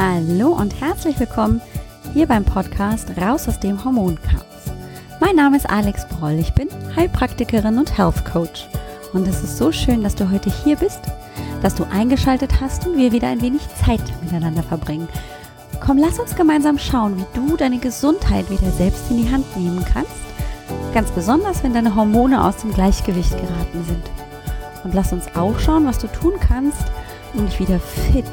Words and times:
Hallo 0.00 0.50
und 0.52 0.80
herzlich 0.80 1.18
willkommen 1.18 1.60
hier 2.14 2.28
beim 2.28 2.44
Podcast 2.44 3.10
Raus 3.20 3.48
aus 3.48 3.58
dem 3.58 3.84
Hormonchaos. 3.84 4.70
Mein 5.18 5.34
Name 5.34 5.56
ist 5.56 5.68
Alex 5.68 6.06
Broll, 6.06 6.38
ich 6.38 6.52
bin 6.52 6.68
Heilpraktikerin 6.94 7.78
und 7.78 7.98
Health 7.98 8.24
Coach. 8.24 8.68
Und 9.12 9.26
es 9.26 9.42
ist 9.42 9.58
so 9.58 9.72
schön, 9.72 10.04
dass 10.04 10.14
du 10.14 10.30
heute 10.30 10.52
hier 10.62 10.76
bist, 10.76 11.00
dass 11.62 11.74
du 11.74 11.84
eingeschaltet 11.90 12.60
hast 12.60 12.86
und 12.86 12.96
wir 12.96 13.10
wieder 13.10 13.26
ein 13.26 13.42
wenig 13.42 13.62
Zeit 13.84 14.00
miteinander 14.22 14.62
verbringen. 14.62 15.08
Komm, 15.84 15.98
lass 15.98 16.20
uns 16.20 16.36
gemeinsam 16.36 16.78
schauen, 16.78 17.16
wie 17.18 17.26
du 17.34 17.56
deine 17.56 17.78
Gesundheit 17.78 18.48
wieder 18.50 18.70
selbst 18.70 19.10
in 19.10 19.16
die 19.24 19.32
Hand 19.32 19.56
nehmen 19.56 19.84
kannst. 19.92 20.12
Ganz 20.94 21.10
besonders, 21.10 21.64
wenn 21.64 21.74
deine 21.74 21.96
Hormone 21.96 22.44
aus 22.44 22.58
dem 22.58 22.72
Gleichgewicht 22.72 23.32
geraten 23.32 23.84
sind. 23.84 24.04
Und 24.84 24.94
lass 24.94 25.12
uns 25.12 25.24
auch 25.34 25.58
schauen, 25.58 25.86
was 25.86 25.98
du 25.98 26.06
tun 26.06 26.34
kannst, 26.38 26.84
um 27.34 27.46
dich 27.46 27.58
wieder 27.58 27.80
fit, 27.80 28.24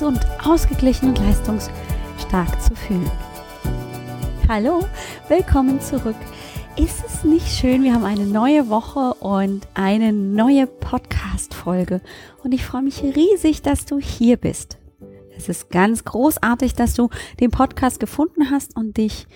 gesund, 0.00 0.20
ausgeglichen 0.42 1.10
und 1.10 1.18
leistungsstark 1.18 2.62
zu 2.62 2.74
fühlen. 2.74 3.10
Hallo, 4.48 4.82
willkommen 5.28 5.78
zurück. 5.78 6.16
Ist 6.78 7.04
es 7.04 7.22
nicht 7.22 7.46
schön? 7.46 7.82
Wir 7.82 7.92
haben 7.92 8.06
eine 8.06 8.24
neue 8.24 8.70
Woche 8.70 9.12
und 9.22 9.68
eine 9.74 10.14
neue 10.14 10.66
Podcast-Folge. 10.66 12.00
Und 12.42 12.52
ich 12.52 12.64
freue 12.64 12.80
mich 12.80 13.02
riesig, 13.02 13.60
dass 13.60 13.84
du 13.84 13.98
hier 13.98 14.38
bist. 14.38 14.78
Es 15.36 15.50
ist 15.50 15.68
ganz 15.68 16.02
großartig, 16.02 16.72
dass 16.72 16.94
du 16.94 17.10
den 17.38 17.50
Podcast 17.50 18.00
gefunden 18.00 18.50
hast 18.50 18.76
und 18.76 18.96
dich 18.96 19.26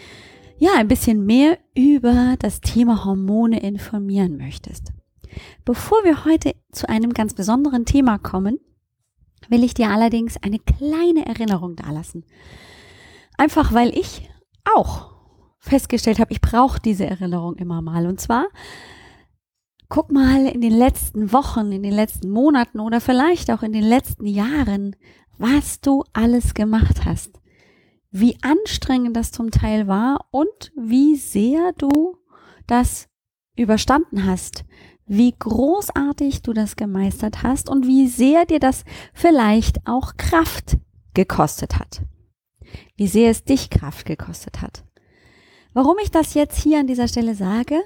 ja 0.56 0.70
ein 0.78 0.88
bisschen 0.88 1.26
mehr 1.26 1.58
über 1.76 2.36
das 2.38 2.62
Thema 2.62 3.04
Hormone 3.04 3.60
informieren 3.60 4.38
möchtest. 4.38 4.94
Bevor 5.66 6.04
wir 6.04 6.24
heute 6.24 6.54
zu 6.72 6.88
einem 6.88 7.12
ganz 7.12 7.34
besonderen 7.34 7.84
Thema 7.84 8.16
kommen, 8.16 8.60
will 9.48 9.64
ich 9.64 9.74
dir 9.74 9.88
allerdings 9.88 10.36
eine 10.42 10.58
kleine 10.58 11.26
Erinnerung 11.26 11.76
dalassen. 11.76 12.24
Einfach 13.36 13.72
weil 13.72 13.96
ich 13.96 14.28
auch 14.64 15.14
festgestellt 15.58 16.18
habe, 16.18 16.32
ich 16.32 16.40
brauche 16.40 16.80
diese 16.80 17.06
Erinnerung 17.06 17.56
immer 17.56 17.82
mal. 17.82 18.06
Und 18.06 18.20
zwar, 18.20 18.46
guck 19.88 20.12
mal 20.12 20.46
in 20.46 20.60
den 20.60 20.72
letzten 20.72 21.32
Wochen, 21.32 21.72
in 21.72 21.82
den 21.82 21.92
letzten 21.92 22.30
Monaten 22.30 22.80
oder 22.80 23.00
vielleicht 23.00 23.50
auch 23.50 23.62
in 23.62 23.72
den 23.72 23.84
letzten 23.84 24.26
Jahren, 24.26 24.96
was 25.38 25.80
du 25.80 26.04
alles 26.12 26.54
gemacht 26.54 27.04
hast. 27.04 27.40
Wie 28.10 28.36
anstrengend 28.42 29.16
das 29.16 29.32
zum 29.32 29.50
Teil 29.50 29.88
war 29.88 30.26
und 30.30 30.72
wie 30.76 31.16
sehr 31.16 31.72
du 31.76 32.18
das 32.66 33.08
überstanden 33.56 34.24
hast 34.24 34.64
wie 35.06 35.34
großartig 35.38 36.42
du 36.42 36.52
das 36.52 36.76
gemeistert 36.76 37.42
hast 37.42 37.68
und 37.68 37.86
wie 37.86 38.08
sehr 38.08 38.46
dir 38.46 38.60
das 38.60 38.84
vielleicht 39.12 39.86
auch 39.86 40.16
Kraft 40.16 40.78
gekostet 41.12 41.78
hat. 41.78 42.02
Wie 42.96 43.06
sehr 43.06 43.30
es 43.30 43.44
dich 43.44 43.70
Kraft 43.70 44.06
gekostet 44.06 44.62
hat. 44.62 44.84
Warum 45.72 45.96
ich 46.02 46.10
das 46.10 46.34
jetzt 46.34 46.60
hier 46.60 46.78
an 46.78 46.86
dieser 46.86 47.08
Stelle 47.08 47.34
sage? 47.34 47.80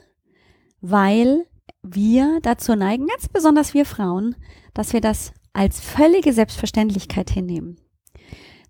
Weil 0.80 1.46
wir 1.83 2.39
dazu 2.42 2.74
neigen, 2.74 3.06
ganz 3.06 3.28
besonders 3.28 3.74
wir 3.74 3.86
Frauen, 3.86 4.36
dass 4.74 4.92
wir 4.92 5.00
das 5.00 5.33
als 5.52 5.80
völlige 5.80 6.33
Selbstverständlichkeit 6.33 7.30
hinnehmen. 7.30 7.80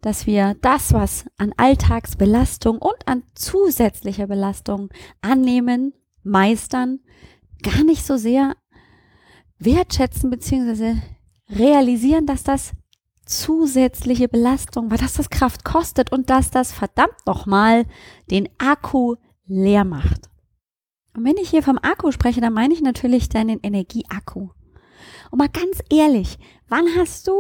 Dass 0.01 0.27
wir 0.27 0.55
das, 0.61 0.93
was 0.93 1.27
an 1.37 1.53
Alltagsbelastung 1.57 2.79
und 2.79 3.07
an 3.07 3.25
zusätzlicher 3.35 4.29
Belastung 4.29 4.91
annehmen, 5.21 5.93
meistern, 6.23 7.01
gar 7.63 7.85
nicht 7.85 8.05
so 8.05 8.17
sehr 8.17 8.57
wertschätzen 9.59 10.31
beziehungsweise 10.31 11.03
realisieren, 11.51 12.27
dass 12.27 12.43
das 12.45 12.73
zusätzliche 13.25 14.29
Belastung 14.29 14.91
war, 14.91 14.99
dass 14.99 15.15
das 15.15 15.31
Kraft 15.31 15.65
kostet 15.65 16.13
und 16.13 16.31
dass 16.31 16.51
das 16.51 16.73
verdammt 16.73 17.27
nochmal 17.27 17.85
den 18.31 18.49
Akku 18.59 19.17
leer 19.47 19.85
macht. 19.85 20.29
Und 21.15 21.25
wenn 21.25 21.37
ich 21.37 21.51
hier 21.51 21.63
vom 21.63 21.79
Akku 21.79 22.13
spreche, 22.13 22.41
dann 22.41 22.53
meine 22.53 22.73
ich 22.73 22.81
natürlich 22.81 23.29
deinen 23.29 23.61
Energieakku. 23.63 24.51
Und 25.31 25.39
mal 25.39 25.49
ganz 25.49 25.83
ehrlich, 25.91 26.39
wann 26.69 26.87
hast 26.97 27.27
du 27.29 27.35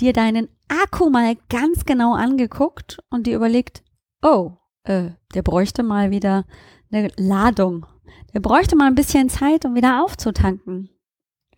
dir 0.00 0.12
deinen 0.12 0.48
Akku 0.68 1.10
mal 1.10 1.36
ganz 1.48 1.84
genau 1.84 2.14
angeguckt 2.14 2.98
und 3.10 3.26
dir 3.26 3.36
überlegt, 3.36 3.82
oh, 4.22 4.52
äh, 4.84 5.10
der 5.34 5.42
bräuchte 5.42 5.82
mal 5.82 6.10
wieder 6.10 6.44
eine 6.90 7.08
Ladung 7.16 7.86
der 8.32 8.40
bräuchte 8.40 8.76
mal 8.76 8.86
ein 8.86 8.94
bisschen 8.94 9.28
Zeit, 9.28 9.64
um 9.64 9.74
wieder 9.74 10.04
aufzutanken. 10.04 10.90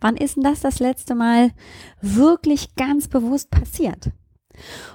Wann 0.00 0.16
ist 0.16 0.36
denn 0.36 0.42
das 0.42 0.60
das 0.60 0.80
letzte 0.80 1.14
Mal 1.14 1.52
wirklich 2.00 2.74
ganz 2.74 3.08
bewusst 3.08 3.50
passiert? 3.50 4.10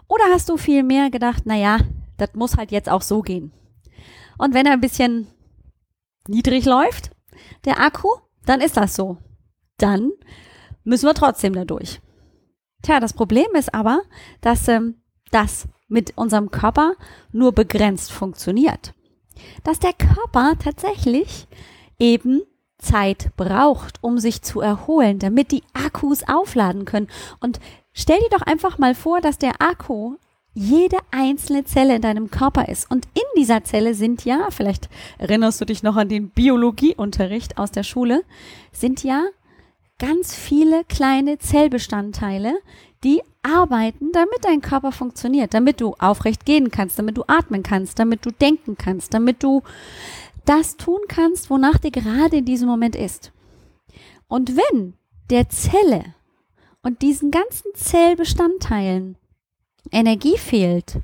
Oder 0.07 0.25
hast 0.33 0.49
du 0.49 0.57
viel 0.57 0.83
mehr 0.83 1.09
gedacht, 1.09 1.43
na 1.45 1.55
ja, 1.55 1.79
das 2.17 2.33
muss 2.33 2.57
halt 2.57 2.71
jetzt 2.71 2.89
auch 2.89 3.01
so 3.01 3.21
gehen. 3.21 3.53
Und 4.37 4.53
wenn 4.53 4.65
er 4.65 4.73
ein 4.73 4.81
bisschen 4.81 5.27
niedrig 6.27 6.65
läuft, 6.65 7.11
der 7.65 7.79
Akku, 7.79 8.09
dann 8.45 8.61
ist 8.61 8.77
das 8.77 8.95
so. 8.95 9.17
Dann 9.77 10.11
müssen 10.83 11.07
wir 11.07 11.13
trotzdem 11.13 11.53
da 11.53 11.65
durch. 11.65 12.01
Tja, 12.81 12.99
das 12.99 13.13
Problem 13.13 13.47
ist 13.53 13.73
aber, 13.73 14.01
dass 14.41 14.67
ähm, 14.67 15.01
das 15.31 15.67
mit 15.87 16.17
unserem 16.17 16.51
Körper 16.51 16.93
nur 17.31 17.53
begrenzt 17.53 18.11
funktioniert 18.11 18.93
dass 19.63 19.79
der 19.79 19.93
Körper 19.93 20.53
tatsächlich 20.59 21.47
eben 21.99 22.41
Zeit 22.77 23.31
braucht, 23.37 23.97
um 24.01 24.19
sich 24.19 24.41
zu 24.41 24.61
erholen, 24.61 25.19
damit 25.19 25.51
die 25.51 25.63
Akkus 25.73 26.23
aufladen 26.27 26.85
können. 26.85 27.07
Und 27.39 27.59
stell 27.93 28.19
dir 28.19 28.37
doch 28.37 28.43
einfach 28.43 28.77
mal 28.77 28.95
vor, 28.95 29.21
dass 29.21 29.37
der 29.37 29.61
Akku 29.61 30.15
jede 30.53 30.97
einzelne 31.11 31.65
Zelle 31.65 31.95
in 31.95 32.01
deinem 32.01 32.31
Körper 32.31 32.67
ist. 32.67 32.89
Und 32.89 33.05
in 33.13 33.21
dieser 33.37 33.63
Zelle 33.63 33.93
sind 33.93 34.25
ja, 34.25 34.47
vielleicht 34.49 34.89
erinnerst 35.19 35.61
du 35.61 35.65
dich 35.65 35.83
noch 35.83 35.95
an 35.95 36.09
den 36.09 36.29
Biologieunterricht 36.29 37.59
aus 37.59 37.71
der 37.71 37.83
Schule, 37.83 38.23
sind 38.71 39.03
ja 39.03 39.23
ganz 39.99 40.35
viele 40.35 40.83
kleine 40.85 41.37
Zellbestandteile, 41.37 42.57
die 43.03 43.21
arbeiten, 43.47 44.11
damit 44.11 44.43
dein 44.43 44.61
Körper 44.61 44.91
funktioniert, 44.91 45.53
damit 45.53 45.81
du 45.81 45.93
aufrecht 45.99 46.45
gehen 46.45 46.69
kannst, 46.69 46.99
damit 46.99 47.17
du 47.17 47.23
atmen 47.27 47.63
kannst, 47.63 47.99
damit 47.99 48.25
du 48.25 48.31
denken 48.31 48.77
kannst, 48.77 49.13
damit 49.13 49.41
du 49.41 49.63
das 50.45 50.77
tun 50.77 50.99
kannst, 51.07 51.49
wonach 51.49 51.77
dir 51.77 51.91
gerade 51.91 52.37
in 52.37 52.45
diesem 52.45 52.67
Moment 52.67 52.95
ist. 52.95 53.31
Und 54.27 54.55
wenn 54.55 54.93
der 55.29 55.49
Zelle 55.49 56.15
und 56.83 57.01
diesen 57.01 57.31
ganzen 57.31 57.73
Zellbestandteilen 57.73 59.17
Energie 59.91 60.37
fehlt, 60.37 60.99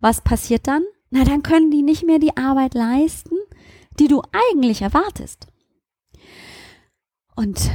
was 0.00 0.20
passiert 0.20 0.66
dann? 0.66 0.84
Na, 1.10 1.24
dann 1.24 1.42
können 1.42 1.70
die 1.70 1.82
nicht 1.82 2.04
mehr 2.04 2.18
die 2.18 2.36
Arbeit 2.36 2.74
leisten, 2.74 3.36
die 3.98 4.08
du 4.08 4.22
eigentlich 4.50 4.82
erwartest. 4.82 5.46
Und 7.36 7.70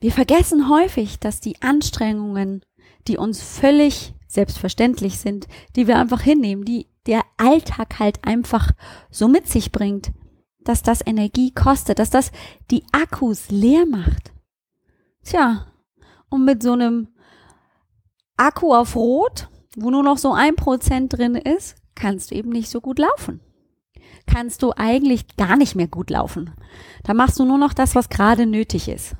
wir 0.00 0.12
vergessen 0.12 0.68
häufig, 0.68 1.18
dass 1.18 1.40
die 1.40 1.60
Anstrengungen, 1.62 2.62
die 3.08 3.18
uns 3.18 3.42
völlig 3.42 4.14
selbstverständlich 4.26 5.18
sind, 5.18 5.46
die 5.76 5.86
wir 5.86 5.98
einfach 5.98 6.20
hinnehmen, 6.20 6.64
die 6.64 6.88
der 7.06 7.22
Alltag 7.36 7.98
halt 7.98 8.24
einfach 8.26 8.70
so 9.10 9.28
mit 9.28 9.48
sich 9.48 9.72
bringt, 9.72 10.12
dass 10.60 10.82
das 10.82 11.06
Energie 11.06 11.52
kostet, 11.52 11.98
dass 11.98 12.10
das 12.10 12.32
die 12.70 12.84
Akkus 12.92 13.50
leer 13.50 13.86
macht. 13.86 14.32
Tja, 15.22 15.66
und 16.30 16.44
mit 16.44 16.62
so 16.62 16.72
einem 16.72 17.08
Akku 18.36 18.74
auf 18.74 18.96
Rot, 18.96 19.48
wo 19.76 19.90
nur 19.90 20.02
noch 20.02 20.18
so 20.18 20.32
ein 20.32 20.56
Prozent 20.56 21.16
drin 21.16 21.34
ist, 21.34 21.76
kannst 21.94 22.30
du 22.30 22.34
eben 22.34 22.50
nicht 22.50 22.70
so 22.70 22.80
gut 22.80 22.98
laufen. 22.98 23.40
Kannst 24.26 24.62
du 24.62 24.72
eigentlich 24.76 25.36
gar 25.36 25.56
nicht 25.56 25.74
mehr 25.74 25.86
gut 25.86 26.10
laufen. 26.10 26.52
Da 27.04 27.14
machst 27.14 27.38
du 27.38 27.44
nur 27.44 27.58
noch 27.58 27.74
das, 27.74 27.94
was 27.94 28.08
gerade 28.08 28.46
nötig 28.46 28.88
ist. 28.88 29.14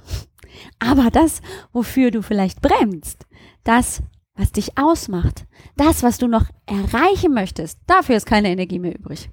Aber 0.79 1.11
das, 1.11 1.41
wofür 1.73 2.11
du 2.11 2.23
vielleicht 2.23 2.63
bremst, 2.63 3.27
das, 3.65 4.03
was 4.35 4.53
dich 4.53 4.77
ausmacht, 4.79 5.47
das, 5.77 6.03
was 6.03 6.19
du 6.19 6.29
noch 6.29 6.47
erreichen 6.67 7.33
möchtest, 7.33 7.79
dafür 7.87 8.17
ist 8.17 8.27
keine 8.27 8.51
Energie 8.51 8.79
mehr 8.79 8.95
übrig. 8.95 9.31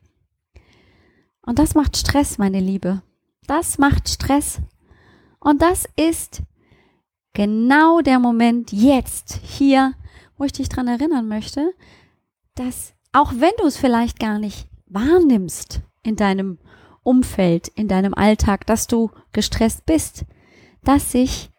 Und 1.42 1.60
das 1.60 1.76
macht 1.76 1.98
Stress, 1.98 2.38
meine 2.38 2.60
Liebe. 2.60 3.02
Das 3.48 3.78
macht 3.78 4.10
Stress. 4.10 4.62
Und 5.40 5.62
das 5.62 5.88
ist 5.96 6.44
genau 7.34 8.02
der 8.02 8.20
Moment 8.20 8.72
jetzt, 8.72 9.40
hier, 9.44 9.94
wo 10.38 10.44
ich 10.44 10.54
dich 10.54 10.70
dran 10.70 10.88
erinnern 10.88 11.28
möchte, 11.28 11.74
dass 12.56 12.94
auch 13.14 13.34
wenn 13.38 13.52
du 13.60 13.66
es 13.66 13.78
vielleicht 13.78 14.20
gar 14.20 14.40
nicht 14.40 14.68
wahrnimmst 14.88 15.82
in 16.04 16.16
deinem 16.16 16.60
Umfeld, 17.04 17.68
in 17.70 17.88
deinem 17.88 18.14
Alltag, 18.14 18.66
dass 18.68 18.88
du 18.88 19.12
gestresst 19.32 19.86
bist, 19.86 20.26
dass 20.84 21.12
sich 21.12 21.51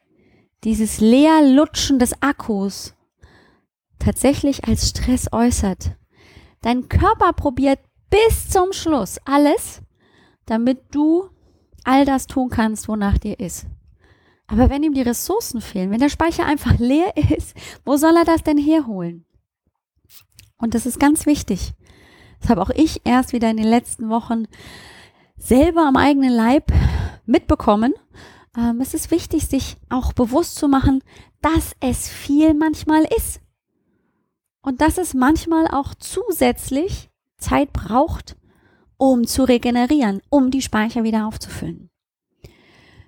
dieses 0.64 1.00
Leerlutschen 1.00 1.98
des 1.98 2.22
Akkus 2.22 2.94
tatsächlich 3.98 4.64
als 4.64 4.90
Stress 4.90 5.32
äußert. 5.32 5.96
Dein 6.60 6.88
Körper 6.88 7.32
probiert 7.32 7.80
bis 8.10 8.48
zum 8.48 8.72
Schluss 8.72 9.18
alles, 9.24 9.82
damit 10.46 10.80
du 10.92 11.28
all 11.84 12.04
das 12.04 12.26
tun 12.26 12.50
kannst, 12.50 12.88
wonach 12.88 13.18
dir 13.18 13.40
ist. 13.40 13.66
Aber 14.46 14.70
wenn 14.70 14.82
ihm 14.82 14.94
die 14.94 15.02
Ressourcen 15.02 15.60
fehlen, 15.60 15.90
wenn 15.90 16.00
der 16.00 16.08
Speicher 16.08 16.44
einfach 16.44 16.78
leer 16.78 17.16
ist, 17.36 17.56
wo 17.84 17.96
soll 17.96 18.16
er 18.16 18.24
das 18.24 18.42
denn 18.42 18.58
herholen? 18.58 19.24
Und 20.58 20.74
das 20.74 20.86
ist 20.86 21.00
ganz 21.00 21.26
wichtig. 21.26 21.72
Das 22.40 22.50
habe 22.50 22.62
auch 22.62 22.70
ich 22.70 23.00
erst 23.04 23.32
wieder 23.32 23.50
in 23.50 23.56
den 23.56 23.66
letzten 23.66 24.08
Wochen 24.08 24.46
selber 25.36 25.86
am 25.86 25.96
eigenen 25.96 26.32
Leib 26.32 26.72
mitbekommen. 27.24 27.94
Ähm, 28.56 28.80
es 28.80 28.94
ist 28.94 29.10
wichtig, 29.10 29.46
sich 29.46 29.76
auch 29.88 30.12
bewusst 30.12 30.56
zu 30.56 30.68
machen, 30.68 31.02
dass 31.40 31.72
es 31.80 32.08
viel 32.08 32.54
manchmal 32.54 33.04
ist. 33.16 33.40
Und 34.62 34.80
dass 34.80 34.98
es 34.98 35.14
manchmal 35.14 35.66
auch 35.66 35.94
zusätzlich 35.94 37.10
Zeit 37.38 37.72
braucht, 37.72 38.36
um 38.96 39.26
zu 39.26 39.42
regenerieren, 39.42 40.20
um 40.30 40.50
die 40.50 40.62
Speicher 40.62 41.02
wieder 41.02 41.26
aufzufüllen. 41.26 41.90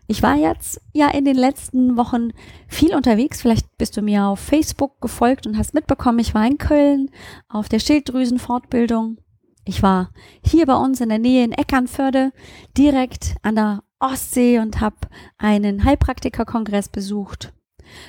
Ich 0.06 0.22
war 0.22 0.36
jetzt 0.36 0.80
ja 0.92 1.08
in 1.08 1.24
den 1.24 1.36
letzten 1.36 1.96
Wochen 1.96 2.32
viel 2.68 2.94
unterwegs. 2.94 3.40
Vielleicht 3.40 3.78
bist 3.78 3.96
du 3.96 4.02
mir 4.02 4.24
auf 4.24 4.40
Facebook 4.40 5.00
gefolgt 5.00 5.46
und 5.46 5.56
hast 5.56 5.72
mitbekommen, 5.72 6.18
ich 6.18 6.34
war 6.34 6.46
in 6.46 6.58
Köln 6.58 7.10
auf 7.48 7.68
der 7.68 7.78
Schilddrüsenfortbildung. 7.78 9.18
Ich 9.64 9.82
war 9.82 10.10
hier 10.44 10.66
bei 10.66 10.76
uns 10.76 11.00
in 11.00 11.08
der 11.08 11.18
Nähe 11.18 11.44
in 11.44 11.52
Eckernförde, 11.52 12.32
direkt 12.76 13.36
an 13.42 13.54
der 13.54 13.82
Ostsee 14.04 14.58
und 14.58 14.80
habe 14.80 14.96
einen 15.38 15.84
Heilpraktikerkongress 15.84 16.88
besucht. 16.88 17.52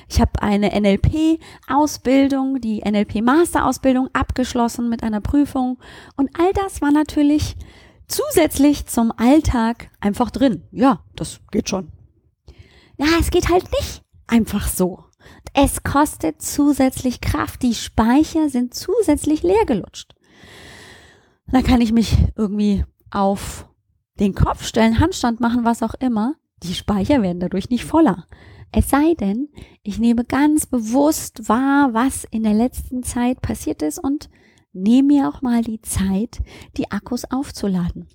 Ich 0.08 0.20
habe 0.20 0.42
eine 0.42 0.78
NLP-Ausbildung, 0.80 2.60
die 2.60 2.80
NLP-Master-Ausbildung 2.80 4.08
abgeschlossen 4.12 4.88
mit 4.88 5.02
einer 5.02 5.20
Prüfung. 5.20 5.78
Und 6.16 6.30
all 6.38 6.52
das 6.52 6.82
war 6.82 6.90
natürlich 6.90 7.56
zusätzlich 8.08 8.86
zum 8.86 9.12
Alltag 9.16 9.90
einfach 10.00 10.30
drin. 10.30 10.62
Ja, 10.70 11.00
das 11.14 11.40
geht 11.50 11.68
schon. 11.68 11.92
Ja, 12.98 13.06
es 13.20 13.30
geht 13.30 13.48
halt 13.48 13.70
nicht 13.72 14.02
einfach 14.26 14.68
so. 14.68 15.04
Es 15.54 15.82
kostet 15.82 16.42
zusätzlich 16.42 17.20
Kraft. 17.20 17.62
Die 17.62 17.74
Speicher 17.74 18.48
sind 18.48 18.74
zusätzlich 18.74 19.42
leer 19.42 19.64
gelutscht. 19.66 20.14
Da 21.48 21.62
kann 21.62 21.80
ich 21.80 21.92
mich 21.92 22.16
irgendwie 22.36 22.84
auf 23.10 23.66
den 24.18 24.34
Kopf 24.34 24.64
stellen, 24.64 25.00
Handstand 25.00 25.40
machen, 25.40 25.64
was 25.64 25.82
auch 25.82 25.94
immer. 25.94 26.34
Die 26.62 26.74
Speicher 26.74 27.22
werden 27.22 27.40
dadurch 27.40 27.70
nicht 27.70 27.84
voller. 27.84 28.26
Es 28.72 28.90
sei 28.90 29.14
denn, 29.14 29.48
ich 29.82 29.98
nehme 29.98 30.24
ganz 30.24 30.66
bewusst 30.66 31.48
wahr, 31.48 31.92
was 31.92 32.24
in 32.24 32.42
der 32.42 32.54
letzten 32.54 33.02
Zeit 33.02 33.40
passiert 33.40 33.82
ist 33.82 33.98
und 33.98 34.28
nehme 34.72 35.14
mir 35.14 35.28
auch 35.28 35.42
mal 35.42 35.62
die 35.62 35.80
Zeit, 35.80 36.40
die 36.76 36.90
Akkus 36.90 37.24
aufzuladen. 37.30 38.06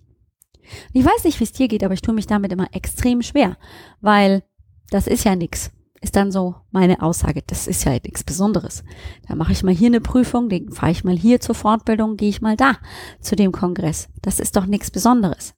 Ich 0.94 1.04
weiß 1.04 1.24
nicht, 1.24 1.40
wie 1.40 1.44
es 1.44 1.52
dir 1.52 1.68
geht, 1.68 1.84
aber 1.84 1.94
ich 1.94 2.02
tue 2.02 2.14
mich 2.14 2.28
damit 2.28 2.52
immer 2.52 2.68
extrem 2.74 3.22
schwer, 3.22 3.58
weil 4.00 4.44
das 4.90 5.08
ist 5.08 5.24
ja 5.24 5.36
nix. 5.36 5.72
Ist 6.04 6.16
dann 6.16 6.32
so 6.32 6.56
meine 6.72 7.02
Aussage, 7.04 7.44
das 7.46 7.68
ist 7.68 7.84
ja 7.84 7.94
nichts 7.94 8.24
Besonderes. 8.24 8.84
Da 9.28 9.36
mache 9.36 9.52
ich 9.52 9.62
mal 9.62 9.74
hier 9.74 9.88
eine 9.88 10.02
Prüfung, 10.02 10.50
dann 10.50 10.72
fahre 10.72 10.92
ich 10.92 11.04
mal 11.04 11.16
hier 11.16 11.40
zur 11.40 11.54
Fortbildung, 11.54 12.18
gehe 12.18 12.30
ich 12.30 12.42
mal 12.42 12.58
da 12.58 12.78
zu 13.20 13.36
dem 13.36 13.52
Kongress. 13.52 14.10
Das 14.22 14.40
ist 14.40 14.56
doch 14.56 14.66
nichts 14.66 14.90
Besonderes. 14.90 15.54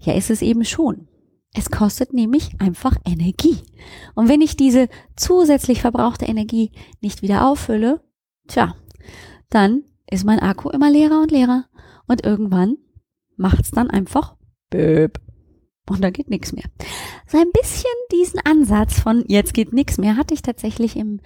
Ja, 0.00 0.14
ist 0.14 0.30
es 0.30 0.42
eben 0.42 0.64
schon. 0.64 1.08
Es 1.54 1.70
kostet 1.70 2.12
nämlich 2.12 2.60
einfach 2.60 2.96
Energie. 3.04 3.58
Und 4.14 4.28
wenn 4.28 4.40
ich 4.40 4.56
diese 4.56 4.88
zusätzlich 5.16 5.80
verbrauchte 5.80 6.24
Energie 6.24 6.70
nicht 7.00 7.22
wieder 7.22 7.46
auffülle, 7.48 8.00
tja, 8.46 8.76
dann 9.48 9.82
ist 10.08 10.24
mein 10.24 10.40
Akku 10.40 10.70
immer 10.70 10.90
leerer 10.90 11.20
und 11.20 11.30
leerer. 11.30 11.66
Und 12.06 12.24
irgendwann 12.24 12.76
macht's 13.36 13.70
dann 13.70 13.90
einfach 13.90 14.36
Böb. 14.70 15.20
Und 15.88 16.02
da 16.02 16.10
geht 16.10 16.30
nichts 16.30 16.52
mehr. 16.52 16.64
So 17.26 17.38
ein 17.38 17.50
bisschen 17.50 17.90
diesen 18.12 18.38
Ansatz 18.40 19.00
von 19.00 19.24
jetzt 19.26 19.54
geht 19.54 19.72
nichts 19.72 19.98
mehr 19.98 20.16
hatte 20.16 20.34
ich 20.34 20.42
tatsächlich 20.42 20.94
in 20.94 21.20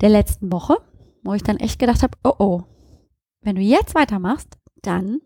der 0.00 0.08
letzten 0.08 0.50
Woche, 0.50 0.76
wo 1.22 1.34
ich 1.34 1.44
dann 1.44 1.58
echt 1.58 1.78
gedacht 1.78 2.02
habe, 2.02 2.18
oh 2.24 2.34
oh, 2.38 2.62
wenn 3.42 3.54
du 3.54 3.62
jetzt 3.62 3.94
weitermachst, 3.94 4.58
dann 4.82 5.20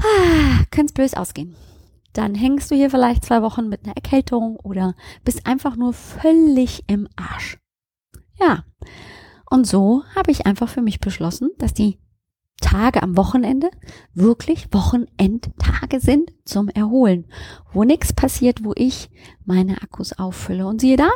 ah, 0.00 0.64
könnte 0.70 0.86
es 0.86 0.92
bös 0.92 1.14
ausgehen. 1.14 1.54
Dann 2.12 2.34
hängst 2.34 2.70
du 2.70 2.74
hier 2.74 2.90
vielleicht 2.90 3.24
zwei 3.24 3.42
Wochen 3.42 3.68
mit 3.68 3.84
einer 3.84 3.94
Erkältung 3.94 4.56
oder 4.56 4.94
bist 5.24 5.46
einfach 5.46 5.76
nur 5.76 5.92
völlig 5.92 6.84
im 6.88 7.08
Arsch. 7.16 7.58
Ja. 8.40 8.64
Und 9.48 9.66
so 9.66 10.04
habe 10.14 10.30
ich 10.30 10.46
einfach 10.46 10.68
für 10.68 10.82
mich 10.82 11.00
beschlossen, 11.00 11.50
dass 11.58 11.74
die 11.74 11.98
Tage 12.60 13.02
am 13.02 13.16
Wochenende 13.16 13.70
wirklich 14.14 14.72
Wochenendtage 14.72 16.00
sind 16.00 16.32
zum 16.44 16.68
Erholen, 16.68 17.26
wo 17.72 17.84
nichts 17.84 18.12
passiert, 18.12 18.64
wo 18.64 18.72
ich 18.76 19.10
meine 19.44 19.82
Akkus 19.82 20.12
auffülle. 20.12 20.66
Und 20.66 20.80
siehe 20.80 20.96
da, 20.96 21.10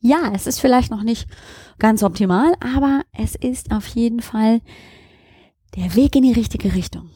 ja, 0.00 0.30
es 0.34 0.46
ist 0.46 0.60
vielleicht 0.60 0.90
noch 0.90 1.02
nicht 1.02 1.28
ganz 1.78 2.02
optimal, 2.02 2.54
aber 2.60 3.02
es 3.12 3.34
ist 3.34 3.72
auf 3.72 3.86
jeden 3.86 4.20
Fall 4.20 4.60
der 5.76 5.94
Weg 5.94 6.16
in 6.16 6.22
die 6.22 6.32
richtige 6.32 6.74
Richtung. 6.74 7.10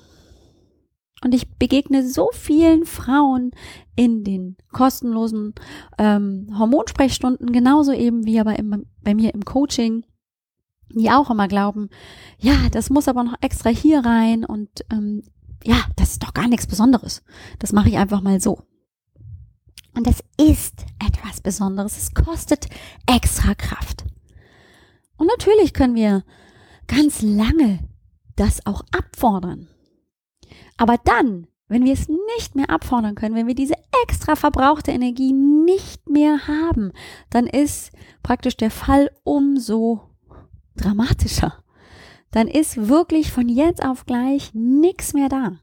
Und 1.22 1.34
ich 1.34 1.50
begegne 1.58 2.08
so 2.08 2.30
vielen 2.32 2.86
Frauen 2.86 3.50
in 3.94 4.24
den 4.24 4.56
kostenlosen 4.72 5.54
ähm, 5.98 6.48
Hormonsprechstunden, 6.58 7.52
genauso 7.52 7.92
eben 7.92 8.24
wie 8.24 8.40
aber 8.40 8.58
im, 8.58 8.86
bei 9.02 9.14
mir 9.14 9.34
im 9.34 9.44
Coaching, 9.44 10.06
die 10.94 11.10
auch 11.10 11.30
immer 11.30 11.46
glauben, 11.46 11.90
ja, 12.38 12.56
das 12.72 12.90
muss 12.90 13.06
aber 13.06 13.22
noch 13.22 13.36
extra 13.42 13.68
hier 13.70 14.04
rein 14.04 14.44
und 14.44 14.84
ähm, 14.90 15.22
ja, 15.62 15.84
das 15.96 16.12
ist 16.12 16.22
doch 16.22 16.32
gar 16.32 16.48
nichts 16.48 16.66
Besonderes. 16.66 17.22
Das 17.58 17.72
mache 17.72 17.90
ich 17.90 17.98
einfach 17.98 18.22
mal 18.22 18.40
so. 18.40 18.62
Und 19.94 20.06
es 20.06 20.22
ist 20.40 20.86
etwas 21.04 21.40
Besonderes. 21.40 21.98
Es 21.98 22.14
kostet 22.14 22.68
extra 23.06 23.54
Kraft. 23.54 24.04
Und 25.16 25.26
natürlich 25.26 25.74
können 25.74 25.96
wir 25.96 26.24
ganz 26.86 27.20
lange 27.20 27.80
das 28.36 28.64
auch 28.64 28.82
abfordern. 28.96 29.68
Aber 30.80 30.96
dann, 30.96 31.46
wenn 31.68 31.84
wir 31.84 31.92
es 31.92 32.08
nicht 32.08 32.56
mehr 32.56 32.70
abfordern 32.70 33.14
können, 33.14 33.34
wenn 33.34 33.46
wir 33.46 33.54
diese 33.54 33.74
extra 34.02 34.34
verbrauchte 34.34 34.92
Energie 34.92 35.34
nicht 35.34 36.08
mehr 36.08 36.48
haben, 36.48 36.92
dann 37.28 37.46
ist 37.46 37.92
praktisch 38.22 38.56
der 38.56 38.70
Fall 38.70 39.10
umso 39.22 40.00
dramatischer. 40.76 41.62
Dann 42.30 42.48
ist 42.48 42.88
wirklich 42.88 43.30
von 43.30 43.50
jetzt 43.50 43.84
auf 43.84 44.06
gleich 44.06 44.54
nichts 44.54 45.12
mehr 45.12 45.28
da. 45.28 45.60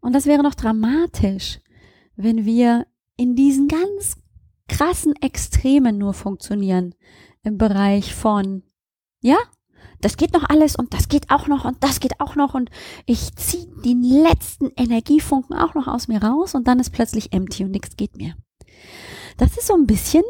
Und 0.00 0.14
das 0.14 0.24
wäre 0.24 0.42
noch 0.42 0.54
dramatisch, 0.54 1.60
wenn 2.16 2.46
wir 2.46 2.86
in 3.18 3.36
diesen 3.36 3.68
ganz 3.68 4.16
krassen 4.68 5.14
Extremen 5.20 5.98
nur 5.98 6.14
funktionieren 6.14 6.94
im 7.42 7.58
Bereich 7.58 8.14
von, 8.14 8.62
ja, 9.20 9.36
das 10.00 10.16
geht 10.16 10.32
noch 10.32 10.48
alles 10.48 10.76
und 10.76 10.94
das 10.94 11.08
geht 11.08 11.30
auch 11.30 11.46
noch 11.46 11.64
und 11.64 11.76
das 11.80 12.00
geht 12.00 12.20
auch 12.20 12.36
noch 12.36 12.54
und 12.54 12.70
ich 13.06 13.34
ziehe 13.36 13.66
den 13.84 14.02
letzten 14.02 14.70
Energiefunken 14.76 15.56
auch 15.56 15.74
noch 15.74 15.86
aus 15.86 16.08
mir 16.08 16.22
raus 16.22 16.54
und 16.54 16.66
dann 16.66 16.80
ist 16.80 16.90
plötzlich 16.90 17.32
empty 17.32 17.64
und 17.64 17.70
nichts 17.70 17.96
geht 17.96 18.16
mehr. 18.16 18.34
Das 19.36 19.56
ist 19.56 19.66
so 19.66 19.74
ein 19.74 19.86
bisschen 19.86 20.22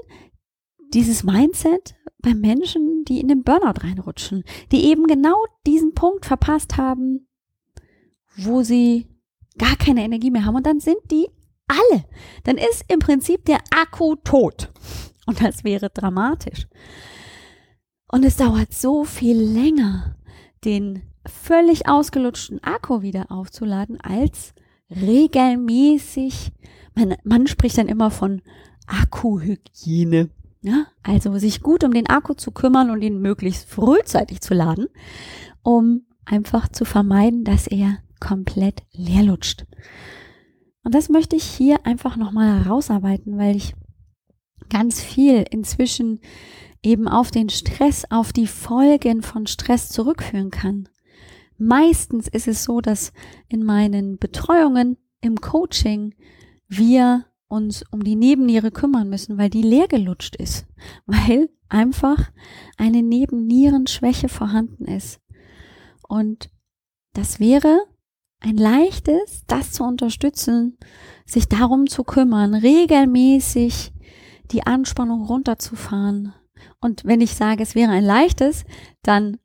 dieses 0.92 1.22
Mindset 1.22 1.94
bei 2.22 2.34
Menschen, 2.34 3.04
die 3.04 3.20
in 3.20 3.28
den 3.28 3.44
Burnout 3.44 3.80
reinrutschen, 3.82 4.44
die 4.72 4.84
eben 4.86 5.06
genau 5.06 5.36
diesen 5.66 5.94
Punkt 5.94 6.26
verpasst 6.26 6.76
haben, 6.76 7.28
wo 8.36 8.62
sie 8.62 9.06
gar 9.58 9.76
keine 9.76 10.02
Energie 10.02 10.30
mehr 10.30 10.44
haben 10.44 10.56
und 10.56 10.66
dann 10.66 10.80
sind 10.80 10.98
die 11.10 11.28
alle. 11.68 12.04
Dann 12.44 12.56
ist 12.56 12.84
im 12.88 12.98
Prinzip 12.98 13.44
der 13.44 13.60
Akku 13.70 14.16
tot. 14.16 14.70
Und 15.26 15.42
das 15.42 15.64
wäre 15.64 15.90
dramatisch. 15.90 16.66
Und 18.10 18.24
es 18.24 18.36
dauert 18.36 18.72
so 18.72 19.04
viel 19.04 19.40
länger, 19.40 20.16
den 20.64 21.02
völlig 21.26 21.88
ausgelutschten 21.88 22.62
Akku 22.62 23.02
wieder 23.02 23.30
aufzuladen, 23.30 24.00
als 24.00 24.54
regelmäßig, 24.90 26.52
man, 26.94 27.14
man 27.22 27.46
spricht 27.46 27.78
dann 27.78 27.88
immer 27.88 28.10
von 28.10 28.42
Akkuhygiene. 28.86 30.30
Ja, 30.62 30.86
also 31.02 31.38
sich 31.38 31.62
gut 31.62 31.84
um 31.84 31.92
den 31.92 32.08
Akku 32.08 32.34
zu 32.34 32.50
kümmern 32.50 32.90
und 32.90 33.00
ihn 33.02 33.20
möglichst 33.20 33.70
frühzeitig 33.70 34.40
zu 34.40 34.54
laden, 34.54 34.88
um 35.62 36.02
einfach 36.24 36.68
zu 36.68 36.84
vermeiden, 36.84 37.44
dass 37.44 37.66
er 37.66 37.98
komplett 38.18 38.82
leer 38.92 39.22
lutscht. 39.22 39.66
Und 40.82 40.94
das 40.94 41.08
möchte 41.08 41.36
ich 41.36 41.44
hier 41.44 41.86
einfach 41.86 42.16
nochmal 42.16 42.64
herausarbeiten, 42.64 43.38
weil 43.38 43.56
ich 43.56 43.74
ganz 44.68 45.00
viel 45.00 45.44
inzwischen 45.50 46.20
eben 46.82 47.08
auf 47.08 47.30
den 47.30 47.48
Stress, 47.48 48.04
auf 48.10 48.32
die 48.32 48.46
Folgen 48.46 49.22
von 49.22 49.46
Stress 49.46 49.90
zurückführen 49.90 50.50
kann. 50.50 50.88
Meistens 51.58 52.26
ist 52.28 52.48
es 52.48 52.64
so, 52.64 52.80
dass 52.80 53.12
in 53.48 53.62
meinen 53.62 54.18
Betreuungen 54.18 54.96
im 55.20 55.40
Coaching 55.40 56.14
wir 56.68 57.26
uns 57.48 57.84
um 57.90 58.02
die 58.02 58.16
Nebenniere 58.16 58.70
kümmern 58.70 59.10
müssen, 59.10 59.36
weil 59.36 59.50
die 59.50 59.62
leer 59.62 59.88
gelutscht 59.88 60.36
ist, 60.36 60.66
weil 61.06 61.50
einfach 61.68 62.30
eine 62.78 63.02
Nebennierenschwäche 63.02 64.28
vorhanden 64.28 64.86
ist. 64.86 65.20
Und 66.08 66.50
das 67.12 67.40
wäre 67.40 67.80
ein 68.40 68.56
leichtes, 68.56 69.44
das 69.46 69.72
zu 69.72 69.84
unterstützen, 69.84 70.78
sich 71.26 71.48
darum 71.48 71.86
zu 71.86 72.04
kümmern, 72.04 72.54
regelmäßig 72.54 73.92
die 74.50 74.66
Anspannung 74.66 75.24
runterzufahren, 75.24 76.32
und 76.80 77.04
wenn 77.04 77.20
ich 77.20 77.34
sage, 77.34 77.62
es 77.62 77.74
wäre 77.74 77.92
ein 77.92 78.04
leichtes, 78.04 78.64
dann 79.02 79.38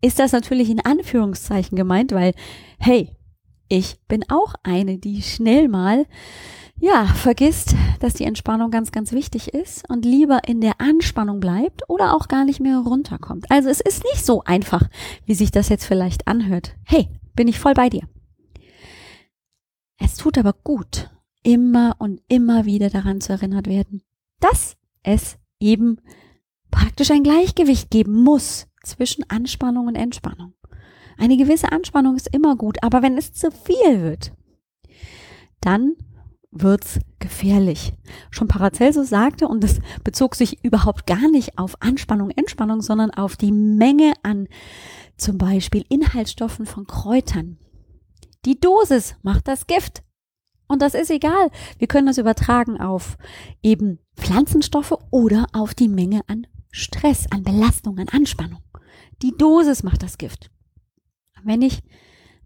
ist 0.00 0.18
das 0.18 0.32
natürlich 0.32 0.70
in 0.70 0.84
Anführungszeichen 0.84 1.76
gemeint, 1.76 2.12
weil, 2.12 2.34
hey, 2.78 3.16
ich 3.68 4.00
bin 4.08 4.24
auch 4.28 4.54
eine, 4.62 4.98
die 4.98 5.22
schnell 5.22 5.68
mal, 5.68 6.06
ja, 6.80 7.06
vergisst, 7.06 7.74
dass 7.98 8.14
die 8.14 8.24
Entspannung 8.24 8.70
ganz, 8.70 8.92
ganz 8.92 9.12
wichtig 9.12 9.48
ist 9.52 9.88
und 9.90 10.04
lieber 10.04 10.42
in 10.46 10.60
der 10.60 10.80
Anspannung 10.80 11.40
bleibt 11.40 11.82
oder 11.88 12.14
auch 12.14 12.28
gar 12.28 12.44
nicht 12.44 12.60
mehr 12.60 12.78
runterkommt. 12.78 13.50
Also 13.50 13.68
es 13.68 13.80
ist 13.80 14.04
nicht 14.04 14.24
so 14.24 14.44
einfach, 14.44 14.88
wie 15.26 15.34
sich 15.34 15.50
das 15.50 15.68
jetzt 15.68 15.84
vielleicht 15.84 16.28
anhört. 16.28 16.76
Hey, 16.84 17.08
bin 17.34 17.48
ich 17.48 17.58
voll 17.58 17.74
bei 17.74 17.88
dir. 17.88 18.02
Es 19.98 20.14
tut 20.14 20.38
aber 20.38 20.52
gut, 20.52 21.10
immer 21.42 21.96
und 21.98 22.20
immer 22.28 22.64
wieder 22.64 22.90
daran 22.90 23.20
zu 23.20 23.32
erinnert 23.32 23.66
werden, 23.66 24.02
dass 24.38 24.76
es 25.02 25.36
eben 25.60 26.00
praktisch 26.70 27.10
ein 27.10 27.22
Gleichgewicht 27.22 27.90
geben 27.90 28.22
muss 28.22 28.66
zwischen 28.82 29.28
Anspannung 29.28 29.86
und 29.86 29.94
Entspannung. 29.94 30.54
Eine 31.16 31.36
gewisse 31.36 31.72
Anspannung 31.72 32.16
ist 32.16 32.32
immer 32.32 32.56
gut, 32.56 32.82
aber 32.82 33.02
wenn 33.02 33.18
es 33.18 33.32
zu 33.32 33.50
viel 33.50 34.02
wird, 34.02 34.32
dann 35.60 35.96
wird's 36.50 37.00
gefährlich. 37.18 37.92
Schon 38.30 38.48
Paracelsus 38.48 39.08
sagte, 39.08 39.48
und 39.48 39.62
das 39.62 39.80
bezog 40.04 40.34
sich 40.34 40.64
überhaupt 40.64 41.06
gar 41.06 41.30
nicht 41.30 41.58
auf 41.58 41.80
Anspannung, 41.82 42.30
Entspannung, 42.30 42.80
sondern 42.80 43.10
auf 43.10 43.36
die 43.36 43.52
Menge 43.52 44.12
an 44.22 44.48
zum 45.16 45.36
Beispiel 45.38 45.84
Inhaltsstoffen 45.88 46.64
von 46.64 46.86
Kräutern. 46.86 47.58
Die 48.44 48.58
Dosis 48.58 49.16
macht 49.22 49.48
das 49.48 49.66
Gift. 49.66 50.02
Und 50.68 50.82
das 50.82 50.94
ist 50.94 51.10
egal. 51.10 51.50
Wir 51.78 51.88
können 51.88 52.06
das 52.06 52.18
übertragen 52.18 52.80
auf 52.80 53.16
eben 53.62 53.98
Pflanzenstoffe 54.16 54.94
oder 55.10 55.46
auf 55.52 55.74
die 55.74 55.88
Menge 55.88 56.20
an 56.26 56.46
Stress, 56.70 57.26
an 57.30 57.42
Belastung, 57.42 57.98
an 57.98 58.08
Anspannung. 58.08 58.62
Die 59.22 59.36
Dosis 59.36 59.82
macht 59.82 60.02
das 60.02 60.18
Gift. 60.18 60.50
Wenn 61.42 61.62
ich 61.62 61.82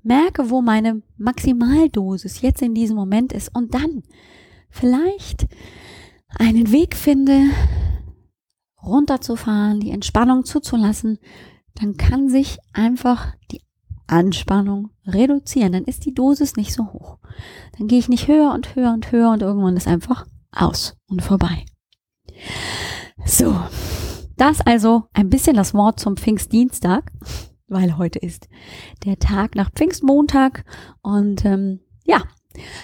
merke, 0.02 0.50
wo 0.50 0.62
meine 0.62 1.02
Maximaldosis 1.16 2.40
jetzt 2.40 2.62
in 2.62 2.74
diesem 2.74 2.96
Moment 2.96 3.32
ist 3.32 3.54
und 3.54 3.74
dann 3.74 4.02
vielleicht 4.70 5.46
einen 6.28 6.72
Weg 6.72 6.96
finde, 6.96 7.50
runterzufahren, 8.82 9.80
die 9.80 9.90
Entspannung 9.90 10.44
zuzulassen, 10.44 11.18
dann 11.74 11.96
kann 11.96 12.28
sich 12.28 12.58
einfach 12.72 13.34
die 13.50 13.62
Anspannung 14.12 14.90
reduzieren. 15.06 15.72
Dann 15.72 15.84
ist 15.84 16.04
die 16.04 16.14
Dosis 16.14 16.56
nicht 16.56 16.72
so 16.72 16.92
hoch. 16.92 17.18
Dann 17.78 17.88
gehe 17.88 17.98
ich 17.98 18.08
nicht 18.08 18.28
höher 18.28 18.52
und 18.52 18.74
höher 18.76 18.92
und 18.92 19.10
höher 19.10 19.30
und 19.30 19.42
irgendwann 19.42 19.76
ist 19.76 19.88
einfach 19.88 20.26
aus 20.52 20.96
und 21.08 21.22
vorbei. 21.22 21.64
So, 23.24 23.56
das 24.36 24.60
also 24.60 25.04
ein 25.12 25.30
bisschen 25.30 25.56
das 25.56 25.74
Wort 25.74 25.98
zum 25.98 26.16
Pfingstdienstag, 26.16 27.10
weil 27.68 27.96
heute 27.96 28.18
ist 28.18 28.48
der 29.04 29.18
Tag 29.18 29.54
nach 29.54 29.70
Pfingstmontag 29.70 30.64
und 31.00 31.44
ähm, 31.44 31.80
ja, 32.04 32.22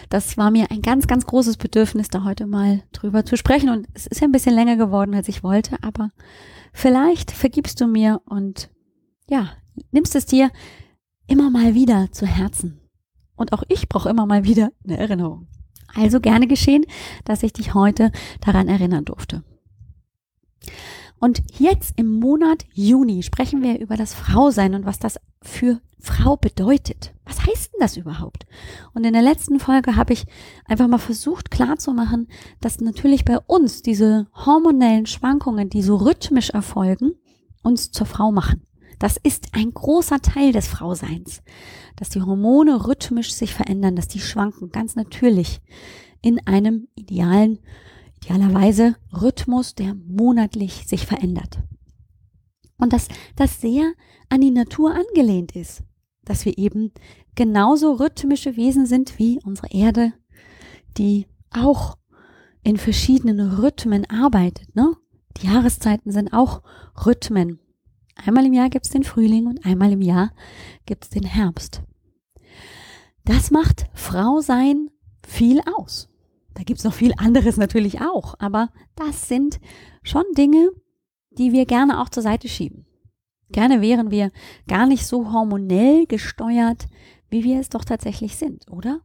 das 0.08 0.38
war 0.38 0.50
mir 0.50 0.70
ein 0.70 0.82
ganz, 0.82 1.06
ganz 1.06 1.26
großes 1.26 1.56
Bedürfnis, 1.56 2.08
da 2.08 2.24
heute 2.24 2.46
mal 2.46 2.82
drüber 2.92 3.24
zu 3.24 3.36
sprechen. 3.36 3.68
Und 3.68 3.86
es 3.92 4.06
ist 4.06 4.20
ja 4.20 4.26
ein 4.26 4.32
bisschen 4.32 4.54
länger 4.54 4.76
geworden, 4.76 5.14
als 5.14 5.28
ich 5.28 5.42
wollte, 5.42 5.76
aber 5.82 6.10
vielleicht 6.72 7.30
vergibst 7.30 7.80
du 7.80 7.86
mir 7.86 8.22
und 8.24 8.70
ja, 9.28 9.50
nimmst 9.90 10.14
es 10.16 10.26
dir 10.26 10.50
immer 11.28 11.50
mal 11.50 11.74
wieder 11.74 12.10
zu 12.10 12.26
Herzen. 12.26 12.80
Und 13.36 13.52
auch 13.52 13.62
ich 13.68 13.88
brauche 13.88 14.08
immer 14.08 14.26
mal 14.26 14.44
wieder 14.44 14.72
eine 14.84 14.98
Erinnerung. 14.98 15.46
Also 15.94 16.20
gerne 16.20 16.46
geschehen, 16.46 16.84
dass 17.24 17.42
ich 17.42 17.52
dich 17.52 17.74
heute 17.74 18.10
daran 18.40 18.68
erinnern 18.68 19.04
durfte. 19.04 19.44
Und 21.20 21.42
jetzt 21.58 21.94
im 21.96 22.18
Monat 22.18 22.64
Juni 22.72 23.22
sprechen 23.22 23.62
wir 23.62 23.80
über 23.80 23.96
das 23.96 24.14
Frausein 24.14 24.74
und 24.74 24.86
was 24.86 24.98
das 24.98 25.18
für 25.42 25.80
Frau 26.00 26.36
bedeutet. 26.36 27.12
Was 27.24 27.44
heißt 27.44 27.72
denn 27.72 27.80
das 27.80 27.96
überhaupt? 27.96 28.46
Und 28.94 29.04
in 29.04 29.12
der 29.12 29.22
letzten 29.22 29.58
Folge 29.58 29.96
habe 29.96 30.12
ich 30.12 30.26
einfach 30.64 30.86
mal 30.86 30.98
versucht 30.98 31.50
klarzumachen, 31.50 32.28
dass 32.60 32.80
natürlich 32.80 33.24
bei 33.24 33.38
uns 33.38 33.82
diese 33.82 34.28
hormonellen 34.32 35.06
Schwankungen, 35.06 35.70
die 35.70 35.82
so 35.82 35.96
rhythmisch 35.96 36.50
erfolgen, 36.50 37.14
uns 37.62 37.90
zur 37.90 38.06
Frau 38.06 38.30
machen. 38.30 38.67
Das 38.98 39.16
ist 39.16 39.54
ein 39.54 39.72
großer 39.72 40.20
Teil 40.20 40.52
des 40.52 40.66
Frauseins, 40.66 41.42
dass 41.96 42.10
die 42.10 42.20
Hormone 42.20 42.86
rhythmisch 42.86 43.32
sich 43.32 43.54
verändern, 43.54 43.96
dass 43.96 44.08
die 44.08 44.20
schwanken 44.20 44.70
ganz 44.70 44.96
natürlich 44.96 45.60
in 46.20 46.44
einem 46.46 46.88
idealen 46.96 47.60
idealerweise 48.18 48.96
Rhythmus, 49.12 49.74
der 49.74 49.94
monatlich 49.94 50.86
sich 50.86 51.06
verändert. 51.06 51.60
Und 52.76 52.92
dass 52.92 53.08
das 53.36 53.60
sehr 53.60 53.92
an 54.28 54.40
die 54.40 54.50
Natur 54.50 54.94
angelehnt 54.94 55.54
ist, 55.56 55.82
dass 56.24 56.44
wir 56.44 56.58
eben 56.58 56.92
genauso 57.34 57.92
rhythmische 57.94 58.56
Wesen 58.56 58.86
sind 58.86 59.18
wie 59.18 59.40
unsere 59.44 59.68
Erde, 59.70 60.12
die 60.96 61.26
auch 61.50 61.96
in 62.62 62.76
verschiedenen 62.76 63.40
Rhythmen 63.40 64.08
arbeitet. 64.10 64.74
Ne? 64.74 64.94
Die 65.40 65.46
Jahreszeiten 65.46 66.12
sind 66.12 66.32
auch 66.32 66.62
Rhythmen. 67.06 67.60
Einmal 68.24 68.46
im 68.46 68.52
Jahr 68.52 68.68
gibt's 68.68 68.90
den 68.90 69.04
Frühling 69.04 69.46
und 69.46 69.64
einmal 69.64 69.92
im 69.92 70.02
Jahr 70.02 70.32
gibt's 70.86 71.08
den 71.08 71.24
Herbst. 71.24 71.82
Das 73.24 73.50
macht 73.50 73.86
Frau 73.94 74.40
sein 74.40 74.90
viel 75.26 75.60
aus. 75.76 76.08
Da 76.54 76.64
gibt's 76.64 76.84
noch 76.84 76.94
viel 76.94 77.12
anderes 77.16 77.56
natürlich 77.56 78.00
auch, 78.00 78.34
aber 78.38 78.70
das 78.96 79.28
sind 79.28 79.60
schon 80.02 80.24
Dinge, 80.36 80.70
die 81.30 81.52
wir 81.52 81.66
gerne 81.66 82.00
auch 82.00 82.08
zur 82.08 82.22
Seite 82.22 82.48
schieben. 82.48 82.86
Gerne 83.50 83.80
wären 83.80 84.10
wir 84.10 84.32
gar 84.66 84.86
nicht 84.86 85.06
so 85.06 85.32
hormonell 85.32 86.06
gesteuert, 86.06 86.86
wie 87.30 87.44
wir 87.44 87.60
es 87.60 87.68
doch 87.68 87.84
tatsächlich 87.84 88.36
sind, 88.36 88.70
oder? 88.70 89.00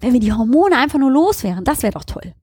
Wenn 0.00 0.12
wir 0.12 0.20
die 0.20 0.32
Hormone 0.32 0.76
einfach 0.76 0.98
nur 0.98 1.10
los 1.10 1.42
wären, 1.42 1.64
das 1.64 1.82
wäre 1.82 1.92
doch 1.92 2.04
toll. 2.04 2.34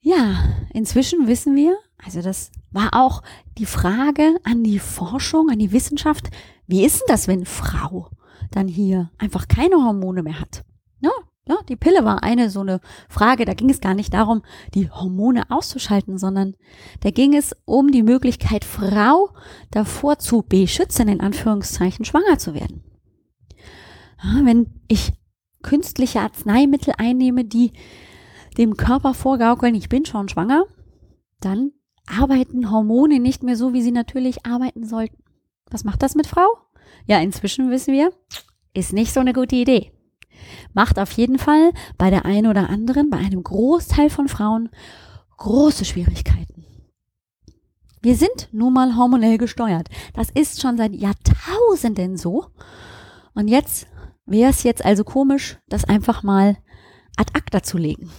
Ja, 0.00 0.44
inzwischen 0.72 1.26
wissen 1.26 1.56
wir, 1.56 1.76
also 2.06 2.22
das 2.22 2.52
war 2.70 2.90
auch 2.92 3.22
die 3.58 3.66
Frage 3.66 4.36
an 4.44 4.62
die 4.62 4.78
Forschung, 4.78 5.50
an 5.50 5.58
die 5.58 5.72
Wissenschaft, 5.72 6.30
wie 6.68 6.84
ist 6.84 7.00
denn 7.00 7.08
das, 7.08 7.26
wenn 7.26 7.44
Frau 7.44 8.10
dann 8.52 8.68
hier 8.68 9.10
einfach 9.18 9.48
keine 9.48 9.74
Hormone 9.74 10.22
mehr 10.22 10.40
hat? 10.40 10.64
Ja, 11.00 11.10
ja, 11.48 11.56
die 11.68 11.74
Pille 11.74 12.04
war 12.04 12.22
eine 12.22 12.48
so 12.48 12.60
eine 12.60 12.80
Frage, 13.08 13.44
da 13.44 13.54
ging 13.54 13.70
es 13.70 13.80
gar 13.80 13.94
nicht 13.94 14.14
darum, 14.14 14.42
die 14.74 14.88
Hormone 14.88 15.50
auszuschalten, 15.50 16.16
sondern 16.16 16.54
da 17.00 17.10
ging 17.10 17.34
es 17.34 17.56
um 17.64 17.90
die 17.90 18.04
Möglichkeit, 18.04 18.64
Frau 18.64 19.30
davor 19.72 20.18
zu 20.20 20.42
beschützen, 20.42 21.08
in 21.08 21.20
Anführungszeichen, 21.20 22.04
schwanger 22.04 22.38
zu 22.38 22.54
werden. 22.54 22.84
Ja, 24.22 24.44
wenn 24.44 24.80
ich 24.86 25.12
künstliche 25.62 26.20
Arzneimittel 26.20 26.94
einnehme, 26.98 27.44
die 27.44 27.72
dem 28.58 28.76
Körper 28.76 29.12
vorgaukeln, 29.12 29.74
ich 29.74 29.88
bin 29.88 30.04
schon 30.04 30.28
schwanger, 30.28 30.64
dann 31.40 31.72
arbeiten 32.06 32.70
Hormone 32.70 33.20
nicht 33.20 33.42
mehr 33.42 33.56
so, 33.56 33.72
wie 33.72 33.82
sie 33.82 33.92
natürlich 33.92 34.46
arbeiten 34.46 34.86
sollten. 34.86 35.22
Was 35.70 35.84
macht 35.84 36.02
das 36.02 36.14
mit 36.14 36.26
Frau? 36.26 36.46
Ja, 37.06 37.18
inzwischen 37.20 37.70
wissen 37.70 37.92
wir, 37.92 38.12
ist 38.74 38.92
nicht 38.92 39.12
so 39.12 39.20
eine 39.20 39.32
gute 39.32 39.56
Idee 39.56 39.92
macht 40.72 40.98
auf 40.98 41.10
jeden 41.12 41.38
Fall 41.38 41.72
bei 41.98 42.10
der 42.10 42.24
einen 42.24 42.46
oder 42.46 42.68
anderen, 42.70 43.10
bei 43.10 43.18
einem 43.18 43.42
Großteil 43.42 44.10
von 44.10 44.28
Frauen 44.28 44.68
große 45.36 45.84
Schwierigkeiten. 45.84 46.64
Wir 48.02 48.14
sind 48.14 48.48
nun 48.52 48.72
mal 48.72 48.96
hormonell 48.96 49.38
gesteuert. 49.38 49.88
Das 50.14 50.30
ist 50.30 50.60
schon 50.60 50.76
seit 50.76 50.94
Jahrtausenden 50.94 52.16
so. 52.16 52.46
Und 53.34 53.48
jetzt 53.48 53.86
wäre 54.26 54.50
es 54.50 54.62
jetzt 54.62 54.84
also 54.84 55.02
komisch, 55.02 55.58
das 55.68 55.84
einfach 55.84 56.22
mal 56.22 56.56
ad 57.16 57.32
acta 57.34 57.62
zu 57.62 57.78
legen. 57.78 58.10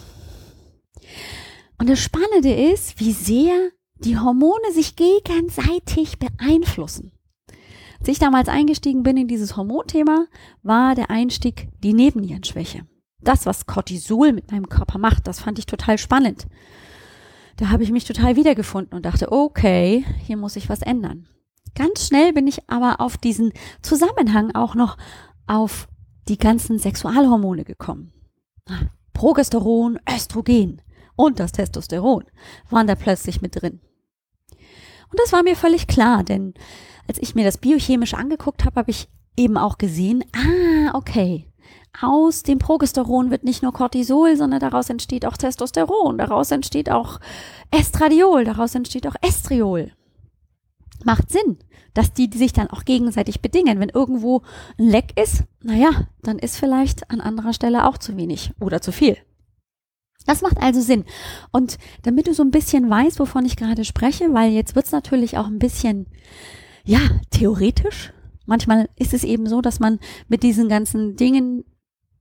Und 1.79 1.89
das 1.89 1.99
Spannende 1.99 2.53
ist, 2.53 2.99
wie 2.99 3.13
sehr 3.13 3.69
die 3.99 4.17
Hormone 4.17 4.71
sich 4.73 4.95
gegenseitig 4.95 6.19
beeinflussen. 6.19 7.11
Als 7.99 8.09
ich 8.09 8.19
damals 8.19 8.47
eingestiegen 8.47 9.03
bin 9.03 9.17
in 9.17 9.27
dieses 9.27 9.57
Hormonthema, 9.57 10.27
war 10.61 10.95
der 10.95 11.09
Einstieg 11.09 11.69
die 11.83 11.93
Nebennierenschwäche. 11.93 12.85
Das, 13.21 13.45
was 13.45 13.65
Cortisol 13.65 14.33
mit 14.33 14.51
meinem 14.51 14.69
Körper 14.69 14.99
macht, 14.99 15.27
das 15.27 15.39
fand 15.39 15.57
ich 15.57 15.65
total 15.65 15.97
spannend. 15.97 16.47
Da 17.57 17.69
habe 17.69 17.83
ich 17.83 17.91
mich 17.91 18.05
total 18.05 18.35
wiedergefunden 18.35 18.95
und 18.95 19.05
dachte, 19.05 19.31
okay, 19.31 20.05
hier 20.23 20.37
muss 20.37 20.55
ich 20.55 20.69
was 20.69 20.83
ändern. 20.83 21.27
Ganz 21.73 22.07
schnell 22.07 22.33
bin 22.33 22.47
ich 22.47 22.69
aber 22.69 23.01
auf 23.01 23.17
diesen 23.17 23.51
Zusammenhang 23.81 24.53
auch 24.53 24.75
noch 24.75 24.97
auf 25.47 25.87
die 26.27 26.37
ganzen 26.37 26.77
Sexualhormone 26.77 27.63
gekommen. 27.63 28.13
Progesteron, 29.13 29.99
Östrogen 30.07 30.81
und 31.15 31.39
das 31.39 31.51
Testosteron 31.51 32.25
waren 32.69 32.87
da 32.87 32.95
plötzlich 32.95 33.41
mit 33.41 33.59
drin. 33.59 33.81
Und 35.09 35.19
das 35.19 35.31
war 35.33 35.43
mir 35.43 35.55
völlig 35.55 35.87
klar, 35.87 36.23
denn 36.23 36.53
als 37.07 37.17
ich 37.19 37.35
mir 37.35 37.45
das 37.45 37.57
biochemisch 37.57 38.13
angeguckt 38.13 38.65
habe, 38.65 38.75
habe 38.75 38.91
ich 38.91 39.07
eben 39.37 39.57
auch 39.57 39.77
gesehen, 39.77 40.23
ah, 40.33 40.95
okay, 40.95 41.47
aus 42.01 42.43
dem 42.43 42.59
Progesteron 42.59 43.31
wird 43.31 43.43
nicht 43.43 43.63
nur 43.63 43.73
Cortisol, 43.73 44.35
sondern 44.35 44.59
daraus 44.59 44.89
entsteht 44.89 45.25
auch 45.25 45.37
Testosteron, 45.37 46.17
daraus 46.17 46.51
entsteht 46.51 46.91
auch 46.91 47.19
Estradiol, 47.71 48.43
daraus 48.43 48.75
entsteht 48.75 49.07
auch 49.07 49.15
Estriol. 49.21 49.91
macht 51.03 51.29
Sinn, 51.29 51.57
dass 51.93 52.13
die, 52.13 52.29
sich 52.33 52.53
dann 52.53 52.69
auch 52.69 52.85
gegenseitig 52.85 53.41
bedingen. 53.41 53.79
Wenn 53.79 53.89
irgendwo 53.89 54.41
ein 54.77 54.85
Leck 54.89 55.19
ist, 55.19 55.43
naja, 55.63 56.07
dann 56.21 56.39
ist 56.39 56.57
vielleicht 56.57 57.09
an 57.09 57.21
anderer 57.21 57.53
Stelle 57.53 57.87
auch 57.87 57.97
zu 57.97 58.17
wenig 58.17 58.51
oder 58.59 58.81
zu 58.81 58.91
viel. 58.91 59.17
Das 60.27 60.41
macht 60.41 60.61
also 60.61 60.81
Sinn. 60.81 61.05
Und 61.51 61.77
damit 62.03 62.27
du 62.27 62.33
so 62.33 62.43
ein 62.43 62.51
bisschen 62.51 62.87
weißt, 62.89 63.19
wovon 63.19 63.45
ich 63.45 63.55
gerade 63.55 63.85
spreche, 63.85 64.33
weil 64.33 64.51
jetzt 64.51 64.75
wird's 64.75 64.91
natürlich 64.91 65.37
auch 65.37 65.47
ein 65.47 65.57
bisschen, 65.57 66.05
ja, 66.85 66.99
theoretisch. 67.31 68.13
Manchmal 68.45 68.89
ist 68.95 69.13
es 69.13 69.23
eben 69.23 69.47
so, 69.47 69.61
dass 69.61 69.79
man 69.79 69.99
mit 70.27 70.43
diesen 70.43 70.69
ganzen 70.69 71.15
Dingen 71.15 71.63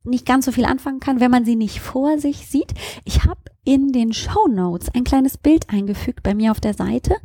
nicht 0.05 0.25
ganz 0.25 0.45
so 0.45 0.53
viel 0.53 0.65
anfangen 0.65 1.01
kann, 1.01 1.21
wenn 1.21 1.33
man 1.33 1.45
sie 1.45 1.57
nicht 1.57 1.81
vor 1.81 2.19
sich 2.19 2.47
sieht. 2.47 2.73
Ich 3.05 3.25
habe 3.25 3.41
in 3.65 3.93
den 3.93 4.13
Show 4.13 4.47
Notes 4.49 4.89
ein 4.95 5.05
kleines 5.05 5.37
Bild 5.37 5.69
eingefügt 5.69 6.23
bei 6.23 6.35
mir 6.35 6.53
auf 6.53 6.61
der 6.61 6.75
Seite. 6.75 7.17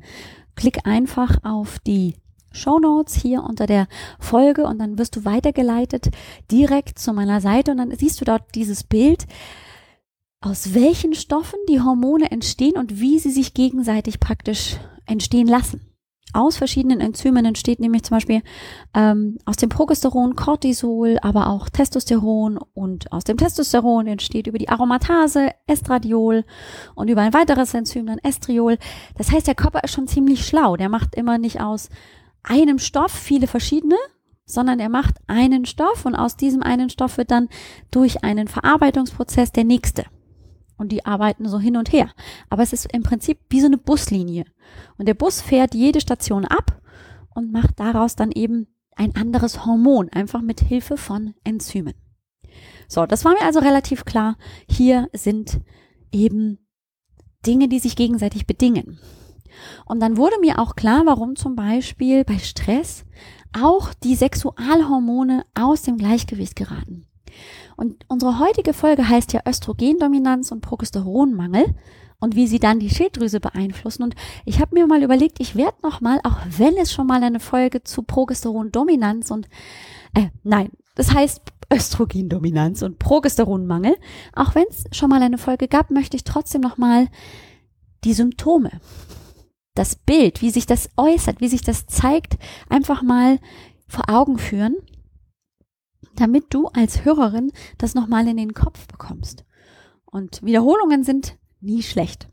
Klick 0.55 0.85
einfach 0.87 1.37
auf 1.43 1.77
die 1.79 2.15
Show 2.51 2.79
Notes 2.79 3.13
hier 3.15 3.43
unter 3.43 3.67
der 3.67 3.87
Folge 4.19 4.63
und 4.65 4.79
dann 4.79 4.97
wirst 4.97 5.15
du 5.15 5.25
weitergeleitet 5.25 6.09
direkt 6.51 6.97
zu 6.97 7.13
meiner 7.13 7.39
Seite 7.39 7.71
und 7.71 7.77
dann 7.77 7.95
siehst 7.95 8.19
du 8.19 8.25
dort 8.25 8.43
dieses 8.55 8.83
Bild 8.83 9.27
aus 10.41 10.73
welchen 10.73 11.13
Stoffen 11.13 11.59
die 11.69 11.81
Hormone 11.81 12.31
entstehen 12.31 12.77
und 12.77 12.99
wie 12.99 13.19
sie 13.19 13.29
sich 13.29 13.53
gegenseitig 13.53 14.19
praktisch 14.19 14.77
entstehen 15.05 15.47
lassen. 15.47 15.87
Aus 16.33 16.57
verschiedenen 16.57 17.01
Enzymen 17.01 17.45
entsteht 17.45 17.79
nämlich 17.79 18.03
zum 18.03 18.15
Beispiel 18.15 18.41
ähm, 18.93 19.37
aus 19.45 19.57
dem 19.57 19.69
Progesteron 19.69 20.35
Cortisol, 20.35 21.17
aber 21.21 21.49
auch 21.49 21.69
Testosteron 21.69 22.57
und 22.73 23.11
aus 23.11 23.25
dem 23.25 23.37
Testosteron 23.37 24.07
entsteht 24.07 24.47
über 24.47 24.57
die 24.57 24.69
Aromatase 24.69 25.49
Estradiol 25.67 26.45
und 26.95 27.09
über 27.09 27.21
ein 27.21 27.33
weiteres 27.33 27.73
Enzym 27.73 28.05
dann 28.05 28.17
Estriol. 28.19 28.77
Das 29.17 29.31
heißt, 29.31 29.45
der 29.45 29.55
Körper 29.55 29.83
ist 29.83 29.91
schon 29.91 30.07
ziemlich 30.07 30.47
schlau. 30.47 30.77
Der 30.77 30.87
macht 30.87 31.15
immer 31.15 31.37
nicht 31.37 31.59
aus 31.59 31.89
einem 32.43 32.79
Stoff 32.79 33.11
viele 33.11 33.47
verschiedene, 33.47 33.97
sondern 34.45 34.79
er 34.79 34.89
macht 34.89 35.15
einen 35.27 35.65
Stoff 35.65 36.05
und 36.05 36.15
aus 36.15 36.37
diesem 36.37 36.63
einen 36.63 36.89
Stoff 36.89 37.17
wird 37.17 37.29
dann 37.29 37.49
durch 37.91 38.23
einen 38.23 38.47
Verarbeitungsprozess 38.47 39.51
der 39.51 39.65
nächste 39.65 40.05
und 40.81 40.91
die 40.91 41.05
arbeiten 41.05 41.47
so 41.47 41.59
hin 41.59 41.77
und 41.77 41.93
her. 41.93 42.09
Aber 42.49 42.63
es 42.63 42.73
ist 42.73 42.91
im 42.91 43.03
Prinzip 43.03 43.39
wie 43.49 43.61
so 43.61 43.67
eine 43.67 43.77
Buslinie. 43.77 44.45
Und 44.97 45.07
der 45.07 45.13
Bus 45.13 45.39
fährt 45.39 45.75
jede 45.75 46.01
Station 46.01 46.45
ab 46.45 46.81
und 47.33 47.53
macht 47.53 47.79
daraus 47.79 48.15
dann 48.15 48.31
eben 48.31 48.67
ein 48.95 49.15
anderes 49.15 49.65
Hormon, 49.65 50.09
einfach 50.09 50.41
mit 50.41 50.59
Hilfe 50.59 50.97
von 50.97 51.33
Enzymen. 51.43 51.93
So, 52.87 53.05
das 53.05 53.23
war 53.23 53.33
mir 53.33 53.43
also 53.43 53.59
relativ 53.59 54.03
klar. 54.03 54.37
Hier 54.67 55.07
sind 55.13 55.61
eben 56.11 56.57
Dinge, 57.45 57.69
die 57.69 57.79
sich 57.79 57.95
gegenseitig 57.95 58.45
bedingen. 58.45 58.99
Und 59.85 59.99
dann 59.99 60.17
wurde 60.17 60.39
mir 60.41 60.59
auch 60.59 60.75
klar, 60.75 61.03
warum 61.05 61.35
zum 61.35 61.55
Beispiel 61.55 62.23
bei 62.25 62.39
Stress 62.39 63.05
auch 63.53 63.93
die 63.93 64.15
Sexualhormone 64.15 65.45
aus 65.53 65.83
dem 65.83 65.97
Gleichgewicht 65.97 66.55
geraten. 66.55 67.05
Und 67.75 68.05
unsere 68.07 68.39
heutige 68.39 68.73
Folge 68.73 69.07
heißt 69.07 69.33
ja 69.33 69.41
Östrogendominanz 69.47 70.51
und 70.51 70.61
Progesteronmangel 70.61 71.75
und 72.21 72.35
wie 72.35 72.47
sie 72.47 72.59
dann 72.59 72.79
die 72.79 72.89
Schilddrüse 72.89 73.39
beeinflussen. 73.39 74.03
Und 74.03 74.15
ich 74.45 74.61
habe 74.61 74.75
mir 74.75 74.87
mal 74.87 75.03
überlegt, 75.03 75.39
ich 75.39 75.55
werde 75.55 75.77
noch 75.83 75.99
mal, 75.99 76.19
auch 76.23 76.37
wenn 76.57 76.77
es 76.77 76.93
schon 76.93 77.07
mal 77.07 77.21
eine 77.23 77.39
Folge 77.39 77.83
zu 77.83 78.03
Progesterondominanz 78.03 79.31
und 79.31 79.49
äh, 80.13 80.27
nein, 80.43 80.69
das 80.95 81.13
heißt 81.13 81.41
Östrogendominanz 81.73 82.83
und 82.83 82.99
Progesteronmangel, 82.99 83.95
auch 84.35 84.55
wenn 84.55 84.65
es 84.69 84.83
schon 84.91 85.09
mal 85.09 85.21
eine 85.21 85.37
Folge 85.37 85.67
gab, 85.67 85.89
möchte 85.89 86.15
ich 86.15 86.23
trotzdem 86.23 86.61
noch 86.61 86.77
mal 86.77 87.07
die 88.03 88.13
Symptome, 88.13 88.71
das 89.73 89.95
Bild, 89.95 90.41
wie 90.41 90.49
sich 90.51 90.65
das 90.65 90.89
äußert, 90.97 91.39
wie 91.39 91.47
sich 91.47 91.61
das 91.61 91.87
zeigt, 91.87 92.37
einfach 92.69 93.01
mal 93.01 93.39
vor 93.87 94.09
Augen 94.09 94.37
führen 94.37 94.75
damit 96.15 96.45
du 96.49 96.67
als 96.67 97.05
Hörerin 97.05 97.51
das 97.77 97.95
nochmal 97.95 98.27
in 98.27 98.37
den 98.37 98.53
Kopf 98.53 98.87
bekommst. 98.87 99.45
Und 100.05 100.43
Wiederholungen 100.43 101.03
sind 101.03 101.37
nie 101.61 101.83
schlecht. 101.83 102.27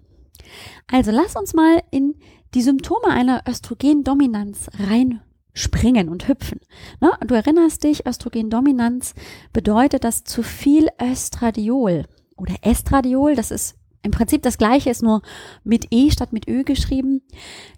Also 0.91 1.11
lass 1.11 1.37
uns 1.37 1.55
mal 1.55 1.83
in 1.91 2.15
die 2.55 2.63
Symptome 2.63 3.09
einer 3.09 3.43
Östrogendominanz 3.47 4.69
reinspringen 4.79 6.09
und 6.09 6.29
hüpfen. 6.29 6.61
Ne? 7.01 7.11
Du 7.27 7.35
erinnerst 7.35 7.85
dich, 7.85 8.07
Östrogendominanz 8.07 9.15
bedeutet, 9.53 10.05
dass 10.05 10.25
zu 10.25 10.43
viel 10.43 10.89
Östradiol 11.01 12.07
oder 12.37 12.55
Estradiol, 12.63 13.35
das 13.35 13.51
ist 13.51 13.77
im 14.03 14.11
Prinzip 14.13 14.43
das 14.43 14.59
gleiche, 14.59 14.91
ist 14.91 15.03
nur 15.03 15.23
mit 15.65 15.89
E 15.91 16.11
statt 16.11 16.33
mit 16.33 16.49
Ö 16.49 16.65
geschrieben. 16.65 17.23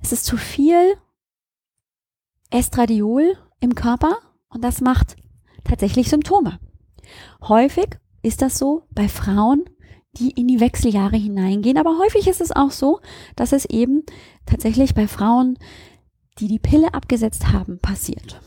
Es 0.02 0.12
ist 0.12 0.24
zu 0.24 0.36
viel 0.36 0.94
Estradiol 2.50 3.36
im 3.60 3.74
Körper 3.74 4.18
und 4.48 4.62
das 4.62 4.80
macht 4.80 5.16
tatsächlich 5.64 6.08
Symptome. 6.08 6.58
Häufig 7.42 7.98
ist 8.22 8.42
das 8.42 8.58
so 8.58 8.84
bei 8.90 9.08
Frauen, 9.08 9.64
die 10.14 10.30
in 10.30 10.48
die 10.48 10.60
Wechseljahre 10.60 11.16
hineingehen, 11.16 11.78
aber 11.78 11.98
häufig 11.98 12.26
ist 12.26 12.40
es 12.40 12.52
auch 12.52 12.70
so, 12.70 13.00
dass 13.36 13.52
es 13.52 13.64
eben 13.64 14.02
tatsächlich 14.46 14.94
bei 14.94 15.06
Frauen, 15.06 15.58
die 16.38 16.48
die 16.48 16.58
Pille 16.58 16.94
abgesetzt 16.94 17.52
haben, 17.52 17.78
passiert. 17.78 18.40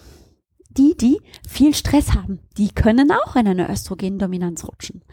Die, 0.78 0.98
die 0.98 1.22
viel 1.48 1.76
Stress 1.76 2.16
haben, 2.16 2.40
die 2.58 2.70
können 2.70 3.12
auch 3.12 3.36
in 3.36 3.48
eine 3.48 3.70
Östrogendominanz 3.70 4.68
rutschen. 4.68 5.04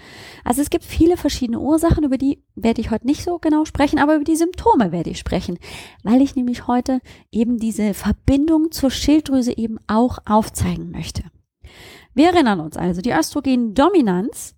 Also 0.43 0.63
es 0.63 0.71
gibt 0.71 0.85
viele 0.85 1.19
verschiedene 1.19 1.61
Ursachen, 1.61 2.03
über 2.03 2.17
die 2.17 2.43
werde 2.55 2.81
ich 2.81 2.91
heute 2.91 3.07
nicht 3.07 3.23
so 3.23 3.39
genau 3.39 3.67
sprechen, 3.67 3.99
aber 3.99 4.15
über 4.15 4.25
die 4.25 4.37
Symptome 4.37 4.91
werde 4.91 5.11
ich 5.11 5.19
sprechen, 5.19 5.59
weil 6.03 6.23
ich 6.23 6.35
nämlich 6.35 6.67
heute 6.67 7.01
eben 7.31 7.59
diese 7.59 7.93
Verbindung 7.93 8.73
zur 8.73 8.91
Schilddrüse 8.91 9.55
eben 9.57 9.79
auch 9.87 10.19
aufzeigen 10.25 10.91
möchte. 10.91 11.25
Wir 12.15 12.29
erinnern 12.29 12.61
uns 12.61 12.77
also, 12.77 13.01
die 13.01 13.13
Östrogendominanz, 13.13 14.57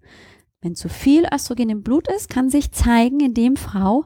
wenn 0.60 0.74
zu 0.74 0.88
viel 0.88 1.26
Östrogen 1.32 1.70
im 1.70 1.82
Blut 1.82 2.08
ist, 2.08 2.28
kann 2.28 2.50
sich 2.50 2.72
zeigen, 2.72 3.20
indem 3.20 3.56
Frau 3.56 4.04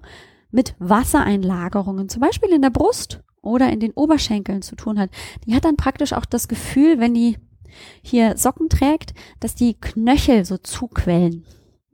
mit 0.51 0.75
Wassereinlagerungen, 0.79 2.09
zum 2.09 2.21
Beispiel 2.21 2.51
in 2.51 2.63
der 2.63 2.71
Brust 2.71 3.23
oder 3.43 3.71
in 3.71 3.81
den 3.81 3.93
Oberschenkeln 3.93 4.63
zu 4.63 4.75
tun 4.75 4.99
hat. 4.99 5.11
Die 5.47 5.55
hat 5.55 5.65
dann 5.65 5.77
praktisch 5.77 6.13
auch 6.13 6.25
das 6.25 6.49
Gefühl, 6.49 6.99
wenn 6.99 7.15
die 7.15 7.37
hier 8.03 8.37
Socken 8.37 8.69
trägt, 8.69 9.15
dass 9.41 9.55
die 9.55 9.79
Knöchel 9.79 10.45
so 10.45 10.57
zuquellen. 10.57 11.45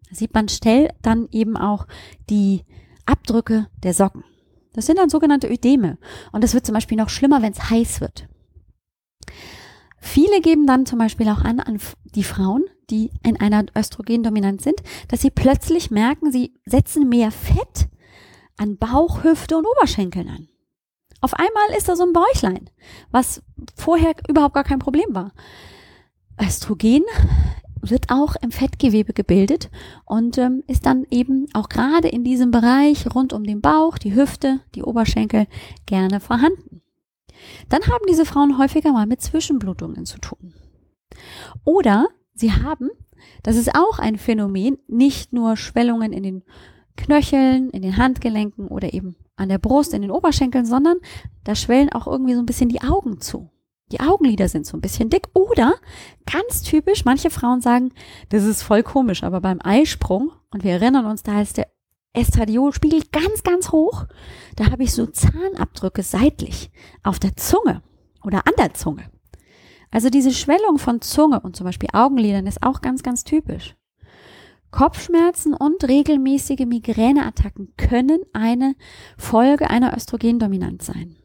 Da 0.08 0.14
sieht 0.14 0.32
man 0.32 0.48
schnell 0.48 0.90
dann 1.02 1.28
eben 1.32 1.56
auch 1.56 1.86
die 2.30 2.64
Abdrücke 3.04 3.68
der 3.82 3.94
Socken. 3.94 4.24
Das 4.74 4.86
sind 4.86 4.98
dann 4.98 5.10
sogenannte 5.10 5.50
Ödeme. 5.50 5.98
Und 6.30 6.44
das 6.44 6.54
wird 6.54 6.64
zum 6.64 6.74
Beispiel 6.74 6.96
noch 6.96 7.10
schlimmer, 7.10 7.42
wenn 7.42 7.52
es 7.52 7.70
heiß 7.70 8.00
wird. 8.00 8.28
Viele 10.04 10.40
geben 10.40 10.66
dann 10.66 10.84
zum 10.84 10.98
Beispiel 10.98 11.28
auch 11.28 11.42
an, 11.42 11.60
an 11.60 11.78
die 12.16 12.24
Frauen, 12.24 12.64
die 12.90 13.12
in 13.22 13.40
einer 13.40 13.64
Östrogendominanz 13.74 14.64
sind, 14.64 14.82
dass 15.06 15.20
sie 15.22 15.30
plötzlich 15.30 15.92
merken, 15.92 16.32
sie 16.32 16.52
setzen 16.66 17.08
mehr 17.08 17.30
Fett 17.30 17.88
an 18.56 18.76
Bauch, 18.78 19.22
Hüfte 19.22 19.56
und 19.56 19.64
Oberschenkeln 19.64 20.28
an. 20.28 20.48
Auf 21.20 21.34
einmal 21.34 21.78
ist 21.78 21.88
da 21.88 21.94
so 21.94 22.02
ein 22.02 22.12
Bäuchlein, 22.12 22.68
was 23.12 23.42
vorher 23.76 24.12
überhaupt 24.28 24.54
gar 24.56 24.64
kein 24.64 24.80
Problem 24.80 25.14
war. 25.14 25.32
Östrogen 26.38 27.04
wird 27.80 28.10
auch 28.10 28.34
im 28.42 28.50
Fettgewebe 28.50 29.12
gebildet 29.12 29.70
und 30.04 30.36
ähm, 30.36 30.64
ist 30.66 30.84
dann 30.84 31.06
eben 31.10 31.46
auch 31.54 31.68
gerade 31.68 32.08
in 32.08 32.24
diesem 32.24 32.50
Bereich 32.50 33.06
rund 33.14 33.32
um 33.32 33.44
den 33.44 33.60
Bauch, 33.60 33.98
die 33.98 34.14
Hüfte, 34.14 34.60
die 34.74 34.82
Oberschenkel 34.82 35.46
gerne 35.86 36.18
vorhanden 36.18 36.71
dann 37.68 37.82
haben 37.82 38.04
diese 38.08 38.24
Frauen 38.24 38.58
häufiger 38.58 38.92
mal 38.92 39.06
mit 39.06 39.20
Zwischenblutungen 39.20 40.06
zu 40.06 40.18
tun. 40.18 40.54
Oder 41.64 42.08
sie 42.34 42.52
haben, 42.52 42.90
das 43.42 43.56
ist 43.56 43.74
auch 43.74 43.98
ein 43.98 44.16
Phänomen, 44.16 44.78
nicht 44.88 45.32
nur 45.32 45.56
Schwellungen 45.56 46.12
in 46.12 46.22
den 46.22 46.42
Knöcheln, 46.96 47.70
in 47.70 47.82
den 47.82 47.96
Handgelenken 47.96 48.68
oder 48.68 48.92
eben 48.92 49.16
an 49.36 49.48
der 49.48 49.58
Brust, 49.58 49.94
in 49.94 50.02
den 50.02 50.10
Oberschenkeln, 50.10 50.66
sondern 50.66 50.98
da 51.44 51.54
schwellen 51.54 51.90
auch 51.90 52.06
irgendwie 52.06 52.34
so 52.34 52.40
ein 52.40 52.46
bisschen 52.46 52.68
die 52.68 52.82
Augen 52.82 53.20
zu. 53.20 53.50
Die 53.90 54.00
Augenlider 54.00 54.48
sind 54.48 54.66
so 54.66 54.76
ein 54.76 54.80
bisschen 54.80 55.10
dick 55.10 55.28
oder 55.34 55.74
ganz 56.30 56.62
typisch, 56.62 57.04
manche 57.04 57.30
Frauen 57.30 57.60
sagen, 57.60 57.92
das 58.30 58.44
ist 58.44 58.62
voll 58.62 58.82
komisch, 58.82 59.22
aber 59.22 59.40
beim 59.40 59.58
Eisprung, 59.62 60.32
und 60.50 60.64
wir 60.64 60.72
erinnern 60.72 61.06
uns, 61.06 61.22
da 61.22 61.40
ist 61.40 61.58
der 61.58 61.68
Estradiolspiegel 62.14 63.02
ganz, 63.10 63.42
ganz 63.42 63.72
hoch. 63.72 64.06
Da 64.56 64.70
habe 64.70 64.82
ich 64.82 64.92
so 64.92 65.06
Zahnabdrücke 65.06 66.02
seitlich 66.02 66.70
auf 67.02 67.18
der 67.18 67.36
Zunge 67.36 67.82
oder 68.22 68.46
an 68.46 68.52
der 68.58 68.74
Zunge. 68.74 69.10
Also 69.90 70.08
diese 70.08 70.32
Schwellung 70.32 70.78
von 70.78 71.00
Zunge 71.00 71.40
und 71.40 71.56
zum 71.56 71.64
Beispiel 71.64 71.90
Augenlidern 71.92 72.46
ist 72.46 72.62
auch 72.62 72.80
ganz, 72.80 73.02
ganz 73.02 73.24
typisch. 73.24 73.76
Kopfschmerzen 74.70 75.52
und 75.52 75.86
regelmäßige 75.86 76.64
Migräneattacken 76.66 77.74
können 77.76 78.20
eine 78.32 78.74
Folge 79.18 79.68
einer 79.68 79.94
Östrogendominanz 79.94 80.86
sein. 80.86 81.16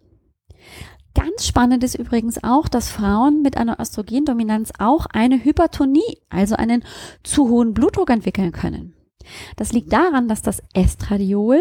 Ganz 1.16 1.48
spannend 1.48 1.84
ist 1.84 1.96
übrigens 1.96 2.44
auch, 2.44 2.68
dass 2.68 2.90
Frauen 2.90 3.42
mit 3.42 3.56
einer 3.56 3.80
Östrogendominanz 3.80 4.74
auch 4.80 5.08
eine 5.08 5.44
Hypertonie, 5.44 6.22
also 6.30 6.56
einen 6.56 6.84
zu 7.24 7.50
hohen 7.50 7.74
Blutdruck 7.74 8.10
entwickeln 8.10 8.52
können. 8.52 8.97
Das 9.56 9.74
liegt 9.74 9.94
daran, 9.94 10.28
dass 10.28 10.42
das 10.42 10.62
Estradiol 10.74 11.60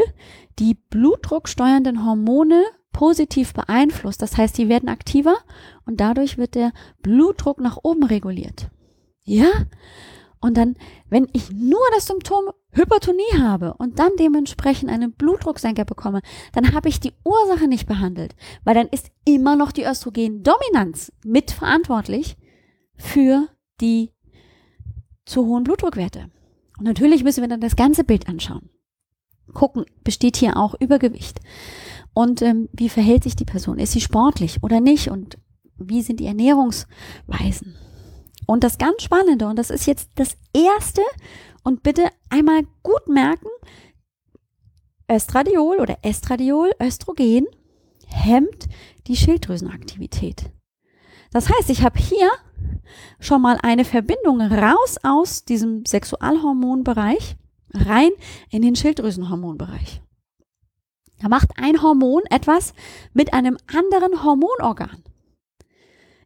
die 0.59 0.74
blutdrucksteuernden 0.74 2.05
Hormone 2.05 2.64
positiv 2.92 3.52
beeinflusst. 3.52 4.22
Das 4.22 4.37
heißt, 4.37 4.57
die 4.57 4.68
werden 4.68 4.88
aktiver 4.88 5.37
und 5.85 6.00
dadurch 6.00 6.38
wird 6.38 6.55
der 6.55 6.72
Blutdruck 7.02 7.61
nach 7.61 7.79
oben 7.83 8.05
reguliert. 8.05 8.70
Ja? 9.22 9.48
Und 10.40 10.57
dann, 10.57 10.76
wenn 11.09 11.29
ich 11.33 11.50
nur 11.50 11.81
das 11.94 12.07
Symptom 12.07 12.50
Hypertonie 12.72 13.38
habe 13.38 13.74
und 13.74 13.98
dann 13.98 14.12
dementsprechend 14.18 14.90
einen 14.90 15.12
Blutdrucksenker 15.12 15.85
bekomme, 15.85 16.20
dann 16.52 16.74
habe 16.74 16.88
ich 16.88 17.00
die 17.00 17.14
Ursache 17.24 17.68
nicht 17.68 17.87
behandelt, 17.87 18.37
weil 18.64 18.74
dann 18.74 18.88
ist 18.88 19.11
immer 19.24 19.57
noch 19.57 19.72
die 19.72 19.85
Östrogendominanz 19.85 21.12
mitverantwortlich 21.24 22.37
für 22.96 23.48
die 23.81 24.12
zu 25.24 25.46
hohen 25.46 25.64
Blutdruckwerte. 25.64 26.31
Und 26.79 26.85
natürlich 26.85 27.25
müssen 27.25 27.43
wir 27.43 27.49
dann 27.49 27.61
das 27.61 27.77
ganze 27.77 28.05
Bild 28.05 28.29
anschauen. 28.29 28.71
Gucken, 29.53 29.85
besteht 30.05 30.37
hier 30.37 30.57
auch 30.57 30.75
Übergewicht? 30.81 31.41
Und 32.15 32.43
ähm, 32.43 32.69
wie 32.73 32.89
verhält 32.89 33.25
sich 33.25 33.37
die 33.37 33.45
Person? 33.45 33.79
Ist 33.79 33.93
sie 33.93 34.01
sportlich 34.01 34.62
oder 34.62 34.81
nicht? 34.81 35.11
Und 35.11 35.39
wie 35.79 36.03
sind 36.03 36.21
die 36.21 36.27
Ernährungsweisen? 36.27 37.77
Und 38.47 38.65
das 38.65 38.79
ganz 38.79 39.03
Spannende, 39.03 39.47
und 39.47 39.57
das 39.57 39.71
ist 39.71 39.87
jetzt 39.87 40.11
das 40.15 40.37
Erste, 40.53 41.03
und 41.62 41.83
bitte 41.83 42.09
einmal 42.31 42.62
gut 42.83 43.09
merken, 43.09 43.49
Östradiol 45.11 45.79
oder 45.81 45.99
Estradiol, 46.03 46.71
Östrogen, 46.81 47.47
hemmt 48.07 48.69
die 49.09 49.17
Schilddrüsenaktivität. 49.17 50.51
Das 51.33 51.49
heißt, 51.51 51.71
ich 51.71 51.83
habe 51.83 51.99
hier 51.99 52.31
schon 53.21 53.42
mal 53.42 53.59
eine 53.62 53.85
Verbindung 53.85 54.40
raus 54.40 54.97
aus 55.03 55.45
diesem 55.45 55.85
Sexualhormonbereich 55.85 57.37
rein 57.73 58.11
in 58.51 58.62
den 58.62 58.77
Schilddrüsenhormonbereich. 58.77 60.03
Da 61.21 61.29
macht 61.29 61.51
ein 61.57 61.83
Hormon 61.83 62.23
etwas 62.31 62.75
mit 63.14 63.33
einem 63.33 63.57
anderen 63.66 64.23
Hormonorgan. 64.23 65.03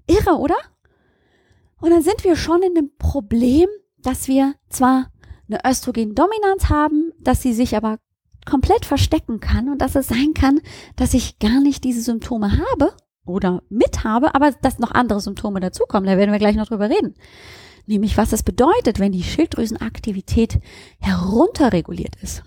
Irre, 0.07 0.37
oder? 0.39 0.57
Und 1.81 1.91
dann 1.91 2.03
sind 2.03 2.25
wir 2.25 2.37
schon 2.37 2.63
in 2.63 2.75
dem 2.75 2.91
Problem, 2.99 3.69
dass 3.99 4.29
wir 4.29 4.55
zwar 4.69 5.11
eine 5.49 5.61
Östrogendominanz 5.65 6.69
haben, 6.69 7.13
dass 7.21 7.43
sie 7.43 7.53
sich 7.53 7.77
aber 7.77 7.99
komplett 8.45 8.85
verstecken 8.85 9.41
kann 9.41 9.69
und 9.69 9.79
dass 9.79 9.95
es 9.95 10.09
sein 10.09 10.35
kann, 10.35 10.61
dass 10.97 11.15
ich 11.15 11.39
gar 11.39 11.61
nicht 11.61 11.85
diese 11.85 12.03
Symptome 12.03 12.59
habe 12.59 12.95
oder 13.31 13.63
mit 13.69 14.05
habe, 14.05 14.35
aber 14.35 14.53
dass 14.53 14.79
noch 14.79 14.93
andere 14.93 15.21
Symptome 15.21 15.61
dazukommen. 15.61 16.09
Da 16.09 16.17
werden 16.17 16.33
wir 16.33 16.39
gleich 16.39 16.57
noch 16.57 16.67
drüber 16.67 16.91
reden. 16.91 17.15
Nämlich, 17.87 18.17
was 18.17 18.33
es 18.33 18.43
bedeutet, 18.43 18.99
wenn 18.99 19.13
die 19.13 19.23
Schilddrüsenaktivität 19.23 20.61
herunterreguliert 21.01 22.17
ist. 22.23 22.43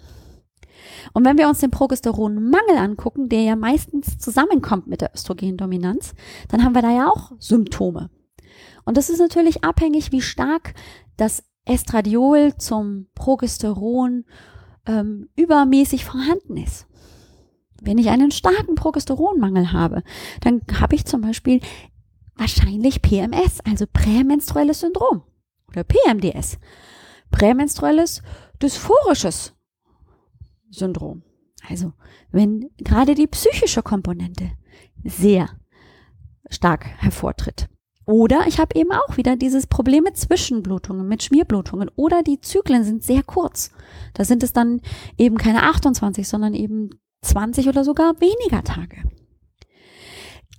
Und 1.13 1.25
wenn 1.25 1.37
wir 1.37 1.49
uns 1.49 1.59
den 1.59 1.71
Progesteronmangel 1.71 2.77
angucken, 2.77 3.29
der 3.29 3.41
ja 3.41 3.55
meistens 3.55 4.17
zusammenkommt 4.17 4.87
mit 4.87 5.01
der 5.01 5.11
Östrogendominanz, 5.13 6.13
dann 6.49 6.63
haben 6.63 6.75
wir 6.75 6.81
da 6.81 6.91
ja 6.91 7.09
auch 7.09 7.31
Symptome. 7.39 8.09
Und 8.85 8.97
das 8.97 9.09
ist 9.09 9.19
natürlich 9.19 9.63
abhängig, 9.63 10.11
wie 10.11 10.21
stark 10.21 10.73
das 11.17 11.43
Estradiol 11.65 12.55
zum 12.57 13.07
Progesteron 13.15 14.25
ähm, 14.85 15.29
übermäßig 15.35 16.05
vorhanden 16.05 16.57
ist. 16.57 16.87
Wenn 17.83 17.97
ich 17.97 18.09
einen 18.09 18.31
starken 18.31 18.75
Progesteronmangel 18.75 19.73
habe, 19.73 20.03
dann 20.41 20.61
habe 20.79 20.95
ich 20.95 21.05
zum 21.05 21.21
Beispiel 21.21 21.59
wahrscheinlich 22.35 23.01
PMS, 23.01 23.59
also 23.65 23.85
prämenstruelles 23.91 24.79
Syndrom 24.79 25.23
oder 25.67 25.83
PMDS, 25.83 26.57
prämenstruelles 27.31 28.21
dysphorisches 28.61 29.53
Syndrom. 30.69 31.23
Also 31.67 31.93
wenn 32.31 32.69
gerade 32.77 33.15
die 33.15 33.27
psychische 33.27 33.83
Komponente 33.83 34.51
sehr 35.03 35.49
stark 36.49 36.85
hervortritt. 36.85 37.69
Oder 38.05 38.47
ich 38.47 38.59
habe 38.59 38.77
eben 38.77 38.91
auch 38.91 39.15
wieder 39.15 39.37
dieses 39.37 39.65
Problem 39.65 40.03
mit 40.03 40.17
Zwischenblutungen, 40.17 41.07
mit 41.07 41.23
Schmierblutungen. 41.23 41.89
Oder 41.95 42.21
die 42.21 42.41
Zyklen 42.41 42.83
sind 42.83 43.01
sehr 43.01 43.23
kurz. 43.23 43.71
Da 44.13 44.25
sind 44.25 44.43
es 44.43 44.51
dann 44.51 44.81
eben 45.17 45.37
keine 45.37 45.63
28, 45.63 46.27
sondern 46.27 46.53
eben 46.53 46.89
20 47.23 47.67
oder 47.67 47.83
sogar 47.83 48.19
weniger 48.19 48.63
Tage. 48.63 49.03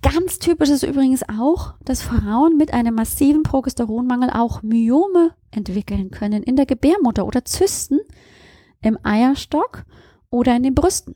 Ganz 0.01 0.37
typisch 0.37 0.69
ist 0.69 0.83
übrigens 0.83 1.23
auch, 1.27 1.73
dass 1.83 2.03
Frauen 2.03 2.57
mit 2.57 2.73
einem 2.73 2.93
massiven 2.93 3.41
Progesteronmangel 3.41 4.29
auch 4.29 4.61
Myome 4.61 5.31
entwickeln 5.49 6.11
können 6.11 6.43
in 6.43 6.55
der 6.55 6.67
Gebärmutter 6.67 7.25
oder 7.25 7.43
Zysten 7.43 7.99
im 8.81 8.99
Eierstock 9.01 9.83
oder 10.29 10.55
in 10.55 10.63
den 10.63 10.75
Brüsten. 10.75 11.15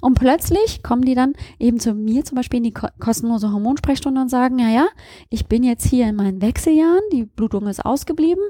Und 0.00 0.14
plötzlich 0.14 0.82
kommen 0.82 1.02
die 1.02 1.14
dann 1.14 1.34
eben 1.58 1.80
zu 1.80 1.94
mir 1.94 2.24
zum 2.24 2.36
Beispiel 2.36 2.58
in 2.58 2.64
die 2.64 2.72
kostenlose 2.72 3.52
Hormonsprechstunde 3.52 4.20
und 4.20 4.28
sagen, 4.28 4.58
ja, 4.58 4.68
ja, 4.68 4.86
ich 5.28 5.46
bin 5.46 5.62
jetzt 5.62 5.86
hier 5.86 6.06
in 6.06 6.16
meinen 6.16 6.42
Wechseljahren, 6.42 7.02
die 7.12 7.24
Blutung 7.24 7.66
ist 7.66 7.84
ausgeblieben 7.84 8.44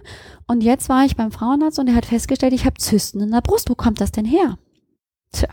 und 0.46 0.62
jetzt 0.62 0.88
war 0.88 1.04
ich 1.04 1.16
beim 1.16 1.32
Frauenarzt 1.32 1.78
und 1.78 1.88
er 1.88 1.94
hat 1.94 2.06
festgestellt, 2.06 2.52
ich 2.52 2.64
habe 2.64 2.78
Zysten 2.78 3.20
in 3.20 3.30
der 3.30 3.40
Brust. 3.40 3.70
Wo 3.70 3.74
kommt 3.74 4.00
das 4.00 4.12
denn 4.12 4.24
her? 4.24 4.58
Tja, 5.32 5.48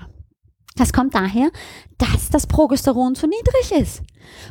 das 0.80 0.94
kommt 0.94 1.14
daher, 1.16 1.52
dass 1.98 2.30
das 2.30 2.48
Progesteron 2.48 3.16
zu 3.16 3.28
niedrig 3.28 3.72
ist. 3.80 4.02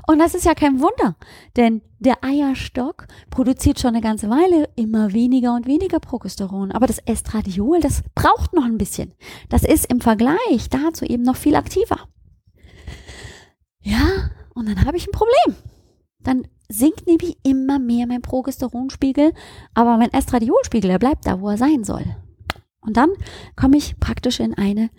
Und 0.07 0.19
das 0.19 0.35
ist 0.35 0.45
ja 0.45 0.55
kein 0.55 0.81
Wunder, 0.81 1.17
denn 1.57 1.83
der 1.99 2.23
Eierstock 2.23 3.07
produziert 3.31 3.81
schon 3.81 3.95
eine 3.95 4.01
ganze 4.01 4.29
Weile 4.29 4.69
immer 4.77 5.13
weniger 5.13 5.55
und 5.55 5.67
weniger 5.67 6.01
Progesteron. 6.01 6.73
Aber 6.73 6.87
das 6.87 6.99
Estradiol, 6.99 7.81
das 7.81 8.03
braucht 8.15 8.53
noch 8.53 8.65
ein 8.65 8.79
bisschen. 8.79 9.15
Das 9.49 9.65
ist 9.65 9.91
im 9.91 10.01
Vergleich 10.01 10.69
dazu 10.71 11.05
eben 11.05 11.23
noch 11.23 11.37
viel 11.37 11.57
aktiver. 11.57 12.09
Ja, 13.81 14.31
und 14.55 14.69
dann 14.69 14.85
habe 14.85 14.97
ich 14.97 15.07
ein 15.07 15.13
Problem. 15.13 15.57
Dann 16.21 16.47
sinkt 16.69 17.07
nämlich 17.07 17.39
immer 17.43 17.79
mehr 17.79 18.07
mein 18.07 18.23
Progesteronspiegel, 18.23 19.33
aber 19.73 19.97
mein 19.97 20.13
Estradiolspiegel, 20.13 20.91
der 20.91 20.99
bleibt 20.99 21.27
da, 21.27 21.41
wo 21.41 21.49
er 21.49 21.57
sein 21.57 21.85
soll. 21.85 22.05
Und 22.81 22.97
dann 22.97 23.11
komme 23.57 23.77
ich 23.77 23.99
praktisch 23.99 24.41
in 24.41 24.55
eine 24.55 24.91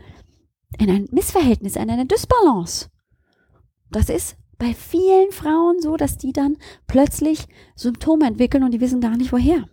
in 0.78 0.90
ein 0.90 1.08
Missverhältnis, 1.12 1.76
in 1.76 1.90
eine 1.90 2.06
Dysbalance. 2.06 2.90
Das 3.92 4.10
ist 4.10 4.38
bei 4.58 4.74
vielen 4.74 5.32
Frauen 5.32 5.82
so, 5.82 5.98
dass 5.98 6.18
die 6.18 6.34
dann 6.34 6.58
plötzlich 6.86 7.48
Symptome 7.76 8.28
entwickeln 8.28 8.64
und 8.64 8.72
die 8.72 8.82
wissen 8.82 9.02
gar 9.02 9.18
nicht 9.18 9.32
woher. 9.32 9.68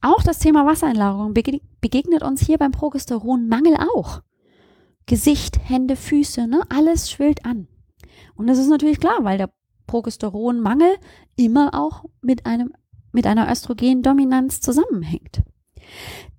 Auch 0.00 0.22
das 0.22 0.38
Thema 0.38 0.66
Wassereinlagerung 0.66 1.32
begegnet 1.32 2.22
uns 2.22 2.44
hier 2.44 2.58
beim 2.58 2.72
Progesteronmangel 2.72 3.76
auch. 3.94 4.20
Gesicht, 5.06 5.58
Hände, 5.62 5.96
Füße, 5.96 6.46
ne, 6.46 6.62
alles 6.68 7.10
schwillt 7.10 7.44
an. 7.46 7.68
Und 8.34 8.48
das 8.48 8.58
ist 8.58 8.68
natürlich 8.68 9.00
klar, 9.00 9.18
weil 9.22 9.38
der 9.38 9.50
Progesteronmangel 9.86 10.96
immer 11.36 11.70
auch 11.74 12.04
mit 12.20 12.46
einem 12.46 12.72
mit 13.12 13.26
einer 13.26 13.50
Östrogendominanz 13.50 14.60
zusammenhängt. 14.60 15.42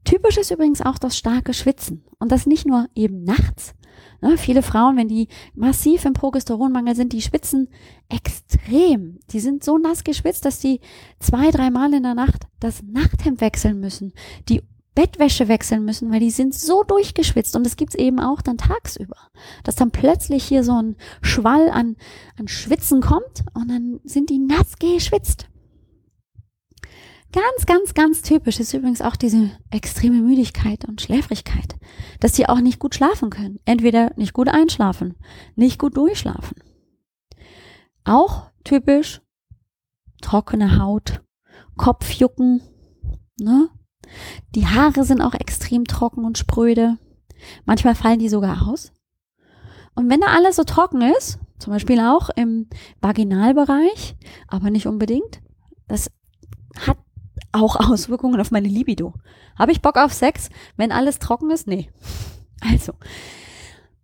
Typisch 0.03 0.38
ist 0.38 0.51
übrigens 0.51 0.81
auch 0.81 0.97
das 0.97 1.17
starke 1.17 1.53
Schwitzen. 1.53 2.05
Und 2.19 2.31
das 2.31 2.45
nicht 2.45 2.65
nur 2.65 2.88
eben 2.95 3.23
nachts. 3.23 3.73
Ne, 4.21 4.38
viele 4.38 4.62
Frauen, 4.62 4.97
wenn 4.97 5.08
die 5.08 5.27
massiv 5.53 6.05
im 6.05 6.13
Progesteronmangel 6.13 6.95
sind, 6.95 7.13
die 7.13 7.21
schwitzen 7.21 7.69
extrem. 8.10 9.19
Die 9.31 9.39
sind 9.39 9.63
so 9.63 9.77
nass 9.77 10.03
geschwitzt, 10.03 10.45
dass 10.45 10.62
sie 10.62 10.79
zwei, 11.19 11.51
dreimal 11.51 11.93
in 11.93 12.03
der 12.03 12.15
Nacht 12.15 12.47
das 12.60 12.81
Nachthemd 12.84 13.41
wechseln 13.41 13.79
müssen, 13.79 14.13
die 14.47 14.62
Bettwäsche 14.95 15.49
wechseln 15.49 15.84
müssen, 15.84 16.10
weil 16.10 16.21
die 16.21 16.31
sind 16.31 16.53
so 16.53 16.84
durchgeschwitzt. 16.84 17.55
Und 17.55 17.65
das 17.65 17.75
gibt's 17.75 17.95
eben 17.95 18.19
auch 18.19 18.41
dann 18.41 18.58
tagsüber. 18.58 19.17
Dass 19.63 19.75
dann 19.75 19.91
plötzlich 19.91 20.45
hier 20.45 20.63
so 20.63 20.81
ein 20.81 20.95
Schwall 21.21 21.69
an, 21.69 21.97
an 22.39 22.47
Schwitzen 22.47 23.01
kommt 23.01 23.43
und 23.53 23.69
dann 23.69 23.99
sind 24.05 24.29
die 24.29 24.39
nass 24.39 24.77
geschwitzt. 24.79 25.47
Ganz, 27.36 27.65
ganz, 27.65 27.93
ganz 27.93 28.21
typisch 28.21 28.62
ist 28.62 28.74
übrigens 28.74 29.02
auch 29.02 29.17
diese 29.17 29.52
extreme 29.69 30.21
Müdigkeit 30.21 30.86
und 30.86 31.02
Schläfrigkeit, 31.02 31.76
dass 32.21 32.34
sie 32.34 32.48
auch 32.48 32.62
nicht 32.62 32.80
gut 32.80 32.95
schlafen 32.95 33.30
können. 33.30 33.60
Entweder 33.65 34.12
nicht 34.15 34.32
gut 34.32 34.48
einschlafen, 34.48 35.15
nicht 35.58 35.78
gut 35.78 35.98
durchschlafen. 35.98 36.56
Auch 38.06 38.52
typisch 38.63 39.21
trockene 40.21 40.80
Haut, 40.80 41.24
Kopfjucken, 41.76 42.62
ne? 43.38 43.67
Die 44.52 44.67
Haare 44.67 45.04
sind 45.04 45.19
auch 45.19 45.34
extrem 45.34 45.84
trocken 45.84 46.24
und 46.24 46.38
spröde. 46.38 46.98
Manchmal 47.65 47.95
fallen 47.95 48.19
die 48.19 48.30
sogar 48.30 48.65
aus. 48.65 48.93
Und 49.93 50.10
wenn 50.10 50.21
da 50.21 50.28
alles 50.28 50.56
so 50.56 50.63
trocken 50.63 51.02
ist, 51.02 51.39
zum 51.60 51.74
Beispiel 51.74 52.00
auch 52.00 52.30
im 52.30 52.69
Vaginalbereich, 53.02 54.15
aber 54.48 54.69
nicht 54.69 54.88
unbedingt, 54.88 55.41
das 55.89 56.10
hat 56.80 56.98
auch 57.56 57.76
Auswirkungen 57.91 58.39
auf 58.39 58.52
meine 58.52 58.68
Libido. 58.68 59.13
Habe 59.58 59.72
ich 59.72 59.82
Bock 59.82 59.98
auf 59.98 60.13
Sex, 60.13 60.50
wenn 60.78 60.91
alles 60.91 61.20
trocken 61.20 61.52
ist? 61.52 61.68
Nee. 61.68 61.89
Also. 62.62 62.94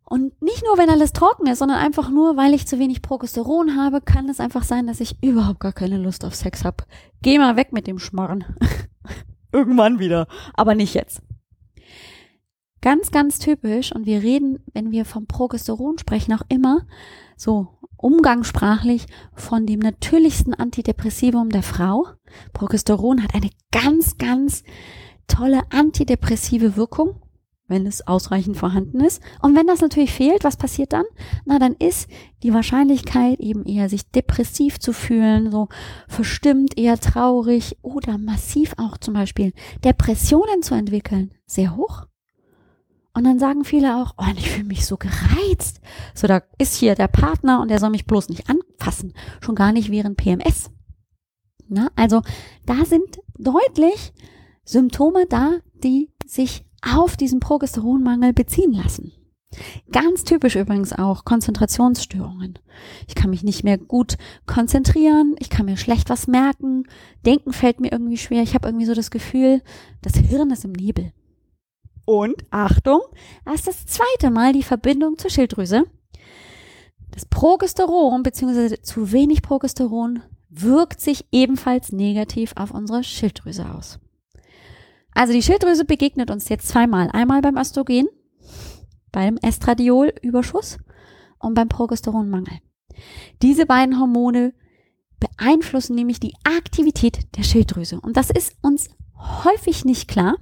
Und 0.04 0.40
nicht 0.42 0.64
nur, 0.66 0.78
wenn 0.78 0.90
alles 0.90 1.14
trocken 1.14 1.48
ist, 1.48 1.60
sondern 1.60 1.78
einfach 1.80 2.10
nur, 2.10 2.36
weil 2.36 2.54
ich 2.54 2.68
zu 2.68 2.78
wenig 2.78 3.02
Progesteron 3.02 3.78
habe, 3.78 4.02
kann 4.02 4.28
es 4.28 4.42
einfach 4.42 4.64
sein, 4.64 4.86
dass 4.86 5.00
ich 5.00 5.16
überhaupt 5.24 5.62
gar 5.62 5.72
keine 5.72 5.98
Lust 5.98 6.26
auf 6.26 6.36
Sex 6.36 6.66
habe. 6.66 6.84
Geh 7.22 7.40
mal 7.40 7.56
weg 7.56 7.72
mit 7.72 7.88
dem 7.88 7.98
Schmarren. 7.98 8.44
Irgendwann 9.54 10.00
wieder. 10.00 10.28
Aber 10.54 10.76
nicht 10.76 10.94
jetzt. 10.94 11.22
ganz, 12.82 13.12
ganz 13.12 13.40
typisch 13.40 13.96
und 13.96 14.06
wir 14.06 14.22
reden, 14.22 14.60
wenn 14.74 14.92
wir 14.92 15.06
vom 15.06 15.28
Progesteron 15.28 15.98
sprechen, 15.98 16.34
auch 16.34 16.44
immer 16.50 16.86
so 17.38 17.80
umgangssprachlich 18.02 19.06
von 19.34 19.66
dem 19.66 19.80
natürlichsten 19.80 20.54
Antidepressivum 20.54 21.50
der 21.50 21.64
Frau. 21.64 22.08
Progesteron 22.54 23.24
hat 23.24 23.34
eine 23.34 23.50
ganz, 23.72 24.18
ganz 24.18 24.64
tolle 25.28 25.62
antidepressive 25.72 26.76
Wirkung, 26.76 27.22
wenn 27.68 27.88
es 27.88 28.06
ausreichend 28.06 28.58
vorhanden 28.58 29.00
ist. 29.00 29.22
Und 29.42 29.56
wenn 29.56 29.66
das 29.66 29.82
natürlich 29.82 30.12
fehlt, 30.12 30.44
was 30.44 30.58
passiert 30.58 30.94
dann? 30.94 31.06
Na, 31.46 31.58
dann 31.58 31.74
ist 31.74 32.10
die 32.44 32.54
Wahrscheinlichkeit 32.54 33.40
eben 33.40 33.66
eher 33.66 33.90
sich 33.90 34.12
depressiv 34.12 34.80
zu 34.80 34.94
fühlen, 34.94 35.52
so 35.52 35.70
verstimmt, 36.08 36.78
eher 36.78 37.00
traurig 37.00 37.78
oder 37.82 38.18
massiv 38.18 38.74
auch 38.78 38.98
zum 38.98 39.14
Beispiel 39.14 39.54
Depressionen 39.84 40.62
zu 40.62 40.76
entwickeln, 40.76 41.32
sehr 41.46 41.76
hoch. 41.76 42.06
Und 43.14 43.26
dann 43.26 43.40
sagen 43.40 43.66
viele 43.66 43.98
auch, 43.98 44.14
oh, 44.18 44.32
ich 44.38 44.50
fühle 44.50 44.68
mich 44.68 44.86
so 44.86 44.98
gereizt. 44.98 45.82
So, 46.16 46.28
da 46.28 46.42
ist 46.58 46.76
hier 46.76 46.96
der 46.96 47.10
Partner 47.10 47.62
und 47.62 47.70
der 47.70 47.80
soll 47.80 47.90
mich 47.90 48.06
bloß 48.06 48.30
nicht 48.30 48.50
anfassen. 48.50 49.14
Schon 49.42 49.56
gar 49.56 49.74
nicht 49.74 49.92
während 49.92 50.18
PMS. 50.18 50.72
Na, 51.68 51.90
also 51.96 52.22
da 52.66 52.86
sind 52.86 53.20
deutlich 53.38 54.14
Symptome 54.64 55.26
da, 55.28 55.58
die 55.84 56.10
sich 56.26 56.66
auf 56.82 57.18
diesen 57.18 57.40
Progesteronmangel 57.40 58.34
beziehen 58.34 58.74
lassen. 58.74 59.12
Ganz 59.92 60.24
typisch 60.24 60.56
übrigens 60.56 60.94
auch 60.94 61.26
Konzentrationsstörungen. 61.26 62.58
Ich 63.08 63.16
kann 63.16 63.30
mich 63.30 63.44
nicht 63.44 63.64
mehr 63.64 63.78
gut 63.78 64.18
konzentrieren, 64.46 65.36
ich 65.40 65.50
kann 65.50 65.66
mir 65.66 65.76
schlecht 65.76 66.10
was 66.10 66.28
merken, 66.28 66.86
denken 67.26 67.52
fällt 67.52 67.82
mir 67.82 67.92
irgendwie 67.92 68.18
schwer, 68.18 68.44
ich 68.44 68.54
habe 68.54 68.70
irgendwie 68.70 68.86
so 68.86 68.94
das 68.94 69.12
Gefühl, 69.12 69.62
das 70.02 70.14
Hirn 70.16 70.52
ist 70.52 70.64
im 70.64 70.72
Nebel. 70.72 71.12
Und 72.06 72.44
Achtung, 72.50 73.02
das 73.46 73.56
ist 73.56 73.68
das 73.68 73.86
zweite 73.86 74.32
Mal 74.32 74.54
die 74.54 74.64
Verbindung 74.64 75.18
zur 75.18 75.30
Schilddrüse. 75.30 75.84
Das 77.12 77.26
Progesteron 77.26 78.24
bzw. 78.24 78.82
zu 78.82 79.12
wenig 79.12 79.42
Progesteron 79.42 80.22
wirkt 80.50 81.02
sich 81.02 81.26
ebenfalls 81.32 81.92
negativ 81.92 82.54
auf 82.56 82.72
unsere 82.72 83.04
Schilddrüse 83.04 83.70
aus. 83.74 84.00
Also 85.14 85.34
die 85.34 85.42
Schilddrüse 85.42 85.86
begegnet 85.86 86.32
uns 86.32 86.50
jetzt 86.50 86.68
zweimal. 86.68 87.10
Einmal 87.12 87.42
beim 87.42 87.58
Östrogen, 87.58 88.08
beim 89.12 89.38
Estradiolüberschuss 89.42 90.78
und 91.40 91.54
beim 91.54 91.68
Progesteronmangel. 91.68 92.60
Diese 93.42 93.66
beiden 93.66 94.00
Hormone 94.00 94.54
beeinflussen 95.20 95.96
nämlich 95.96 96.20
die 96.20 96.34
Aktivität 96.44 97.36
der 97.38 97.44
Schilddrüse. 97.44 98.00
Und 98.00 98.18
das 98.18 98.30
ist 98.30 98.56
uns 98.62 98.90
häufig 99.44 99.86
nicht 99.86 100.08
klar. 100.08 100.36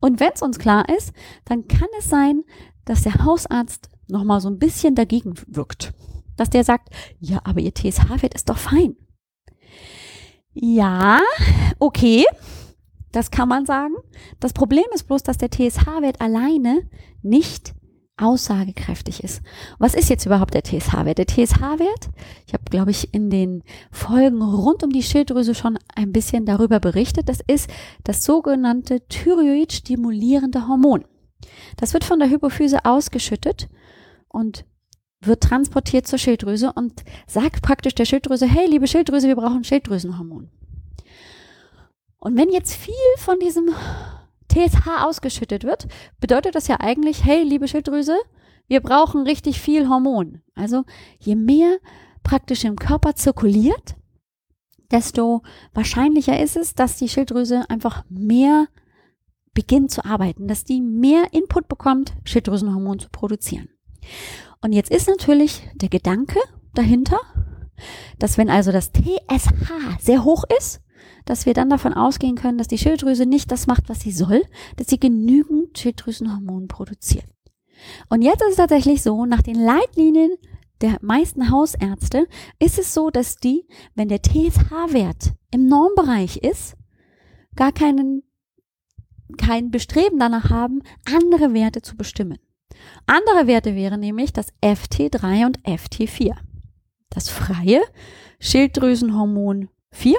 Und 0.00 0.18
wenn 0.18 0.32
es 0.34 0.42
uns 0.42 0.58
klar 0.58 0.88
ist, 0.88 1.12
dann 1.44 1.68
kann 1.68 1.88
es 1.98 2.08
sein, 2.08 2.42
dass 2.84 3.02
der 3.02 3.24
Hausarzt 3.24 3.88
nochmal 4.08 4.40
so 4.40 4.48
ein 4.48 4.58
bisschen 4.58 4.94
dagegen 4.94 5.34
wirkt. 5.46 5.92
Dass 6.36 6.50
der 6.50 6.64
sagt, 6.64 6.88
ja, 7.18 7.40
aber 7.44 7.60
ihr 7.60 7.74
TSH-Wert 7.74 8.34
ist 8.34 8.48
doch 8.48 8.58
fein. 8.58 8.96
Ja, 10.52 11.20
okay, 11.78 12.24
das 13.12 13.30
kann 13.30 13.48
man 13.48 13.66
sagen. 13.66 13.94
Das 14.40 14.52
Problem 14.52 14.84
ist 14.94 15.04
bloß, 15.04 15.22
dass 15.22 15.38
der 15.38 15.50
TSH-Wert 15.50 16.20
alleine 16.20 16.88
nicht 17.22 17.74
aussagekräftig 18.20 19.24
ist. 19.24 19.42
Was 19.78 19.94
ist 19.94 20.10
jetzt 20.10 20.26
überhaupt 20.26 20.54
der 20.54 20.62
TSH-Wert? 20.62 21.18
Der 21.18 21.26
TSH-Wert, 21.26 22.10
ich 22.46 22.52
habe, 22.52 22.64
glaube 22.70 22.90
ich, 22.90 23.12
in 23.14 23.30
den 23.30 23.62
Folgen 23.90 24.42
rund 24.42 24.82
um 24.82 24.90
die 24.90 25.02
Schilddrüse 25.02 25.54
schon 25.54 25.78
ein 25.94 26.12
bisschen 26.12 26.46
darüber 26.46 26.80
berichtet, 26.80 27.28
das 27.28 27.40
ist 27.46 27.70
das 28.04 28.24
sogenannte 28.24 29.06
Thyroid-stimulierende 29.08 30.68
Hormon. 30.68 31.04
Das 31.76 31.94
wird 31.94 32.04
von 32.04 32.18
der 32.18 32.30
Hypophyse 32.30 32.84
ausgeschüttet 32.84 33.68
und 34.28 34.64
wird 35.20 35.42
transportiert 35.42 36.06
zur 36.06 36.18
Schilddrüse 36.18 36.72
und 36.72 37.04
sagt 37.26 37.62
praktisch 37.62 37.94
der 37.94 38.04
Schilddrüse, 38.04 38.46
hey, 38.46 38.66
liebe 38.68 38.86
Schilddrüse, 38.86 39.28
wir 39.28 39.36
brauchen 39.36 39.64
Schilddrüsenhormon. 39.64 40.50
Und 42.18 42.36
wenn 42.36 42.50
jetzt 42.50 42.74
viel 42.74 42.94
von 43.16 43.38
diesem 43.38 43.70
TSH 44.50 44.86
ausgeschüttet 45.02 45.64
wird, 45.64 45.88
bedeutet 46.20 46.54
das 46.54 46.68
ja 46.68 46.80
eigentlich, 46.80 47.24
hey, 47.24 47.42
liebe 47.42 47.68
Schilddrüse, 47.68 48.16
wir 48.66 48.80
brauchen 48.80 49.22
richtig 49.22 49.60
viel 49.60 49.88
Hormon. 49.88 50.42
Also 50.54 50.84
je 51.18 51.36
mehr 51.36 51.78
praktisch 52.22 52.64
im 52.64 52.76
Körper 52.76 53.14
zirkuliert, 53.14 53.96
desto 54.90 55.42
wahrscheinlicher 55.72 56.40
ist 56.40 56.56
es, 56.56 56.74
dass 56.74 56.96
die 56.96 57.08
Schilddrüse 57.08 57.68
einfach 57.68 58.04
mehr 58.08 58.68
beginnt 59.54 59.90
zu 59.90 60.04
arbeiten, 60.04 60.46
dass 60.46 60.64
die 60.64 60.80
mehr 60.80 61.32
Input 61.32 61.68
bekommt, 61.68 62.14
Schilddrüsenhormon 62.24 62.98
zu 62.98 63.08
produzieren. 63.10 63.68
Und 64.60 64.72
jetzt 64.72 64.90
ist 64.90 65.08
natürlich 65.08 65.62
der 65.74 65.88
Gedanke 65.88 66.38
dahinter, 66.74 67.18
dass 68.18 68.38
wenn 68.38 68.50
also 68.50 68.72
das 68.72 68.92
TSH 68.92 69.72
sehr 70.00 70.24
hoch 70.24 70.44
ist, 70.58 70.80
dass 71.24 71.46
wir 71.46 71.54
dann 71.54 71.70
davon 71.70 71.94
ausgehen 71.94 72.36
können, 72.36 72.58
dass 72.58 72.68
die 72.68 72.78
Schilddrüse 72.78 73.26
nicht 73.26 73.50
das 73.50 73.66
macht, 73.66 73.88
was 73.88 74.00
sie 74.00 74.12
soll, 74.12 74.42
dass 74.76 74.88
sie 74.88 75.00
genügend 75.00 75.78
Schilddrüsenhormone 75.78 76.66
produziert. 76.66 77.26
Und 78.08 78.22
jetzt 78.22 78.42
ist 78.42 78.50
es 78.50 78.56
tatsächlich 78.56 79.02
so, 79.02 79.26
nach 79.26 79.42
den 79.42 79.56
Leitlinien 79.56 80.36
der 80.80 80.96
meisten 81.02 81.50
Hausärzte 81.50 82.26
ist 82.58 82.78
es 82.78 82.94
so, 82.94 83.10
dass 83.10 83.36
die, 83.36 83.66
wenn 83.94 84.08
der 84.08 84.22
TSH-Wert 84.22 85.32
im 85.50 85.66
Normbereich 85.66 86.38
ist, 86.38 86.76
gar 87.54 87.72
keinen, 87.72 88.22
kein 89.36 89.70
Bestreben 89.70 90.18
danach 90.18 90.50
haben, 90.50 90.82
andere 91.04 91.52
Werte 91.52 91.82
zu 91.82 91.96
bestimmen. 91.96 92.38
Andere 93.06 93.46
Werte 93.46 93.74
wären 93.74 94.00
nämlich 94.00 94.32
das 94.32 94.52
FT3 94.62 95.46
und 95.46 95.60
FT4. 95.64 96.34
Das 97.10 97.28
freie 97.28 97.82
Schilddrüsenhormon 98.38 99.68
4 99.90 100.16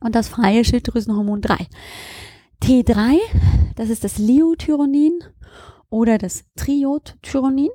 und 0.00 0.14
das 0.14 0.28
freie 0.28 0.64
Schilddrüsenhormon 0.64 1.40
3. 1.40 1.66
T3, 2.62 3.18
das 3.74 3.90
ist 3.90 4.04
das 4.04 4.18
Leotyronin 4.18 5.18
oder 5.90 6.18
das 6.18 6.44
Triodtyronin. 6.56 7.70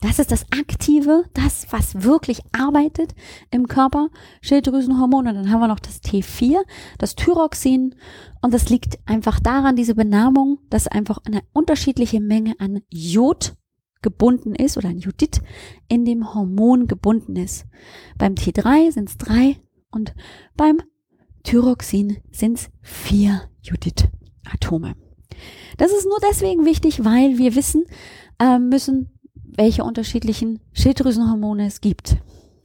Das 0.00 0.20
ist 0.20 0.30
das 0.30 0.44
Aktive, 0.52 1.24
das, 1.34 1.66
was 1.70 2.04
wirklich 2.04 2.40
arbeitet 2.52 3.16
im 3.50 3.66
Körper, 3.66 4.10
Schilddrüsenhormon. 4.42 5.26
Und 5.26 5.34
dann 5.34 5.50
haben 5.50 5.60
wir 5.60 5.66
noch 5.66 5.80
das 5.80 6.00
T4, 6.02 6.58
das 6.98 7.16
Thyroxin. 7.16 7.96
Und 8.40 8.54
das 8.54 8.68
liegt 8.68 8.98
einfach 9.06 9.40
daran, 9.40 9.74
diese 9.74 9.96
Benamung, 9.96 10.58
dass 10.70 10.86
einfach 10.86 11.18
eine 11.26 11.42
unterschiedliche 11.52 12.20
Menge 12.20 12.54
an 12.60 12.82
Jod 12.90 13.56
gebunden 14.00 14.54
ist 14.54 14.76
oder 14.76 14.88
ein 14.88 14.98
Jodid 14.98 15.40
in 15.88 16.04
dem 16.04 16.32
Hormon 16.32 16.86
gebunden 16.86 17.34
ist. 17.34 17.66
Beim 18.16 18.34
T3 18.34 18.92
sind 18.92 19.08
es 19.08 19.18
drei 19.18 19.56
und 19.90 20.14
beim 20.56 20.80
Thyroxin 21.48 22.18
sind 22.30 22.58
es 22.58 22.68
vier 22.82 23.40
Judith-Atome. 23.62 24.94
Das 25.78 25.92
ist 25.92 26.04
nur 26.04 26.18
deswegen 26.28 26.66
wichtig, 26.66 27.06
weil 27.06 27.38
wir 27.38 27.54
wissen 27.54 27.86
äh, 28.38 28.58
müssen, 28.58 29.18
welche 29.56 29.82
unterschiedlichen 29.82 30.60
Schilddrüsenhormone 30.74 31.66
es 31.66 31.80
gibt. 31.80 32.18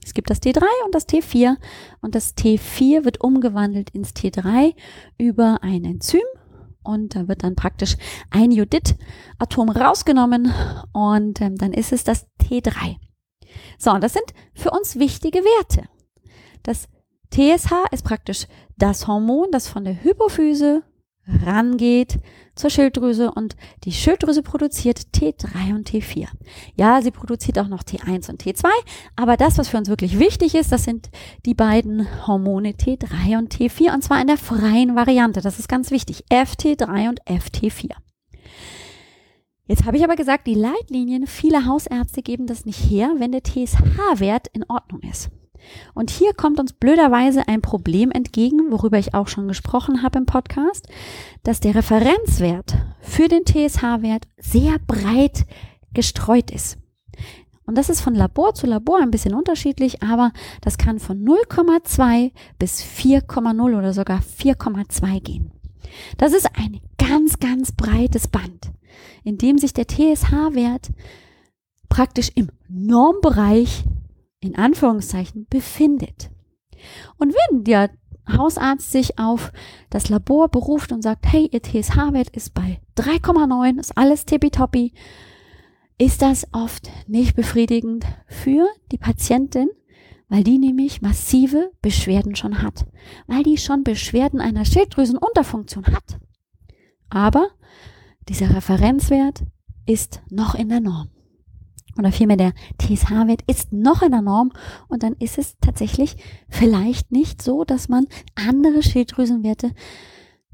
Es 0.04 0.12
gibt 0.12 0.28
das 0.28 0.42
T3 0.42 0.64
und 0.84 0.94
das 0.94 1.08
T4 1.08 1.56
und 2.02 2.14
das 2.14 2.36
T4 2.36 3.06
wird 3.06 3.22
umgewandelt 3.22 3.88
ins 3.88 4.10
T3 4.10 4.74
über 5.16 5.62
ein 5.62 5.86
Enzym 5.86 6.20
und 6.82 7.16
da 7.16 7.26
wird 7.26 7.42
dann 7.42 7.56
praktisch 7.56 7.96
ein 8.28 8.50
Judith-Atom 8.50 9.70
rausgenommen 9.70 10.52
und 10.92 11.40
ähm, 11.40 11.56
dann 11.56 11.72
ist 11.72 11.94
es 11.94 12.04
das 12.04 12.26
T3. 12.38 12.96
So, 13.78 13.92
und 13.92 14.04
das 14.04 14.12
sind 14.12 14.34
für 14.52 14.72
uns 14.72 14.98
wichtige 14.98 15.38
Werte. 15.38 15.88
Das 16.62 16.88
TSH 17.30 17.72
ist 17.90 18.04
praktisch 18.04 18.46
das 18.76 19.06
Hormon, 19.06 19.48
das 19.50 19.68
von 19.68 19.84
der 19.84 20.02
Hypophyse 20.02 20.82
rangeht 21.26 22.18
zur 22.54 22.70
Schilddrüse 22.70 23.30
und 23.30 23.56
die 23.84 23.92
Schilddrüse 23.92 24.42
produziert 24.42 25.00
T3 25.14 25.74
und 25.74 25.90
T4. 25.90 26.28
Ja, 26.76 27.02
sie 27.02 27.10
produziert 27.10 27.58
auch 27.58 27.68
noch 27.68 27.82
T1 27.82 28.30
und 28.30 28.42
T2, 28.42 28.66
aber 29.16 29.36
das, 29.36 29.58
was 29.58 29.68
für 29.68 29.78
uns 29.78 29.88
wirklich 29.88 30.18
wichtig 30.18 30.54
ist, 30.54 30.70
das 30.70 30.84
sind 30.84 31.10
die 31.46 31.54
beiden 31.54 32.06
Hormone 32.26 32.70
T3 32.70 33.38
und 33.38 33.54
T4 33.54 33.94
und 33.94 34.04
zwar 34.04 34.20
in 34.20 34.26
der 34.26 34.36
freien 34.36 34.94
Variante. 34.94 35.40
Das 35.40 35.58
ist 35.58 35.68
ganz 35.68 35.90
wichtig. 35.90 36.24
FT3 36.30 37.08
und 37.08 37.22
FT4. 37.24 37.90
Jetzt 39.66 39.86
habe 39.86 39.96
ich 39.96 40.04
aber 40.04 40.16
gesagt, 40.16 40.46
die 40.46 40.54
Leitlinien 40.54 41.26
vieler 41.26 41.64
Hausärzte 41.64 42.22
geben 42.22 42.46
das 42.46 42.66
nicht 42.66 42.78
her, 42.78 43.14
wenn 43.16 43.32
der 43.32 43.42
TSH-Wert 43.42 44.48
in 44.52 44.64
Ordnung 44.68 45.00
ist. 45.00 45.30
Und 45.94 46.10
hier 46.10 46.34
kommt 46.34 46.60
uns 46.60 46.72
blöderweise 46.72 47.48
ein 47.48 47.62
Problem 47.62 48.10
entgegen, 48.10 48.70
worüber 48.70 48.98
ich 48.98 49.14
auch 49.14 49.28
schon 49.28 49.48
gesprochen 49.48 50.02
habe 50.02 50.18
im 50.18 50.26
Podcast, 50.26 50.88
dass 51.42 51.60
der 51.60 51.74
Referenzwert 51.74 52.76
für 53.00 53.28
den 53.28 53.44
TSH-Wert 53.44 54.26
sehr 54.38 54.78
breit 54.86 55.46
gestreut 55.92 56.50
ist. 56.50 56.78
Und 57.66 57.78
das 57.78 57.88
ist 57.88 58.00
von 58.00 58.14
Labor 58.14 58.54
zu 58.54 58.66
Labor 58.66 59.00
ein 59.00 59.10
bisschen 59.10 59.34
unterschiedlich, 59.34 60.02
aber 60.02 60.32
das 60.60 60.76
kann 60.76 60.98
von 60.98 61.24
0,2 61.24 62.32
bis 62.58 62.82
4,0 62.82 63.78
oder 63.78 63.92
sogar 63.92 64.20
4,2 64.20 65.20
gehen. 65.20 65.50
Das 66.18 66.32
ist 66.32 66.48
ein 66.54 66.80
ganz, 66.98 67.38
ganz 67.38 67.72
breites 67.72 68.28
Band, 68.28 68.72
in 69.22 69.38
dem 69.38 69.58
sich 69.58 69.72
der 69.72 69.86
TSH-Wert 69.86 70.90
praktisch 71.88 72.30
im 72.34 72.50
Normbereich 72.68 73.84
in 74.44 74.56
Anführungszeichen 74.56 75.46
befindet. 75.48 76.30
Und 77.16 77.34
wenn 77.34 77.64
der 77.64 77.90
Hausarzt 78.30 78.90
sich 78.90 79.18
auf 79.18 79.52
das 79.90 80.08
Labor 80.08 80.48
beruft 80.48 80.92
und 80.92 81.02
sagt, 81.02 81.26
hey, 81.30 81.48
ihr 81.52 81.62
TSH-Wert 81.62 82.30
ist 82.30 82.54
bei 82.54 82.80
3,9, 82.96 83.78
ist 83.78 83.96
alles 83.98 84.24
tippitoppi, 84.24 84.94
ist 85.98 86.22
das 86.22 86.46
oft 86.52 86.90
nicht 87.06 87.36
befriedigend 87.36 88.04
für 88.26 88.66
die 88.92 88.98
Patientin, 88.98 89.68
weil 90.28 90.42
die 90.42 90.58
nämlich 90.58 91.02
massive 91.02 91.70
Beschwerden 91.82 92.34
schon 92.34 92.62
hat, 92.62 92.86
weil 93.26 93.42
die 93.42 93.58
schon 93.58 93.84
Beschwerden 93.84 94.40
einer 94.40 94.64
Schilddrüsenunterfunktion 94.64 95.86
hat. 95.86 96.18
Aber 97.10 97.48
dieser 98.28 98.54
Referenzwert 98.54 99.44
ist 99.86 100.22
noch 100.30 100.54
in 100.54 100.70
der 100.70 100.80
Norm 100.80 101.13
oder 101.98 102.12
vielmehr 102.12 102.36
der 102.36 102.52
TSH-Wert 102.78 103.42
ist 103.46 103.72
noch 103.72 104.02
in 104.02 104.12
der 104.12 104.22
Norm 104.22 104.52
und 104.88 105.02
dann 105.02 105.14
ist 105.14 105.38
es 105.38 105.56
tatsächlich 105.60 106.16
vielleicht 106.48 107.12
nicht 107.12 107.42
so, 107.42 107.64
dass 107.64 107.88
man 107.88 108.06
andere 108.34 108.82
Schilddrüsenwerte 108.82 109.72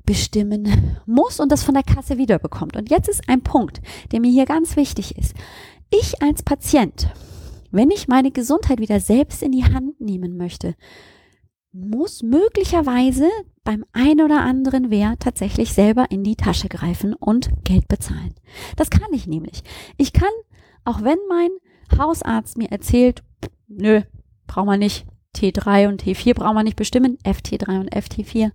bestimmen 0.05 0.97
muss 1.07 1.41
und 1.41 1.53
das 1.53 1.63
von 1.63 1.75
der 1.75 1.83
Kasse 1.83 2.19
wiederbekommt. 2.19 2.77
Und 2.77 2.91
jetzt 2.91 3.09
ist 3.09 3.29
ein 3.29 3.43
Punkt, 3.43 3.81
der 4.13 4.21
mir 4.21 4.31
hier 4.31 4.47
ganz 4.47 4.77
wichtig 4.77 5.17
ist. 5.17 5.35
Ich 5.91 6.23
als 6.23 6.43
Patient, 6.43 7.11
wenn 7.71 7.91
ich 7.91 8.09
meine 8.09 8.31
Gesundheit 8.31 8.81
wieder 8.81 9.01
selbst 9.01 9.43
in 9.43 9.53
die 9.53 9.65
Hand 9.65 10.01
nehmen 10.01 10.37
möchte, 10.37 10.75
muss 11.73 12.23
möglicherweise 12.23 13.29
beim 13.63 13.85
ein 13.93 14.21
oder 14.21 14.41
anderen 14.41 14.91
Wert 14.91 15.21
tatsächlich 15.21 15.73
selber 15.73 16.07
in 16.11 16.25
die 16.25 16.35
Tasche 16.35 16.69
greifen 16.69 17.15
und 17.15 17.51
Geld 17.65 17.87
bezahlen. 17.87 18.35
Das 18.77 18.91
kann 18.91 19.13
ich 19.13 19.27
nämlich. 19.27 19.63
Ich 19.97 20.13
kann 20.13 20.31
auch 20.85 21.03
wenn 21.03 21.19
mein 21.29 21.51
Hausarzt 21.99 22.57
mir 22.57 22.71
erzählt, 22.71 23.23
nö, 23.69 24.03
braucht 24.47 24.67
man 24.67 24.79
nicht, 24.79 25.07
T3 25.37 25.89
und 25.89 26.03
T4 26.03 26.35
braucht 26.35 26.55
man 26.55 26.65
nicht 26.65 26.77
bestimmen, 26.77 27.19
FT3 27.25 27.81
und 27.81 27.95
FT4, 27.95 28.51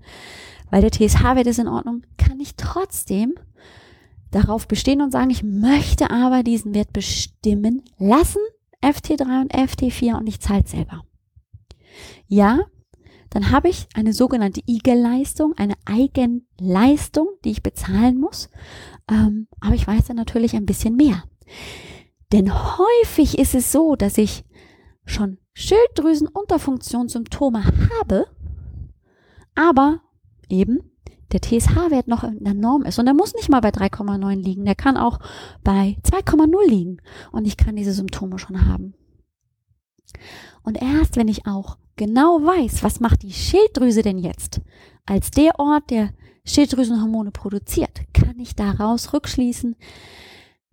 weil 0.69 0.81
der 0.81 0.91
TSH-Wert 0.91 1.47
ist 1.47 1.59
in 1.59 1.67
Ordnung, 1.67 2.03
kann 2.17 2.39
ich 2.39 2.55
trotzdem 2.55 3.35
darauf 4.31 4.67
bestehen 4.67 5.01
und 5.01 5.11
sagen, 5.11 5.29
ich 5.29 5.43
möchte 5.43 6.11
aber 6.11 6.43
diesen 6.43 6.73
Wert 6.73 6.91
bestimmen 6.91 7.83
lassen, 7.97 8.41
FT3 8.81 9.41
und 9.41 9.53
FT4 9.53 10.17
und 10.17 10.27
ich 10.27 10.41
zahle 10.41 10.67
selber. 10.67 11.03
Ja, 12.27 12.59
dann 13.29 13.51
habe 13.51 13.69
ich 13.69 13.87
eine 13.93 14.13
sogenannte 14.13 14.61
IG-Leistung, 14.65 15.53
eine 15.57 15.73
Eigenleistung, 15.85 17.27
die 17.43 17.51
ich 17.51 17.63
bezahlen 17.63 18.19
muss. 18.19 18.49
Ähm, 19.09 19.47
aber 19.59 19.75
ich 19.75 19.85
weiß 19.85 20.05
dann 20.05 20.15
natürlich 20.15 20.55
ein 20.55 20.65
bisschen 20.65 20.95
mehr. 20.95 21.23
Denn 22.31 22.53
häufig 22.53 23.37
ist 23.37 23.55
es 23.55 23.71
so, 23.71 23.95
dass 23.95 24.17
ich 24.17 24.43
schon 25.05 25.37
Schilddrüsenunterfunktionssymptome 25.53 27.63
habe, 27.99 28.25
aber 29.53 30.01
eben 30.49 30.91
der 31.31 31.41
TSH-Wert 31.41 32.07
noch 32.07 32.23
in 32.23 32.43
der 32.43 32.53
Norm 32.53 32.83
ist. 32.83 32.99
Und 32.99 33.05
der 33.05 33.13
muss 33.13 33.33
nicht 33.33 33.49
mal 33.49 33.61
bei 33.61 33.69
3,9 33.69 34.35
liegen, 34.35 34.65
der 34.65 34.75
kann 34.75 34.97
auch 34.97 35.19
bei 35.63 35.97
2,0 36.03 36.67
liegen. 36.67 36.97
Und 37.31 37.45
ich 37.45 37.57
kann 37.57 37.75
diese 37.75 37.93
Symptome 37.93 38.39
schon 38.39 38.67
haben. 38.67 38.93
Und 40.63 40.81
erst 40.81 41.17
wenn 41.17 41.27
ich 41.27 41.45
auch 41.45 41.77
genau 41.95 42.39
weiß, 42.41 42.83
was 42.83 42.99
macht 42.99 43.23
die 43.23 43.33
Schilddrüse 43.33 44.01
denn 44.01 44.17
jetzt, 44.17 44.61
als 45.05 45.31
der 45.31 45.59
Ort, 45.59 45.89
der 45.89 46.11
Schilddrüsenhormone 46.45 47.31
produziert, 47.31 48.01
kann 48.13 48.39
ich 48.39 48.55
daraus 48.55 49.13
rückschließen, 49.13 49.75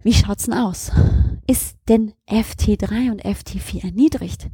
wie 0.03 0.12
schaut's 0.12 0.45
denn 0.45 0.55
aus? 0.55 0.91
Ist 1.46 1.76
denn 1.88 2.12
FT3 2.28 3.11
und 3.11 3.24
FT4 3.24 3.85
erniedrigt? 3.85 4.48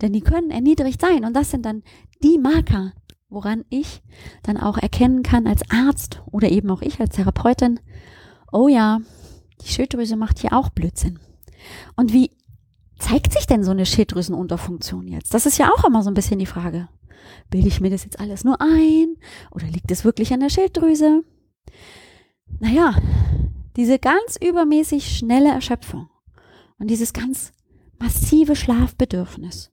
Denn 0.00 0.12
die 0.12 0.22
können 0.22 0.50
erniedrigt 0.50 1.00
sein 1.00 1.24
und 1.24 1.34
das 1.34 1.50
sind 1.50 1.66
dann 1.66 1.82
die 2.22 2.38
Marker, 2.38 2.92
woran 3.28 3.64
ich 3.68 4.02
dann 4.42 4.56
auch 4.56 4.78
erkennen 4.78 5.22
kann 5.22 5.46
als 5.46 5.62
Arzt 5.70 6.22
oder 6.30 6.50
eben 6.50 6.70
auch 6.70 6.82
ich 6.82 7.00
als 7.00 7.16
Therapeutin, 7.16 7.80
oh 8.50 8.68
ja, 8.68 9.00
die 9.62 9.68
Schilddrüse 9.68 10.16
macht 10.16 10.38
hier 10.38 10.52
auch 10.52 10.70
Blödsinn. 10.70 11.18
Und 11.96 12.12
wie 12.12 12.30
zeigt 12.98 13.32
sich 13.32 13.46
denn 13.46 13.62
so 13.62 13.70
eine 13.70 13.86
Schilddrüsenunterfunktion 13.86 15.06
jetzt? 15.06 15.34
Das 15.34 15.46
ist 15.46 15.58
ja 15.58 15.70
auch 15.70 15.84
immer 15.84 16.02
so 16.02 16.10
ein 16.10 16.14
bisschen 16.14 16.38
die 16.38 16.46
Frage. 16.46 16.88
Bilde 17.50 17.68
ich 17.68 17.80
mir 17.80 17.90
das 17.90 18.04
jetzt 18.04 18.18
alles 18.18 18.44
nur 18.44 18.60
ein 18.60 19.16
oder 19.50 19.66
liegt 19.66 19.90
es 19.90 20.04
wirklich 20.04 20.32
an 20.32 20.40
der 20.40 20.50
Schilddrüse? 20.50 21.22
Naja, 22.58 22.94
diese 23.76 23.98
ganz 23.98 24.36
übermäßig 24.36 25.16
schnelle 25.16 25.50
Erschöpfung 25.50 26.08
und 26.78 26.88
dieses 26.88 27.12
ganz 27.12 27.52
massive 27.98 28.56
Schlafbedürfnis. 28.56 29.70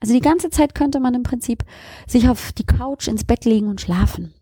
Also 0.00 0.14
die 0.14 0.20
ganze 0.20 0.50
Zeit 0.50 0.74
könnte 0.74 1.00
man 1.00 1.14
im 1.14 1.22
Prinzip 1.22 1.64
sich 2.06 2.28
auf 2.28 2.52
die 2.52 2.66
Couch 2.66 3.08
ins 3.08 3.24
Bett 3.24 3.44
legen 3.44 3.68
und 3.68 3.80
schlafen. 3.80 4.34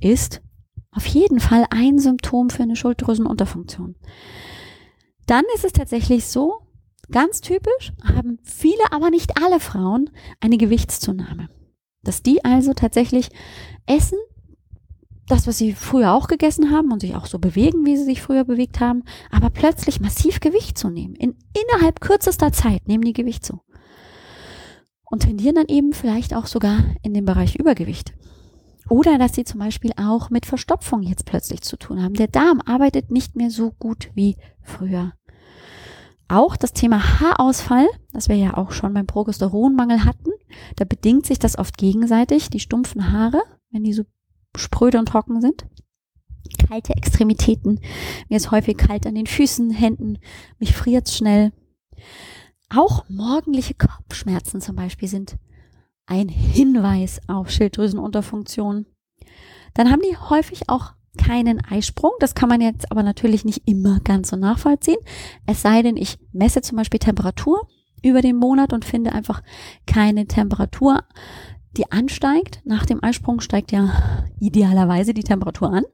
Ist 0.00 0.42
auf 0.90 1.06
jeden 1.06 1.40
Fall 1.40 1.66
ein 1.70 1.98
Symptom 1.98 2.50
für 2.50 2.62
eine 2.62 2.76
Schilddrüsenunterfunktion. 2.76 3.96
Dann 5.26 5.44
ist 5.54 5.64
es 5.64 5.72
tatsächlich 5.72 6.26
so, 6.26 6.60
ganz 7.10 7.40
typisch, 7.40 7.92
haben 8.02 8.38
viele, 8.42 8.90
aber 8.90 9.10
nicht 9.10 9.42
alle 9.42 9.60
Frauen 9.60 10.10
eine 10.40 10.56
Gewichtszunahme. 10.56 11.48
Dass 12.02 12.22
die 12.22 12.44
also 12.44 12.74
tatsächlich 12.74 13.30
essen, 13.86 14.18
das, 15.26 15.46
was 15.46 15.58
sie 15.58 15.72
früher 15.72 16.12
auch 16.12 16.28
gegessen 16.28 16.70
haben 16.70 16.92
und 16.92 17.00
sich 17.00 17.14
auch 17.14 17.26
so 17.26 17.38
bewegen, 17.38 17.86
wie 17.86 17.96
sie 17.96 18.04
sich 18.04 18.20
früher 18.20 18.44
bewegt 18.44 18.80
haben, 18.80 19.04
aber 19.30 19.50
plötzlich 19.50 20.00
massiv 20.00 20.40
Gewicht 20.40 20.76
zu 20.76 20.90
nehmen. 20.90 21.14
In, 21.14 21.34
innerhalb 21.54 22.00
kürzester 22.00 22.52
Zeit 22.52 22.86
nehmen 22.86 23.04
die 23.04 23.12
Gewicht 23.14 23.44
zu. 23.44 23.60
Und 25.04 25.20
tendieren 25.20 25.54
dann 25.54 25.68
eben 25.68 25.92
vielleicht 25.92 26.34
auch 26.34 26.46
sogar 26.46 26.84
in 27.02 27.14
den 27.14 27.24
Bereich 27.24 27.56
Übergewicht. 27.56 28.14
Oder 28.88 29.16
dass 29.16 29.34
sie 29.34 29.44
zum 29.44 29.60
Beispiel 29.60 29.92
auch 29.96 30.28
mit 30.28 30.44
Verstopfung 30.44 31.02
jetzt 31.02 31.24
plötzlich 31.24 31.62
zu 31.62 31.76
tun 31.76 32.02
haben. 32.02 32.14
Der 32.14 32.28
Darm 32.28 32.60
arbeitet 32.64 33.10
nicht 33.10 33.34
mehr 33.36 33.50
so 33.50 33.70
gut 33.70 34.10
wie 34.14 34.36
früher. 34.62 35.12
Auch 36.28 36.56
das 36.56 36.72
Thema 36.72 37.20
Haarausfall, 37.20 37.86
das 38.12 38.28
wir 38.28 38.36
ja 38.36 38.56
auch 38.56 38.72
schon 38.72 38.92
beim 38.92 39.06
Progesteronmangel 39.06 40.04
hatten, 40.04 40.30
da 40.76 40.84
bedingt 40.84 41.26
sich 41.26 41.38
das 41.38 41.58
oft 41.58 41.78
gegenseitig, 41.78 42.50
die 42.50 42.60
stumpfen 42.60 43.12
Haare, 43.12 43.42
wenn 43.70 43.84
die 43.84 43.92
so 43.92 44.04
spröde 44.56 44.98
und 44.98 45.06
trocken 45.06 45.40
sind. 45.40 45.66
Kalte 46.68 46.94
Extremitäten. 46.94 47.80
Mir 48.28 48.36
ist 48.36 48.50
häufig 48.50 48.76
kalt 48.76 49.06
an 49.06 49.14
den 49.14 49.26
Füßen, 49.26 49.70
Händen. 49.70 50.18
Mich 50.58 50.74
friert's 50.74 51.16
schnell. 51.16 51.52
Auch 52.70 53.08
morgendliche 53.08 53.74
Kopfschmerzen 53.74 54.60
zum 54.60 54.76
Beispiel 54.76 55.08
sind 55.08 55.36
ein 56.06 56.28
Hinweis 56.28 57.20
auf 57.28 57.50
Schilddrüsenunterfunktion. 57.50 58.86
Dann 59.74 59.90
haben 59.90 60.02
die 60.02 60.16
häufig 60.16 60.68
auch 60.68 60.92
keinen 61.16 61.64
Eisprung. 61.64 62.12
Das 62.20 62.34
kann 62.34 62.48
man 62.48 62.60
jetzt 62.60 62.90
aber 62.90 63.02
natürlich 63.02 63.44
nicht 63.44 63.62
immer 63.66 64.00
ganz 64.00 64.30
so 64.30 64.36
nachvollziehen. 64.36 64.98
Es 65.46 65.62
sei 65.62 65.82
denn, 65.82 65.96
ich 65.96 66.18
messe 66.32 66.62
zum 66.62 66.76
Beispiel 66.76 67.00
Temperatur 67.00 67.68
über 68.02 68.20
den 68.20 68.36
Monat 68.36 68.72
und 68.72 68.84
finde 68.84 69.12
einfach 69.12 69.42
keine 69.86 70.26
Temperatur 70.26 71.04
die 71.76 71.90
ansteigt. 71.90 72.60
Nach 72.64 72.86
dem 72.86 73.02
Eisprung 73.02 73.40
steigt 73.40 73.72
ja 73.72 74.24
idealerweise 74.40 75.14
die 75.14 75.24
Temperatur 75.24 75.72
an, 75.72 75.84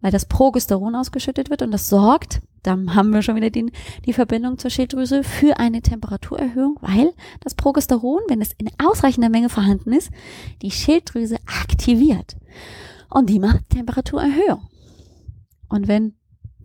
weil 0.00 0.12
das 0.12 0.26
Progesteron 0.26 0.94
ausgeschüttet 0.94 1.50
wird 1.50 1.62
und 1.62 1.70
das 1.70 1.88
sorgt, 1.88 2.40
dann 2.62 2.94
haben 2.94 3.12
wir 3.12 3.22
schon 3.22 3.36
wieder 3.36 3.50
den, 3.50 3.72
die 4.06 4.12
Verbindung 4.12 4.58
zur 4.58 4.70
Schilddrüse 4.70 5.24
für 5.24 5.58
eine 5.58 5.82
Temperaturerhöhung, 5.82 6.78
weil 6.80 7.12
das 7.40 7.54
Progesteron, 7.54 8.20
wenn 8.28 8.40
es 8.40 8.52
in 8.52 8.70
ausreichender 8.78 9.30
Menge 9.30 9.48
vorhanden 9.48 9.92
ist, 9.92 10.10
die 10.62 10.70
Schilddrüse 10.70 11.36
aktiviert. 11.46 12.36
Und 13.10 13.28
die 13.28 13.40
macht 13.40 13.68
Temperaturerhöhung. 13.70 14.68
Und 15.68 15.88
wenn 15.88 16.14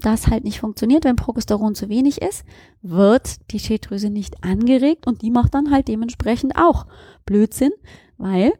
das 0.01 0.28
halt 0.28 0.43
nicht 0.43 0.59
funktioniert, 0.59 1.05
wenn 1.05 1.15
Progesteron 1.15 1.74
zu 1.74 1.89
wenig 1.89 2.22
ist, 2.22 2.45
wird 2.82 3.51
die 3.51 3.59
Schilddrüse 3.59 4.09
nicht 4.09 4.43
angeregt 4.43 5.07
und 5.07 5.22
die 5.22 5.32
macht 5.32 5.55
dann 5.55 5.72
halt 5.72 5.88
dementsprechend 5.88 6.55
auch 6.55 6.86
Blödsinn, 7.26 7.72
weil 8.18 8.53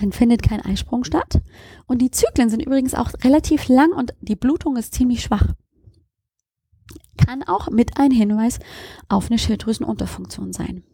dann 0.00 0.12
findet 0.12 0.42
kein 0.42 0.60
Eisprung 0.60 1.04
statt. 1.04 1.40
Und 1.86 2.02
die 2.02 2.10
Zyklen 2.10 2.50
sind 2.50 2.60
übrigens 2.60 2.94
auch 2.94 3.10
relativ 3.24 3.68
lang 3.68 3.92
und 3.92 4.14
die 4.20 4.36
Blutung 4.36 4.76
ist 4.76 4.94
ziemlich 4.94 5.22
schwach. 5.22 5.54
Kann 7.16 7.42
auch 7.42 7.70
mit 7.70 7.98
ein 7.98 8.10
Hinweis 8.10 8.58
auf 9.08 9.26
eine 9.26 9.38
Schilddrüsenunterfunktion 9.38 10.52
sein. 10.52 10.84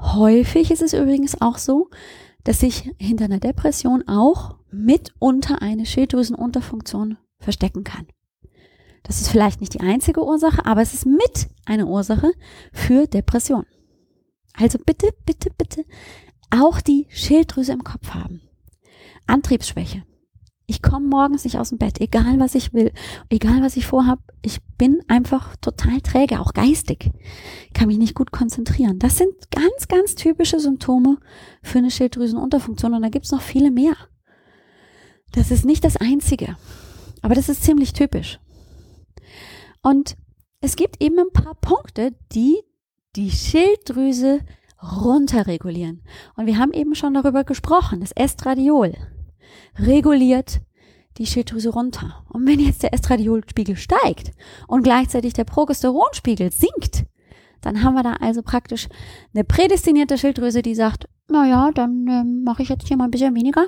Häufig 0.00 0.70
ist 0.70 0.82
es 0.82 0.92
übrigens 0.92 1.40
auch 1.40 1.58
so, 1.58 1.90
dass 2.44 2.60
sich 2.60 2.90
hinter 2.98 3.26
einer 3.26 3.40
Depression 3.40 4.06
auch 4.06 4.56
mitunter 4.70 5.62
eine 5.62 5.86
Schilddrüsenunterfunktion 5.86 7.18
verstecken 7.38 7.84
kann. 7.84 8.06
Das 9.04 9.20
ist 9.20 9.28
vielleicht 9.28 9.60
nicht 9.60 9.74
die 9.74 9.80
einzige 9.80 10.24
Ursache, 10.24 10.66
aber 10.66 10.82
es 10.82 10.92
ist 10.92 11.06
mit 11.06 11.48
eine 11.64 11.86
Ursache 11.86 12.32
für 12.72 13.06
Depression. 13.06 13.64
Also 14.54 14.78
bitte, 14.84 15.10
bitte, 15.24 15.50
bitte 15.56 15.84
auch 16.50 16.80
die 16.80 17.06
Schilddrüse 17.10 17.72
im 17.72 17.84
Kopf 17.84 18.10
haben. 18.10 18.42
Antriebsschwäche, 19.26 20.04
Ich 20.70 20.82
komme 20.82 21.06
morgens 21.06 21.44
nicht 21.44 21.58
aus 21.58 21.70
dem 21.70 21.78
Bett, 21.78 21.98
egal 21.98 22.38
was 22.38 22.54
ich 22.54 22.74
will, 22.74 22.92
egal 23.30 23.62
was 23.62 23.76
ich 23.78 23.86
vorhab. 23.86 24.18
Ich 24.42 24.60
bin 24.76 25.00
einfach 25.08 25.56
total 25.56 26.02
träge, 26.02 26.40
auch 26.40 26.52
geistig. 26.52 27.10
Kann 27.72 27.88
mich 27.88 27.96
nicht 27.96 28.14
gut 28.14 28.32
konzentrieren. 28.32 28.98
Das 28.98 29.16
sind 29.16 29.32
ganz, 29.50 29.88
ganz 29.88 30.14
typische 30.14 30.60
Symptome 30.60 31.16
für 31.62 31.78
eine 31.78 31.90
Schilddrüsenunterfunktion 31.90 32.92
und 32.92 33.02
da 33.02 33.08
gibt's 33.08 33.32
noch 33.32 33.40
viele 33.40 33.70
mehr. 33.70 33.94
Das 35.32 35.50
ist 35.50 35.64
nicht 35.64 35.84
das 35.84 35.96
Einzige, 35.96 36.56
aber 37.22 37.34
das 37.34 37.48
ist 37.48 37.62
ziemlich 37.62 37.94
typisch. 37.94 38.38
Und 39.82 40.16
es 40.60 40.76
gibt 40.76 41.02
eben 41.02 41.18
ein 41.18 41.32
paar 41.32 41.54
Punkte, 41.54 42.14
die 42.32 42.58
die 43.16 43.30
Schilddrüse 43.30 44.40
runterregulieren. 44.82 46.02
Und 46.36 46.46
wir 46.46 46.58
haben 46.58 46.72
eben 46.72 46.94
schon 46.94 47.14
darüber 47.14 47.44
gesprochen, 47.44 48.00
das 48.00 48.12
Estradiol 48.12 48.94
reguliert 49.78 50.60
die 51.18 51.26
Schilddrüse 51.26 51.70
runter. 51.70 52.24
Und 52.28 52.46
wenn 52.46 52.60
jetzt 52.60 52.82
der 52.82 52.94
Estradiolspiegel 52.94 53.76
steigt 53.76 54.32
und 54.68 54.82
gleichzeitig 54.82 55.32
der 55.32 55.44
Progesteronspiegel 55.44 56.52
sinkt, 56.52 57.06
dann 57.60 57.82
haben 57.82 57.94
wir 57.94 58.04
da 58.04 58.14
also 58.14 58.42
praktisch 58.42 58.88
eine 59.34 59.42
prädestinierte 59.44 60.16
Schilddrüse, 60.16 60.62
die 60.62 60.76
sagt, 60.76 61.08
na 61.28 61.46
ja, 61.46 61.70
dann 61.72 62.06
äh, 62.06 62.24
mache 62.24 62.62
ich 62.62 62.68
jetzt 62.68 62.86
hier 62.86 62.96
mal 62.96 63.04
ein 63.04 63.10
bisschen 63.10 63.34
weniger. 63.34 63.66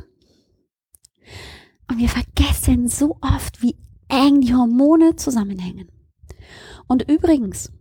Und 1.91 1.99
wir 1.99 2.09
vergessen 2.09 2.87
so 2.87 3.19
oft, 3.21 3.63
wie 3.63 3.77
eng 4.09 4.41
die 4.41 4.55
Hormone 4.55 5.17
zusammenhängen. 5.17 5.89
Und 6.87 7.09
übrigens, 7.11 7.73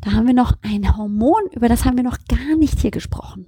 da 0.00 0.12
haben 0.12 0.26
wir 0.26 0.34
noch 0.34 0.54
ein 0.62 0.96
Hormon, 0.96 1.42
über 1.52 1.68
das 1.68 1.84
haben 1.84 1.96
wir 1.96 2.04
noch 2.04 2.18
gar 2.28 2.56
nicht 2.56 2.80
hier 2.80 2.90
gesprochen. 2.90 3.46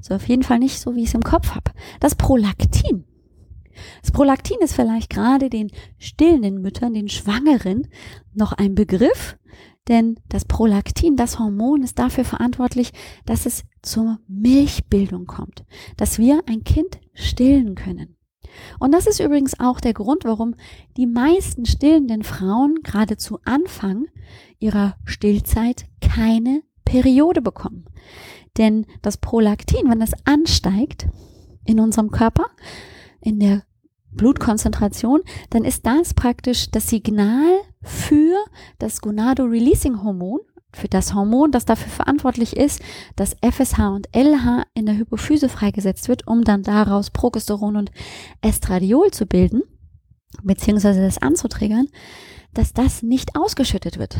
So 0.00 0.14
auf 0.14 0.28
jeden 0.28 0.42
Fall 0.42 0.58
nicht 0.58 0.80
so, 0.80 0.94
wie 0.94 1.02
ich 1.02 1.08
es 1.08 1.14
im 1.14 1.22
Kopf 1.22 1.54
habe. 1.54 1.72
Das 2.00 2.14
Prolaktin. 2.14 3.04
Das 4.02 4.10
Prolaktin 4.10 4.58
ist 4.60 4.74
vielleicht 4.74 5.10
gerade 5.10 5.50
den 5.50 5.70
stillenden 5.98 6.60
Müttern, 6.60 6.94
den 6.94 7.08
Schwangeren, 7.08 7.86
noch 8.34 8.52
ein 8.52 8.74
Begriff, 8.74 9.36
denn 9.88 10.20
das 10.28 10.44
Prolaktin, 10.44 11.16
das 11.16 11.38
Hormon, 11.38 11.82
ist 11.82 11.98
dafür 11.98 12.24
verantwortlich, 12.24 12.92
dass 13.24 13.46
es 13.46 13.64
zur 13.82 14.18
Milchbildung 14.28 15.26
kommt, 15.26 15.64
dass 15.96 16.18
wir 16.18 16.42
ein 16.46 16.64
Kind 16.64 16.98
stillen 17.14 17.74
können. 17.74 18.17
Und 18.78 18.92
das 18.92 19.06
ist 19.06 19.20
übrigens 19.20 19.58
auch 19.60 19.80
der 19.80 19.94
Grund, 19.94 20.24
warum 20.24 20.54
die 20.96 21.06
meisten 21.06 21.66
stillenden 21.66 22.22
Frauen 22.22 22.76
gerade 22.82 23.16
zu 23.16 23.38
Anfang 23.44 24.06
ihrer 24.58 24.96
Stillzeit 25.04 25.86
keine 26.00 26.62
Periode 26.84 27.42
bekommen. 27.42 27.84
Denn 28.56 28.86
das 29.02 29.18
Prolaktin, 29.18 29.88
wenn 29.88 30.02
es 30.02 30.12
ansteigt 30.24 31.08
in 31.64 31.80
unserem 31.80 32.10
Körper, 32.10 32.46
in 33.20 33.38
der 33.38 33.62
Blutkonzentration, 34.10 35.20
dann 35.50 35.64
ist 35.64 35.86
das 35.86 36.14
praktisch 36.14 36.70
das 36.70 36.88
Signal 36.88 37.60
für 37.82 38.36
das 38.78 39.00
Gonado-Releasing-Hormon, 39.00 40.40
für 40.78 40.88
das 40.88 41.14
Hormon, 41.14 41.52
das 41.52 41.64
dafür 41.64 41.90
verantwortlich 41.90 42.56
ist, 42.56 42.80
dass 43.16 43.36
FSH 43.42 43.80
und 43.80 44.08
LH 44.14 44.64
in 44.74 44.86
der 44.86 44.96
Hypophyse 44.96 45.48
freigesetzt 45.48 46.08
wird, 46.08 46.26
um 46.26 46.44
dann 46.44 46.62
daraus 46.62 47.10
Progesteron 47.10 47.76
und 47.76 47.90
Estradiol 48.40 49.10
zu 49.10 49.26
bilden, 49.26 49.62
beziehungsweise 50.42 51.02
das 51.02 51.18
anzutriggern, 51.18 51.88
dass 52.54 52.72
das 52.72 53.02
nicht 53.02 53.36
ausgeschüttet 53.36 53.98
wird. 53.98 54.16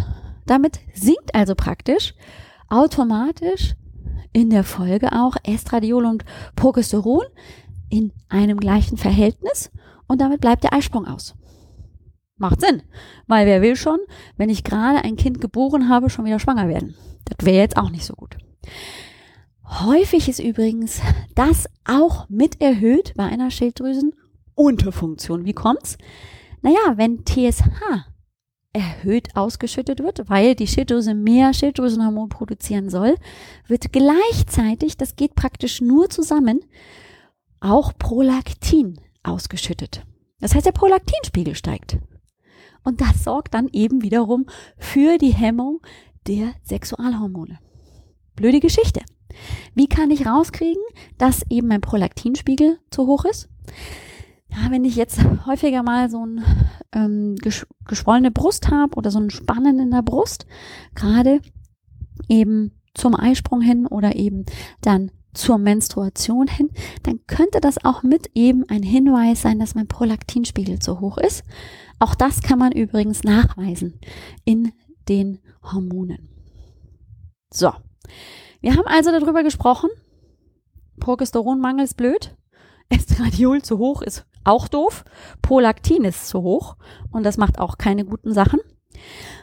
Damit 0.47 0.81
sinkt 0.95 1.35
also 1.35 1.55
praktisch 1.55 2.15
automatisch 2.69 3.75
in 4.33 4.51
der 4.51 4.65
Folge 4.65 5.13
auch 5.13 5.37
Estradiol 5.45 6.05
und 6.05 6.25
Progesteron 6.55 7.25
in 7.89 8.13
einem 8.29 8.59
gleichen 8.59 8.99
Verhältnis 8.99 9.71
und 10.07 10.21
damit 10.21 10.41
bleibt 10.41 10.65
der 10.65 10.73
Eisprung 10.73 11.07
aus. 11.07 11.35
Macht 12.39 12.61
Sinn, 12.61 12.83
weil 13.27 13.47
wer 13.47 13.63
will 13.63 13.77
schon, 13.77 13.99
wenn 14.37 14.49
ich 14.49 14.65
gerade 14.65 15.03
ein 15.05 15.17
Kind 15.17 15.41
geboren 15.41 15.89
habe, 15.89 16.09
schon 16.09 16.25
wieder 16.25 16.39
schwanger 16.39 16.69
werden. 16.69 16.95
Das 17.25 17.45
wäre 17.45 17.59
jetzt 17.59 17.77
auch 17.77 17.91
nicht 17.91 18.05
so 18.05 18.15
gut. 18.15 18.39
Häufig 19.65 20.29
ist 20.29 20.39
übrigens 20.39 21.01
das 21.35 21.69
auch 21.85 22.29
mit 22.29 22.61
erhöht 22.61 23.13
bei 23.17 23.25
einer 23.25 23.51
Schilddrüsenunterfunktion. 23.51 25.45
Wie 25.45 25.53
kommt's? 25.53 25.99
Naja, 26.63 26.95
wenn 26.97 27.25
TSH 27.25 28.07
erhöht 28.73 29.37
ausgeschüttet 29.37 30.01
wird, 30.01 30.29
weil 30.29 30.55
die 30.55 30.67
Schilddrüse 30.67 31.15
mehr 31.15 31.53
Schilddrüsenhormon 31.53 32.29
produzieren 32.29 32.89
soll, 32.91 33.17
wird 33.67 33.93
gleichzeitig, 33.93 34.97
das 34.97 35.17
geht 35.17 35.35
praktisch 35.35 35.81
nur 35.81 36.09
zusammen, 36.09 36.61
auch 37.61 37.93
Prolaktin 37.99 39.01
ausgeschüttet. 39.23 40.05
Das 40.41 40.55
heißt, 40.55 40.67
der 40.67 40.73
Prolaktinspiegel 40.73 41.55
steigt. 41.57 41.99
Und 42.83 43.01
das 43.01 43.25
sorgt 43.25 43.55
dann 43.55 43.69
eben 43.73 44.03
wiederum 44.03 44.47
für 44.77 45.19
die 45.19 45.35
Hemmung 45.35 45.81
der 46.27 46.53
Sexualhormone. 46.65 47.59
Blöde 48.37 48.61
Geschichte. 48.61 49.01
Wie 49.75 49.89
kann 49.89 50.11
ich 50.11 50.27
rauskriegen, 50.27 50.83
dass 51.19 51.43
eben 51.51 51.69
mein 51.69 51.81
Prolaktinspiegel 51.81 52.79
zu 52.91 53.07
hoch 53.07 53.25
ist? 53.25 53.49
Ja, 54.51 54.71
wenn 54.71 54.85
ich 54.85 54.97
jetzt 54.97 55.21
häufiger 55.47 55.83
mal 55.83 56.09
so 56.09 56.25
ein 56.25 56.43
ähm, 56.93 57.37
geschwollene 57.87 58.31
Brust 58.31 58.71
habe 58.71 58.97
oder 58.97 59.11
so 59.11 59.19
ein 59.19 59.31
Spannen 59.31 59.79
in 59.79 59.91
der 59.91 60.03
Brust, 60.03 60.47
gerade 60.95 61.41
eben 62.29 62.73
zum 62.95 63.15
Eisprung 63.15 63.61
hin 63.61 63.87
oder 63.87 64.17
eben 64.17 64.47
dann 64.81 65.11
zur 65.35 65.59
Menstruation 65.59 66.49
hin, 66.49 66.71
dann 67.03 67.21
könnte 67.27 67.61
das 67.61 67.85
auch 67.85 68.03
mit 68.03 68.31
eben 68.35 68.65
ein 68.69 68.83
Hinweis 68.83 69.43
sein, 69.43 69.59
dass 69.59 69.75
mein 69.75 69.87
Prolaktinspiegel 69.87 70.79
zu 70.81 71.01
hoch 71.01 71.19
ist. 71.19 71.45
Auch 71.99 72.15
das 72.15 72.43
kann 72.43 72.59
man 72.59 72.73
übrigens 72.73 73.25
nachweisen 73.25 74.01
in 74.45 74.73
den 75.09 75.41
Hormonen. 75.63 76.29
So, 77.51 77.73
wir 78.61 78.77
haben 78.77 78.87
also 78.87 79.11
darüber 79.11 79.43
gesprochen, 79.43 79.91
Progesteronmangel 81.01 81.85
ist 81.85 81.97
blöd, 81.97 82.37
Estradiol 82.89 83.63
zu 83.63 83.79
hoch 83.79 84.03
ist 84.03 84.27
auch 84.45 84.69
doof, 84.69 85.05
Prolaktin 85.43 86.05
ist 86.05 86.29
zu 86.29 86.43
hoch 86.43 86.77
und 87.11 87.25
das 87.25 87.37
macht 87.37 87.59
auch 87.59 87.77
keine 87.77 88.05
guten 88.05 88.33
Sachen. 88.33 88.61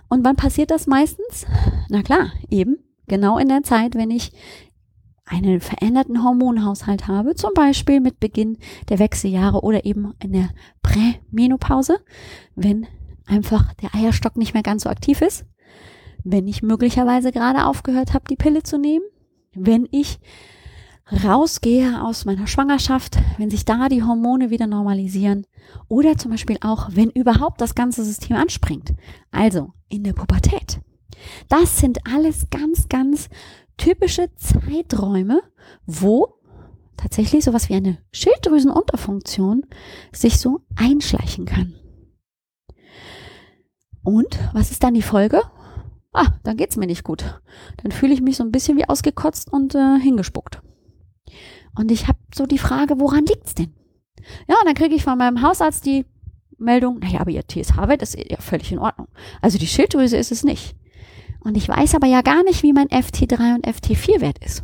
Und 0.09 0.25
wann 0.25 0.35
passiert 0.35 0.71
das 0.71 0.87
meistens? 0.87 1.45
Na 1.89 2.01
klar, 2.01 2.31
eben 2.49 2.77
genau 3.07 3.37
in 3.37 3.47
der 3.47 3.63
Zeit, 3.63 3.95
wenn 3.95 4.11
ich 4.11 4.31
einen 5.25 5.59
veränderten 5.59 6.23
Hormonhaushalt 6.23 7.07
habe, 7.07 7.35
zum 7.35 7.51
Beispiel 7.55 7.99
mit 7.99 8.19
Beginn 8.19 8.57
der 8.89 8.99
Wechseljahre 8.99 9.61
oder 9.61 9.85
eben 9.85 10.13
in 10.21 10.33
der 10.33 10.49
Prämenopause, 10.83 11.99
wenn 12.55 12.87
einfach 13.25 13.73
der 13.75 13.95
Eierstock 13.95 14.37
nicht 14.37 14.53
mehr 14.53 14.63
ganz 14.63 14.83
so 14.83 14.89
aktiv 14.89 15.21
ist, 15.21 15.45
wenn 16.23 16.47
ich 16.47 16.61
möglicherweise 16.61 17.31
gerade 17.31 17.65
aufgehört 17.65 18.13
habe, 18.13 18.25
die 18.29 18.35
Pille 18.35 18.61
zu 18.63 18.77
nehmen, 18.77 19.05
wenn 19.53 19.87
ich 19.91 20.19
rausgehe 21.23 22.03
aus 22.03 22.25
meiner 22.25 22.47
Schwangerschaft, 22.47 23.17
wenn 23.37 23.49
sich 23.49 23.65
da 23.65 23.89
die 23.89 24.03
Hormone 24.03 24.49
wieder 24.49 24.67
normalisieren 24.67 25.45
oder 25.87 26.17
zum 26.17 26.31
Beispiel 26.31 26.57
auch, 26.61 26.89
wenn 26.91 27.09
überhaupt 27.11 27.61
das 27.61 27.75
ganze 27.75 28.03
System 28.03 28.37
anspringt, 28.37 28.93
also 29.31 29.73
in 29.87 30.03
der 30.03 30.13
Pubertät. 30.13 30.79
Das 31.47 31.79
sind 31.79 31.99
alles 32.11 32.49
ganz, 32.49 32.89
ganz 32.89 33.29
typische 33.77 34.33
Zeiträume, 34.35 35.41
wo 35.85 36.35
tatsächlich 36.97 37.43
sowas 37.43 37.69
wie 37.69 37.75
eine 37.75 37.97
Schilddrüsenunterfunktion 38.11 39.65
sich 40.11 40.39
so 40.39 40.61
einschleichen 40.75 41.45
kann. 41.45 41.75
Und 44.03 44.37
was 44.53 44.71
ist 44.71 44.83
dann 44.83 44.93
die 44.93 45.01
Folge? 45.01 45.41
Ah, 46.13 46.27
dann 46.43 46.57
geht's 46.57 46.77
mir 46.77 46.87
nicht 46.87 47.03
gut. 47.03 47.41
Dann 47.83 47.91
fühle 47.91 48.13
ich 48.13 48.21
mich 48.21 48.37
so 48.37 48.43
ein 48.43 48.51
bisschen 48.51 48.77
wie 48.77 48.87
ausgekotzt 48.87 49.51
und 49.51 49.75
äh, 49.75 49.99
hingespuckt. 49.99 50.61
Und 51.77 51.91
ich 51.91 52.07
habe 52.07 52.19
so 52.33 52.45
die 52.45 52.57
Frage, 52.57 52.99
woran 52.99 53.25
liegt's 53.25 53.55
denn? 53.55 53.73
Ja, 54.47 54.55
und 54.59 54.65
dann 54.65 54.75
kriege 54.75 54.95
ich 54.95 55.03
von 55.03 55.17
meinem 55.17 55.41
Hausarzt 55.41 55.85
die 55.85 56.05
Meldung, 56.57 56.99
naja, 56.99 57.19
aber 57.19 57.31
ihr 57.31 57.45
TSH-Wert 57.45 58.01
ist 58.01 58.17
ja 58.17 58.37
völlig 58.39 58.71
in 58.71 58.79
Ordnung. 58.79 59.07
Also 59.41 59.57
die 59.57 59.67
Schilddrüse 59.67 60.17
ist 60.17 60.31
es 60.31 60.43
nicht. 60.43 60.75
Und 61.45 61.55
ich 61.55 61.69
weiß 61.69 61.95
aber 61.95 62.07
ja 62.07 62.21
gar 62.21 62.43
nicht, 62.43 62.63
wie 62.63 62.73
mein 62.73 62.87
FT3 62.87 63.55
und 63.55 63.67
FT4-Wert 63.67 64.43
ist. 64.43 64.63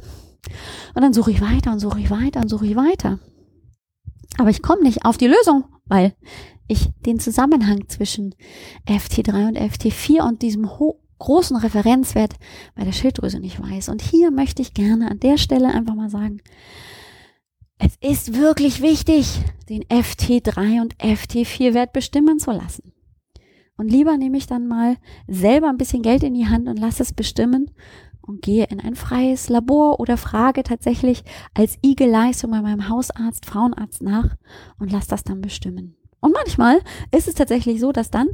Und 0.95 1.03
dann 1.03 1.13
suche 1.13 1.31
ich 1.31 1.39
weiter 1.39 1.71
und 1.71 1.79
suche 1.79 1.99
ich 1.99 2.09
weiter 2.09 2.41
und 2.41 2.49
suche 2.49 2.65
ich 2.65 2.75
weiter. 2.75 3.19
Aber 4.37 4.49
ich 4.49 4.61
komme 4.61 4.81
nicht 4.81 5.05
auf 5.05 5.17
die 5.17 5.27
Lösung, 5.27 5.65
weil 5.85 6.15
ich 6.67 6.89
den 7.05 7.19
Zusammenhang 7.19 7.87
zwischen 7.87 8.33
FT3 8.87 9.47
und 9.47 9.59
FT4 9.59 10.27
und 10.27 10.41
diesem 10.41 10.67
großen 11.19 11.55
Referenzwert 11.55 12.33
bei 12.75 12.83
der 12.83 12.93
Schilddrüse 12.93 13.39
nicht 13.39 13.61
weiß. 13.61 13.89
Und 13.89 14.01
hier 14.01 14.31
möchte 14.31 14.63
ich 14.63 14.73
gerne 14.73 15.11
an 15.11 15.19
der 15.19 15.37
Stelle 15.37 15.67
einfach 15.67 15.95
mal 15.95 16.09
sagen, 16.09 16.41
es 17.77 17.95
ist 17.99 18.35
wirklich 18.35 18.81
wichtig, 18.81 19.39
den 19.69 19.83
FT3 19.83 20.81
und 20.81 20.95
FT4-Wert 20.97 21.93
bestimmen 21.93 22.39
zu 22.39 22.51
lassen. 22.51 22.90
Und 23.81 23.91
lieber 23.91 24.15
nehme 24.15 24.37
ich 24.37 24.45
dann 24.45 24.67
mal 24.67 24.95
selber 25.27 25.67
ein 25.67 25.79
bisschen 25.79 26.03
Geld 26.03 26.21
in 26.21 26.35
die 26.35 26.47
Hand 26.47 26.67
und 26.67 26.77
lasse 26.77 27.01
es 27.01 27.13
bestimmen 27.13 27.71
und 28.21 28.43
gehe 28.43 28.65
in 28.65 28.79
ein 28.79 28.93
freies 28.93 29.49
Labor 29.49 29.99
oder 29.99 30.17
frage 30.17 30.61
tatsächlich 30.61 31.23
als 31.55 31.79
IG-Leistung 31.83 32.51
bei 32.51 32.61
meinem 32.61 32.89
Hausarzt, 32.89 33.47
Frauenarzt 33.47 34.03
nach 34.03 34.35
und 34.77 34.91
lasse 34.91 35.09
das 35.09 35.23
dann 35.23 35.41
bestimmen. 35.41 35.95
Und 36.19 36.31
manchmal 36.31 36.79
ist 37.09 37.27
es 37.27 37.33
tatsächlich 37.33 37.79
so, 37.79 37.91
dass 37.91 38.11
dann, 38.11 38.27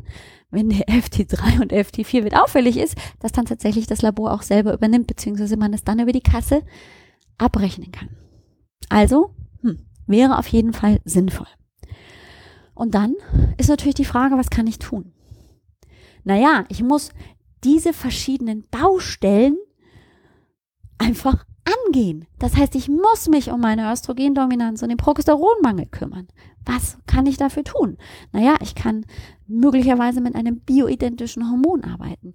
wenn 0.52 0.68
der 0.68 0.86
FT3 0.90 1.62
und 1.62 1.72
FT4 1.72 2.26
wird 2.26 2.36
auffällig 2.36 2.76
ist, 2.76 2.96
dass 3.22 3.32
dann 3.32 3.46
tatsächlich 3.46 3.88
das 3.88 4.02
Labor 4.02 4.34
auch 4.34 4.42
selber 4.42 4.74
übernimmt, 4.74 5.08
beziehungsweise 5.08 5.56
man 5.56 5.72
es 5.72 5.86
dann 5.86 6.00
über 6.00 6.12
die 6.12 6.20
Kasse 6.20 6.62
abrechnen 7.38 7.94
kann. 7.94 8.10
Also, 8.90 9.34
hm, 9.62 9.80
wäre 10.08 10.40
auf 10.40 10.48
jeden 10.48 10.74
Fall 10.74 11.00
sinnvoll. 11.06 11.48
Und 12.76 12.96
dann 12.96 13.16
ist 13.58 13.70
natürlich 13.70 13.96
die 13.96 14.04
Frage, 14.04 14.38
was 14.38 14.50
kann 14.50 14.68
ich 14.68 14.80
tun? 14.80 15.14
Naja, 16.28 16.66
ich 16.68 16.84
muss 16.84 17.12
diese 17.64 17.94
verschiedenen 17.94 18.66
Baustellen 18.70 19.56
einfach 20.98 21.46
angehen. 21.88 22.26
Das 22.38 22.58
heißt, 22.58 22.76
ich 22.76 22.90
muss 22.90 23.30
mich 23.30 23.50
um 23.50 23.62
meine 23.62 23.90
Östrogendominanz 23.90 24.82
und 24.84 24.90
den 24.90 24.98
Progesteronmangel 24.98 25.86
kümmern. 25.86 26.28
Was 26.66 26.98
kann 27.08 27.28
ich 27.28 27.38
dafür 27.38 27.64
tun? 27.64 27.98
Naja, 28.34 28.56
ich 28.62 28.76
kann 28.76 29.06
möglicherweise 29.48 30.20
mit 30.20 30.36
einem 30.36 30.60
bioidentischen 30.60 31.50
Hormon 31.50 31.86
arbeiten. 31.86 32.34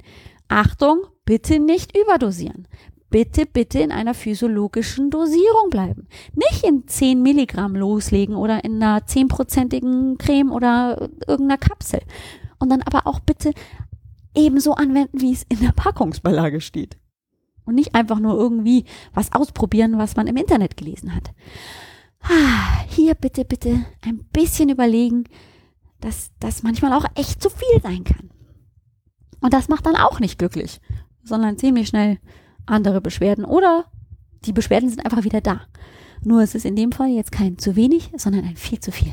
Achtung, 0.49 1.03
bitte 1.27 1.59
nicht 1.61 1.95
überdosieren. 1.95 2.67
Bitte, 3.11 3.45
bitte 3.45 3.81
in 3.81 3.93
einer 3.93 4.15
physiologischen 4.15 5.11
Dosierung 5.11 5.69
bleiben. 5.69 6.09
Nicht 6.35 6.65
in 6.65 6.89
10 6.89 7.21
Milligramm 7.21 7.77
loslegen 7.77 8.37
oder 8.37 8.65
in 8.65 8.83
einer 8.83 9.01
10-prozentigen 9.01 10.17
Creme 10.17 10.51
oder 10.51 11.11
irgendeiner 11.27 11.59
Kapsel. 11.59 12.01
Und 12.59 12.71
dann 12.71 12.83
aber 12.83 13.09
auch 13.09 13.19
bitte 13.19 13.53
ebenso 14.35 14.75
anwenden, 14.75 15.21
wie 15.21 15.33
es 15.33 15.45
in 15.49 15.61
der 15.61 15.73
Packungsbeilage 15.73 16.61
steht. 16.61 16.99
Und 17.65 17.75
nicht 17.77 17.95
einfach 17.95 18.19
nur 18.19 18.35
irgendwie 18.35 18.85
was 19.15 19.33
ausprobieren, 19.33 19.99
was 19.99 20.17
man 20.17 20.27
im 20.27 20.37
Internet 20.37 20.77
gelesen 20.77 21.15
hat. 21.15 21.33
Ah, 22.23 22.83
hier 22.89 23.15
bitte, 23.15 23.45
bitte 23.45 23.85
ein 24.03 24.25
bisschen 24.33 24.69
überlegen, 24.69 25.25
dass 26.01 26.33
das 26.41 26.63
manchmal 26.63 26.93
auch 26.93 27.07
echt 27.15 27.43
zu 27.43 27.51
viel 27.51 27.81
sein 27.83 28.05
kann. 28.05 28.31
Und 29.41 29.53
das 29.53 29.69
macht 29.69 29.87
dann 29.87 29.97
auch 29.97 30.21
nicht 30.21 30.39
glücklich, 30.39 30.81
sondern 31.23 31.59
ziemlich 31.59 31.89
schnell 31.89 32.19
andere 32.67 33.01
Beschwerden 33.01 33.45
oder 33.45 33.87
die 34.45 34.53
Beschwerden 34.53 34.89
sind 34.89 35.05
einfach 35.05 35.25
wieder 35.25 35.41
da. 35.41 35.63
Nur 36.25 36.43
es 36.43 36.55
ist 36.55 36.65
in 36.65 36.77
dem 36.77 36.93
Fall 36.93 37.09
jetzt 37.09 37.33
kein 37.33 37.59
zu 37.59 37.75
wenig, 37.75 38.11
sondern 38.17 38.45
ein 38.45 38.57
viel 38.57 38.81
zu 38.81 38.93
viel. 38.93 39.13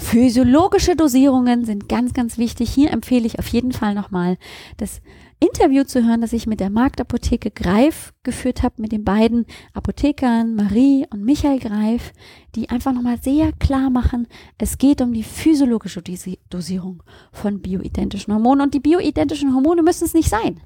Physiologische 0.00 0.94
Dosierungen 0.94 1.64
sind 1.64 1.88
ganz, 1.88 2.14
ganz 2.14 2.38
wichtig. 2.38 2.70
Hier 2.70 2.92
empfehle 2.92 3.26
ich 3.26 3.40
auf 3.40 3.48
jeden 3.48 3.72
Fall 3.72 3.94
nochmal 3.94 4.38
das 4.76 5.02
Interview 5.40 5.82
zu 5.84 6.04
hören, 6.04 6.20
das 6.20 6.32
ich 6.32 6.46
mit 6.46 6.60
der 6.60 6.70
Marktapotheke 6.70 7.50
Greif 7.50 8.14
geführt 8.22 8.62
habe, 8.62 8.80
mit 8.80 8.92
den 8.92 9.04
beiden 9.04 9.44
Apothekern 9.74 10.54
Marie 10.54 11.04
und 11.10 11.24
Michael 11.24 11.58
Greif, 11.58 12.12
die 12.54 12.70
einfach 12.70 12.92
nochmal 12.92 13.20
sehr 13.20 13.52
klar 13.52 13.90
machen, 13.90 14.28
es 14.56 14.78
geht 14.78 15.00
um 15.00 15.12
die 15.12 15.24
physiologische 15.24 16.02
Dosierung 16.48 17.02
von 17.32 17.60
bioidentischen 17.60 18.32
Hormonen 18.32 18.62
und 18.62 18.74
die 18.74 18.80
bioidentischen 18.80 19.52
Hormone 19.52 19.82
müssen 19.82 20.04
es 20.04 20.14
nicht 20.14 20.30
sein. 20.30 20.60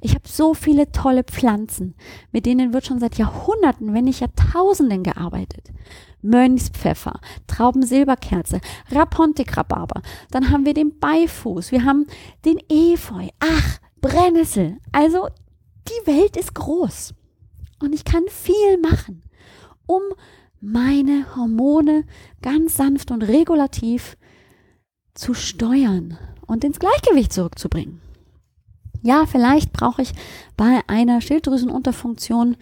Ich 0.00 0.14
habe 0.14 0.28
so 0.28 0.54
viele 0.54 0.90
tolle 0.90 1.22
Pflanzen, 1.24 1.94
mit 2.32 2.46
denen 2.46 2.72
wird 2.72 2.84
schon 2.84 2.98
seit 2.98 3.16
Jahrhunderten, 3.16 3.94
wenn 3.94 4.04
nicht 4.04 4.20
Jahrtausenden 4.20 5.02
gearbeitet. 5.04 5.70
Mönchspfeffer, 6.22 7.20
Traubensilberkerze, 7.46 8.60
Rapontik-Rhabarber. 8.90 10.02
Dann 10.30 10.50
haben 10.50 10.64
wir 10.64 10.74
den 10.74 10.98
Beifuß, 10.98 11.72
wir 11.72 11.84
haben 11.84 12.06
den 12.44 12.58
Efeu. 12.68 13.28
Ach, 13.40 13.78
Brennnessel. 14.00 14.78
Also 14.92 15.28
die 15.88 16.06
Welt 16.06 16.36
ist 16.36 16.54
groß 16.54 17.14
und 17.80 17.94
ich 17.94 18.04
kann 18.04 18.24
viel 18.28 18.78
machen, 18.80 19.22
um 19.86 20.02
meine 20.60 21.26
Hormone 21.34 22.04
ganz 22.40 22.76
sanft 22.76 23.10
und 23.10 23.22
regulativ 23.22 24.16
zu 25.14 25.34
steuern 25.34 26.16
und 26.46 26.64
ins 26.64 26.78
Gleichgewicht 26.78 27.32
zurückzubringen. 27.32 28.00
Ja, 29.02 29.26
vielleicht 29.26 29.72
brauche 29.72 30.02
ich 30.02 30.12
bei 30.56 30.80
einer 30.86 31.20
Schilddrüsenunterfunktion 31.20 32.56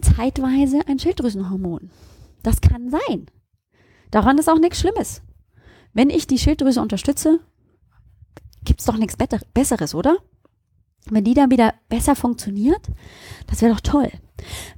zeitweise 0.00 0.80
ein 0.86 0.98
Schilddrüsenhormon. 0.98 1.90
Das 2.46 2.60
kann 2.60 2.90
sein. 2.90 3.26
Daran 4.12 4.38
ist 4.38 4.48
auch 4.48 4.60
nichts 4.60 4.78
Schlimmes. 4.78 5.20
Wenn 5.92 6.10
ich 6.10 6.28
die 6.28 6.38
Schilddrüse 6.38 6.80
unterstütze, 6.80 7.40
gibt 8.64 8.78
es 8.78 8.86
doch 8.86 8.96
nichts 8.96 9.16
Besseres, 9.52 9.96
oder? 9.96 10.18
Wenn 11.10 11.24
die 11.24 11.34
dann 11.34 11.50
wieder 11.50 11.74
besser 11.88 12.14
funktioniert, 12.14 12.86
das 13.48 13.62
wäre 13.62 13.74
doch 13.74 13.80
toll. 13.80 14.12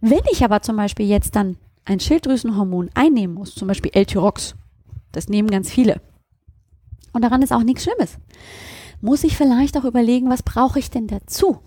Wenn 0.01 0.23
ich 0.33 0.43
aber 0.43 0.63
zum 0.63 0.77
Beispiel 0.77 1.07
jetzt 1.07 1.37
dann 1.37 1.59
ein 1.85 2.01
Schilddrüsenhormon 2.01 2.89
einnehmen 2.95 3.35
muss, 3.35 3.55
zum 3.55 3.69
Beispiel 3.69 3.91
L-Tyrox, 3.93 4.55
das 5.13 5.29
nehmen 5.29 5.51
ganz 5.51 5.69
viele, 5.71 6.01
und 7.13 7.21
daran 7.21 7.43
ist 7.43 7.53
auch 7.53 7.65
nichts 7.65 7.83
Schlimmes, 7.83 8.17
muss 9.03 9.25
ich 9.25 9.37
vielleicht 9.37 9.77
auch 9.77 9.85
überlegen, 9.85 10.31
was 10.31 10.43
brauche 10.43 10.79
ich 10.79 10.89
denn 10.89 11.07
dazu? 11.07 11.59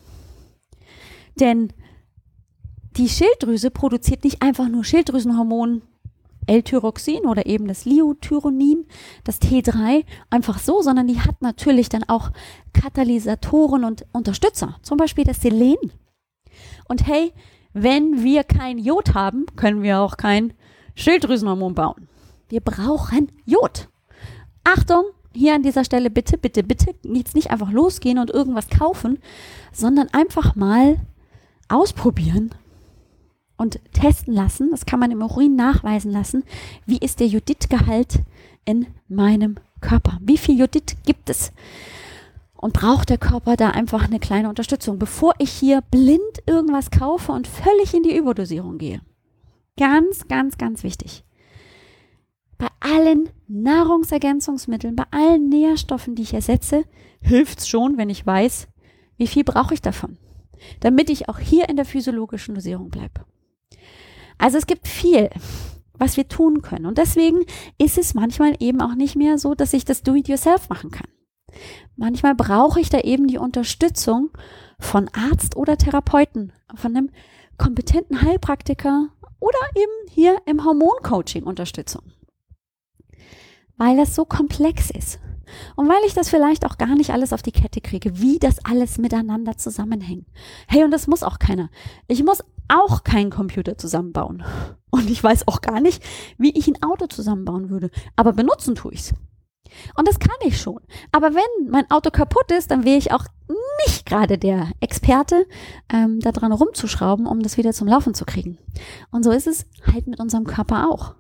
Denn 1.40 1.72
die 2.98 3.08
Schilddrüse 3.08 3.70
produziert 3.70 4.24
nicht 4.24 4.42
einfach 4.42 4.68
nur 4.68 4.84
Schilddrüsenhormon 4.84 5.84
L-Tyroxin 6.48 7.26
oder 7.26 7.46
eben 7.46 7.68
das 7.68 7.86
Liothyronin, 7.86 8.86
das 9.24 9.42
T3, 9.42 10.04
einfach 10.30 10.60
so, 10.60 10.82
sondern 10.82 11.08
die 11.08 11.20
hat 11.20 11.42
natürlich 11.42 11.90
dann 11.90 12.04
auch 12.08 12.32
Katalysatoren 12.74 13.84
und 13.84 14.06
Unterstützer, 14.12 14.78
zum 14.82 14.98
Beispiel 14.98 15.24
das 15.24 15.42
Selen. 15.42 15.78
Und 16.88 17.08
hey, 17.08 17.34
wenn 17.74 18.24
wir 18.24 18.44
kein 18.44 18.78
Jod 18.78 19.14
haben, 19.14 19.46
können 19.56 19.82
wir 19.82 20.00
auch 20.00 20.18
kein 20.18 20.54
Schilddrüsenhormon 20.96 21.74
bauen. 21.74 22.08
Wir 22.50 22.60
brauchen 22.60 23.32
Jod. 23.46 23.88
Achtung, 24.64 25.06
hier 25.34 25.56
an 25.56 25.64
dieser 25.64 25.86
Stelle 25.86 26.10
bitte, 26.10 26.38
bitte, 26.38 26.64
bitte 26.64 26.94
jetzt 27.04 27.36
nicht 27.36 27.50
einfach 27.50 27.72
losgehen 27.72 28.20
und 28.20 28.30
irgendwas 28.30 28.70
kaufen, 28.70 29.20
sondern 29.72 30.10
einfach 30.10 30.56
mal 30.56 30.98
ausprobieren 31.70 32.54
und 33.62 33.80
testen 33.94 34.34
lassen. 34.34 34.72
Das 34.72 34.88
kann 34.88 35.00
man 35.00 35.12
im 35.12 35.22
Urin 35.22 35.56
nachweisen 35.56 36.12
lassen. 36.12 36.44
Wie 36.88 36.98
ist 36.98 37.20
der 37.20 37.28
Jodidgehalt 37.28 38.22
in 38.66 38.88
meinem 39.08 39.58
Körper? 39.82 40.18
Wie 40.20 40.40
viel 40.40 40.60
Jodid 40.60 40.98
gibt 41.06 41.30
es? 41.30 41.52
Und 42.56 42.74
braucht 42.74 43.10
der 43.10 43.20
Körper 43.20 43.56
da 43.58 43.70
einfach 43.70 44.06
eine 44.06 44.20
kleine 44.20 44.50
Unterstützung, 44.50 44.98
bevor 44.98 45.34
ich 45.38 45.52
hier 45.52 45.82
blind 45.92 46.44
irgendwas 46.48 46.90
kaufe 46.90 47.32
und 47.32 47.48
völlig 47.48 47.94
in 47.94 48.02
die 48.02 48.18
Überdosierung 48.18 48.80
gehe? 48.80 49.02
Ganz, 49.78 50.28
ganz, 50.28 50.58
ganz 50.58 50.82
wichtig. 50.82 51.24
Bei 52.58 52.68
allen 52.80 53.30
Nahrungsergänzungsmitteln, 53.48 54.96
bei 54.96 55.06
allen 55.12 55.50
Nährstoffen, 55.50 56.16
die 56.16 56.24
ich 56.24 56.34
ersetze, 56.34 56.84
hilft 57.22 57.60
es 57.60 57.68
schon, 57.68 57.98
wenn 57.98 58.10
ich 58.10 58.26
weiß, 58.26 58.68
wie 59.18 59.28
viel 59.28 59.44
brauche 59.44 59.76
ich 59.76 59.82
davon, 59.84 60.18
damit 60.80 61.12
ich 61.12 61.30
auch 61.30 61.38
hier 61.38 61.70
in 61.70 61.76
der 61.76 61.86
physiologischen 61.86 62.56
Dosierung 62.56 62.90
bleibe. 62.90 63.26
Also 64.42 64.58
es 64.58 64.66
gibt 64.66 64.88
viel, 64.88 65.30
was 65.94 66.18
wir 66.18 66.28
tun 66.28 66.64
können. 66.64 66.88
Und 66.88 66.98
deswegen 66.98 67.46
ist 67.78 68.00
es 68.00 68.16
manchmal 68.16 68.56
eben 68.60 68.82
auch 68.82 68.96
nicht 68.96 69.16
mehr 69.16 69.38
so, 69.38 69.54
dass 69.54 69.72
ich 69.72 69.86
das 69.86 70.02
Do-it-yourself 70.02 70.68
machen 70.68 70.90
kann. 70.90 71.08
Manchmal 71.96 72.34
brauche 72.34 72.80
ich 72.80 72.90
da 72.90 73.02
eben 73.02 73.28
die 73.28 73.38
Unterstützung 73.38 74.32
von 74.80 75.10
Arzt 75.14 75.56
oder 75.56 75.78
Therapeuten, 75.78 76.54
von 76.74 76.98
einem 76.98 77.12
kompetenten 77.60 78.24
Heilpraktiker 78.24 79.10
oder 79.40 79.60
eben 79.76 80.12
hier 80.12 80.38
im 80.48 80.66
Hormoncoaching 80.66 81.44
Unterstützung. 81.44 82.02
Weil 83.78 83.96
das 83.96 84.16
so 84.16 84.26
komplex 84.26 84.90
ist. 84.90 85.20
Und 85.76 85.88
weil 85.88 86.04
ich 86.06 86.14
das 86.14 86.30
vielleicht 86.30 86.66
auch 86.66 86.78
gar 86.78 86.96
nicht 86.96 87.12
alles 87.12 87.34
auf 87.34 87.42
die 87.42 87.52
Kette 87.52 87.82
kriege, 87.82 88.20
wie 88.20 88.40
das 88.40 88.64
alles 88.66 88.98
miteinander 88.98 89.58
zusammenhängt. 89.58 90.28
Hey, 90.68 90.84
und 90.84 90.92
das 90.92 91.08
muss 91.08 91.24
auch 91.24 91.40
keiner. 91.40 91.70
Ich 92.08 92.24
muss 92.24 92.44
auch 92.68 93.04
keinen 93.04 93.30
Computer 93.30 93.78
zusammenbauen. 93.78 94.44
Und 94.94 95.10
ich 95.10 95.24
weiß 95.24 95.48
auch 95.48 95.62
gar 95.62 95.80
nicht, 95.80 96.04
wie 96.38 96.52
ich 96.52 96.68
ein 96.68 96.84
Auto 96.84 97.08
zusammenbauen 97.08 97.70
würde. 97.70 97.92
Aber 98.18 98.34
benutzen 98.34 98.76
tue 98.76 98.92
ich's. 98.92 99.14
Und 99.96 100.08
das 100.08 100.20
kann 100.20 100.36
ich 100.42 100.60
schon. 100.60 100.80
Aber 101.14 101.34
wenn 101.34 101.70
mein 101.70 101.90
Auto 101.90 102.12
kaputt 102.12 102.52
ist, 102.52 102.72
dann 102.72 102.84
wäre 102.84 102.98
ich 102.98 103.14
auch 103.14 103.26
nicht 103.86 104.06
gerade 104.06 104.38
der 104.38 104.72
Experte, 104.80 105.46
ähm, 105.92 106.20
da 106.20 106.32
dran 106.32 106.52
rumzuschrauben, 106.52 107.26
um 107.26 107.42
das 107.42 107.58
wieder 107.58 107.72
zum 107.72 107.88
Laufen 107.88 108.14
zu 108.14 108.26
kriegen. 108.26 108.58
Und 109.12 109.24
so 109.24 109.32
ist 109.32 109.48
es 109.48 109.66
halt 109.92 110.08
mit 110.08 110.20
unserem 110.20 110.46
Körper 110.46 110.90
auch. 110.90 111.16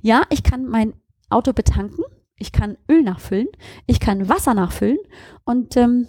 Ja, 0.00 0.22
ich 0.30 0.42
kann 0.42 0.66
mein 0.66 0.94
Auto 1.28 1.52
betanken, 1.52 2.04
ich 2.42 2.52
kann 2.52 2.76
Öl 2.90 3.02
nachfüllen, 3.02 3.48
ich 3.86 4.00
kann 4.00 4.28
Wasser 4.28 4.52
nachfüllen 4.52 4.98
und 5.44 5.76
ähm, 5.76 6.08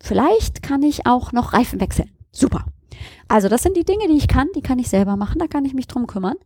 vielleicht 0.00 0.62
kann 0.62 0.82
ich 0.82 1.06
auch 1.06 1.32
noch 1.32 1.52
Reifen 1.52 1.80
wechseln. 1.80 2.10
Super. 2.30 2.64
Also 3.28 3.48
das 3.48 3.62
sind 3.62 3.76
die 3.76 3.84
Dinge, 3.84 4.06
die 4.08 4.16
ich 4.16 4.28
kann, 4.28 4.48
die 4.54 4.62
kann 4.62 4.78
ich 4.78 4.88
selber 4.88 5.16
machen, 5.16 5.40
da 5.40 5.48
kann 5.48 5.64
ich 5.64 5.74
mich 5.74 5.88
drum 5.88 6.06
kümmern. 6.06 6.36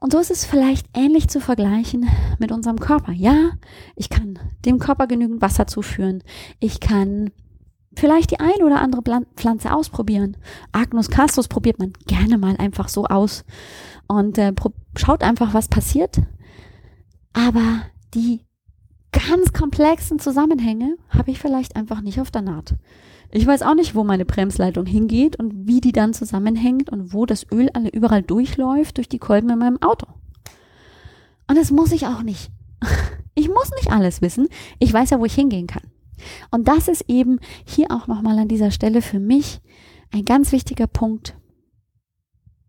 Und 0.00 0.12
so 0.12 0.20
ist 0.20 0.30
es 0.30 0.44
vielleicht 0.44 0.86
ähnlich 0.96 1.28
zu 1.28 1.40
vergleichen 1.40 2.08
mit 2.38 2.52
unserem 2.52 2.78
Körper. 2.78 3.10
Ja, 3.10 3.50
ich 3.96 4.08
kann 4.08 4.38
dem 4.64 4.78
Körper 4.78 5.08
genügend 5.08 5.42
Wasser 5.42 5.66
zuführen. 5.66 6.22
Ich 6.60 6.78
kann 6.78 7.32
vielleicht 7.96 8.30
die 8.30 8.38
ein 8.38 8.62
oder 8.62 8.80
andere 8.80 9.02
Pflanze 9.34 9.74
ausprobieren. 9.74 10.36
Agnus 10.70 11.10
castus 11.10 11.48
probiert 11.48 11.80
man 11.80 11.92
gerne 12.06 12.38
mal 12.38 12.56
einfach 12.58 12.88
so 12.88 13.06
aus 13.06 13.44
und 14.06 14.38
äh, 14.38 14.52
schaut 14.94 15.24
einfach, 15.24 15.52
was 15.52 15.66
passiert. 15.66 16.20
Aber 17.32 17.82
die 18.14 18.40
ganz 19.12 19.52
komplexen 19.52 20.18
Zusammenhänge 20.18 20.96
habe 21.10 21.30
ich 21.30 21.38
vielleicht 21.38 21.76
einfach 21.76 22.00
nicht 22.00 22.20
auf 22.20 22.30
der 22.30 22.42
Naht. 22.42 22.74
Ich 23.30 23.46
weiß 23.46 23.62
auch 23.62 23.74
nicht, 23.74 23.94
wo 23.94 24.04
meine 24.04 24.24
Bremsleitung 24.24 24.86
hingeht 24.86 25.36
und 25.36 25.66
wie 25.66 25.80
die 25.80 25.92
dann 25.92 26.14
zusammenhängt 26.14 26.90
und 26.90 27.12
wo 27.12 27.26
das 27.26 27.46
Öl 27.52 27.68
alle 27.74 27.90
überall 27.90 28.22
durchläuft 28.22 28.96
durch 28.96 29.08
die 29.08 29.18
Kolben 29.18 29.50
in 29.50 29.58
meinem 29.58 29.82
Auto. 29.82 30.06
Und 31.46 31.58
das 31.58 31.70
muss 31.70 31.92
ich 31.92 32.06
auch 32.06 32.22
nicht. 32.22 32.50
Ich 33.34 33.48
muss 33.48 33.70
nicht 33.76 33.92
alles 33.92 34.20
wissen. 34.20 34.48
Ich 34.80 34.92
weiß 34.92 35.10
ja, 35.10 35.20
wo 35.20 35.24
ich 35.24 35.32
hingehen 35.32 35.68
kann. 35.68 35.84
Und 36.50 36.66
das 36.66 36.88
ist 36.88 37.04
eben 37.06 37.38
hier 37.64 37.92
auch 37.92 38.08
nochmal 38.08 38.36
an 38.36 38.48
dieser 38.48 38.72
Stelle 38.72 39.00
für 39.00 39.20
mich 39.20 39.60
ein 40.12 40.24
ganz 40.24 40.50
wichtiger 40.50 40.88
Punkt. 40.88 41.36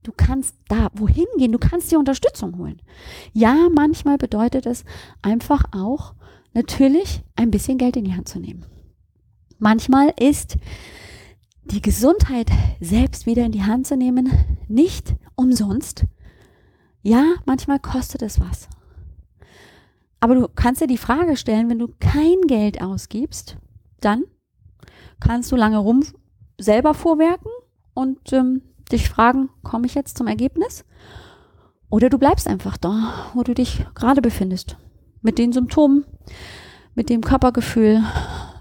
Du 0.03 0.11
kannst 0.15 0.55
da 0.67 0.89
wohin 0.93 1.25
gehen, 1.37 1.51
du 1.51 1.59
kannst 1.59 1.91
dir 1.91 1.99
Unterstützung 1.99 2.57
holen. 2.57 2.81
Ja, 3.33 3.67
manchmal 3.73 4.17
bedeutet 4.17 4.65
es 4.65 4.85
einfach 5.21 5.63
auch 5.71 6.13
natürlich 6.53 7.23
ein 7.35 7.51
bisschen 7.51 7.77
Geld 7.77 7.97
in 7.97 8.05
die 8.05 8.13
Hand 8.13 8.29
zu 8.29 8.39
nehmen. 8.39 8.65
Manchmal 9.57 10.13
ist 10.19 10.57
die 11.65 11.81
Gesundheit 11.81 12.49
selbst 12.79 13.25
wieder 13.25 13.45
in 13.45 13.51
die 13.51 13.63
Hand 13.63 13.87
zu 13.87 13.97
nehmen 13.97 14.31
nicht 14.67 15.15
umsonst. 15.35 16.05
Ja, 17.01 17.35
manchmal 17.45 17.79
kostet 17.79 18.21
es 18.21 18.39
was. 18.39 18.69
Aber 20.19 20.35
du 20.35 20.47
kannst 20.47 20.81
dir 20.81 20.87
die 20.87 20.97
Frage 20.97 21.37
stellen, 21.37 21.69
wenn 21.69 21.79
du 21.79 21.89
kein 21.99 22.41
Geld 22.47 22.81
ausgibst, 22.81 23.57
dann 24.01 24.23
kannst 25.19 25.51
du 25.51 25.55
lange 25.55 25.77
rum 25.77 26.03
selber 26.57 26.93
vorwerken 26.93 27.51
und 27.93 28.33
ähm, 28.33 28.61
dich 28.91 29.09
fragen, 29.09 29.49
komme 29.63 29.85
ich 29.85 29.95
jetzt 29.95 30.17
zum 30.17 30.27
Ergebnis? 30.27 30.85
Oder 31.89 32.09
du 32.09 32.17
bleibst 32.17 32.47
einfach 32.47 32.77
da, 32.77 33.31
wo 33.33 33.43
du 33.43 33.53
dich 33.53 33.85
gerade 33.95 34.21
befindest. 34.21 34.77
Mit 35.21 35.37
den 35.37 35.51
Symptomen, 35.51 36.05
mit 36.95 37.09
dem 37.09 37.21
Körpergefühl, 37.21 38.03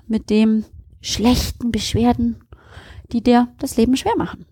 mit 0.06 0.30
dem 0.30 0.64
schlechten 1.00 1.70
Beschwerden, 1.70 2.42
die 3.12 3.22
dir 3.22 3.48
das 3.58 3.76
Leben 3.76 3.96
schwer 3.96 4.16
machen. 4.16 4.46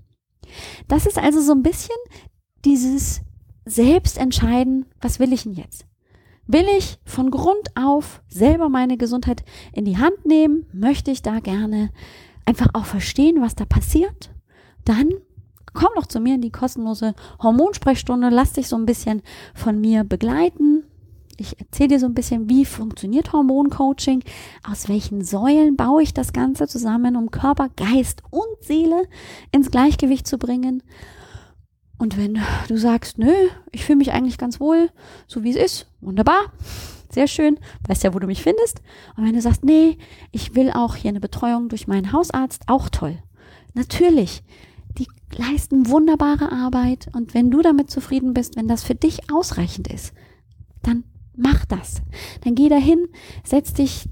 Das 0.89 1.07
ist 1.07 1.19
also 1.19 1.41
so 1.41 1.53
ein 1.53 1.63
bisschen 1.63 1.97
dieses 2.65 3.23
Selbstentscheiden, 3.65 4.87
was 5.01 5.19
will 5.19 5.33
ich 5.33 5.43
denn 5.43 5.55
jetzt? 5.55 5.87
Will 6.47 6.67
ich 6.79 6.99
von 7.05 7.31
Grund 7.31 7.77
auf 7.77 8.23
selber 8.29 8.69
meine 8.69 8.97
Gesundheit 8.97 9.45
in 9.73 9.85
die 9.85 9.99
Hand 9.99 10.25
nehmen? 10.25 10.67
Möchte 10.73 11.11
ich 11.11 11.23
da 11.23 11.41
gerne 11.41 11.91
einfach 12.45 12.69
auch 12.75 12.85
verstehen, 12.85 13.43
was 13.43 13.57
da 13.57 13.65
passiert? 13.65 14.31
Dann 14.85 15.11
komm 15.77 15.91
doch 15.95 16.07
zu 16.07 16.19
mir 16.19 16.35
in 16.35 16.41
die 16.41 16.51
kostenlose 16.51 17.15
Hormonsprechstunde, 17.41 18.31
lass 18.31 18.55
dich 18.55 18.67
so 18.67 18.77
ein 18.77 18.87
bisschen 18.87 19.23
von 19.55 19.81
mir 19.81 20.03
begleiten. 20.03 20.85
Ich 21.37 21.61
erzähle 21.61 21.91
dir 21.91 22.01
so 22.01 22.07
ein 22.07 22.15
bisschen, 22.15 22.49
wie 22.49 22.65
funktioniert 22.65 23.33
Hormoncoaching, 23.33 24.25
aus 24.69 24.89
welchen 24.89 25.23
Säulen 25.23 25.77
baue 25.77 26.03
ich 26.03 26.15
das 26.15 26.33
Ganze 26.33 26.67
zusammen, 26.67 27.15
um 27.15 27.31
Körper, 27.31 27.69
Geist 27.77 28.23
und 28.31 28.63
Seele 28.63 29.03
ins 29.53 29.71
Gleichgewicht 29.71 30.27
zu 30.27 30.39
bringen. 30.39 30.83
Und 31.99 32.17
wenn 32.17 32.41
du 32.69 32.77
sagst, 32.79 33.19
nö, 33.19 33.33
ich 33.71 33.85
fühle 33.85 33.97
mich 33.97 34.13
eigentlich 34.13 34.39
ganz 34.39 34.61
wohl, 34.61 34.91
so 35.27 35.45
wie 35.45 35.51
es 35.51 35.57
ist, 35.57 35.87
wunderbar, 36.01 36.53
sehr 37.11 37.27
schön, 37.27 37.59
weißt 37.87 38.05
ja, 38.05 38.15
wo 38.15 38.19
du 38.19 38.27
mich 38.27 38.43
findest. 38.43 38.81
Und 39.17 39.25
wenn 39.25 39.35
du 39.35 39.41
sagst, 39.41 39.65
nee, 39.65 39.99
ich 40.33 40.55
will 40.55 40.71
auch 40.71 40.97
hier 40.97 41.11
eine 41.11 41.21
Betreuung 41.21 41.69
durch 41.69 41.87
meinen 41.87 42.13
Hausarzt, 42.13 42.63
auch 42.67 42.89
toll. 42.89 43.19
Natürlich, 43.75 44.43
leisten 45.35 45.89
wunderbare 45.89 46.53
Arbeit 46.53 47.09
und 47.13 47.35
wenn 47.35 47.51
du 47.51 47.63
damit 47.63 47.91
zufrieden 47.91 48.35
bist, 48.35 48.57
wenn 48.57 48.69
das 48.69 48.85
für 48.85 48.95
dich 48.95 49.31
ausreichend 49.33 49.89
ist, 49.89 50.13
dann 50.83 51.05
mach 51.37 51.65
das. 51.65 52.03
Dann 52.45 52.55
geh 52.55 52.69
dahin, 52.69 53.09
setz 53.45 53.75
dich 53.75 54.09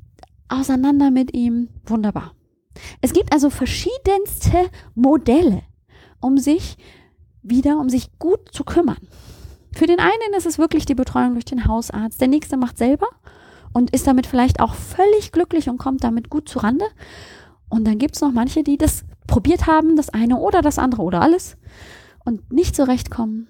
auseinander 0.48 1.10
mit 1.10 1.34
ihm, 1.34 1.68
wunderbar. 1.86 2.32
Es 3.00 3.12
gibt 3.12 3.32
also 3.32 3.50
verschiedenste 3.50 4.70
Modelle, 4.94 5.62
um 6.20 6.38
sich 6.38 6.76
wieder, 7.42 7.78
um 7.78 7.88
sich 7.88 8.18
gut 8.18 8.52
zu 8.52 8.64
kümmern. 8.64 9.08
Für 9.72 9.86
den 9.86 10.00
einen 10.00 10.34
ist 10.36 10.46
es 10.46 10.58
wirklich 10.58 10.86
die 10.86 10.94
Betreuung 10.94 11.34
durch 11.34 11.44
den 11.44 11.66
Hausarzt. 11.66 12.20
Der 12.20 12.28
nächste 12.28 12.56
macht 12.56 12.78
selber 12.78 13.08
und 13.72 13.90
ist 13.90 14.06
damit 14.06 14.26
vielleicht 14.26 14.60
auch 14.60 14.74
völlig 14.74 15.32
glücklich 15.32 15.68
und 15.68 15.78
kommt 15.78 16.04
damit 16.04 16.30
gut 16.30 16.48
zurande. 16.48 16.86
Und 17.68 17.84
dann 17.84 17.98
gibt 17.98 18.14
es 18.14 18.20
noch 18.20 18.32
manche, 18.32 18.62
die 18.62 18.78
das 18.78 19.04
probiert 19.34 19.66
haben, 19.66 19.96
das 19.96 20.10
eine 20.10 20.36
oder 20.36 20.62
das 20.62 20.78
andere 20.78 21.02
oder 21.02 21.20
alles 21.20 21.56
und 22.24 22.52
nicht 22.52 22.76
zurechtkommen. 22.76 23.48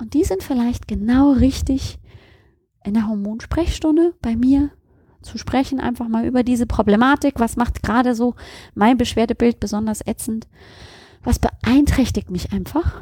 Und 0.00 0.14
die 0.14 0.24
sind 0.24 0.42
vielleicht 0.42 0.88
genau 0.88 1.32
richtig 1.32 1.98
in 2.82 2.94
der 2.94 3.06
Hormonsprechstunde 3.06 4.14
bei 4.22 4.34
mir 4.34 4.70
zu 5.20 5.36
sprechen, 5.36 5.78
einfach 5.78 6.08
mal 6.08 6.24
über 6.24 6.42
diese 6.42 6.64
Problematik. 6.64 7.34
Was 7.36 7.56
macht 7.56 7.82
gerade 7.82 8.14
so 8.14 8.34
mein 8.74 8.96
Beschwerdebild 8.96 9.60
besonders 9.60 10.00
ätzend? 10.06 10.48
was 11.26 11.40
beeinträchtigt 11.40 12.30
mich 12.30 12.52
einfach? 12.52 13.00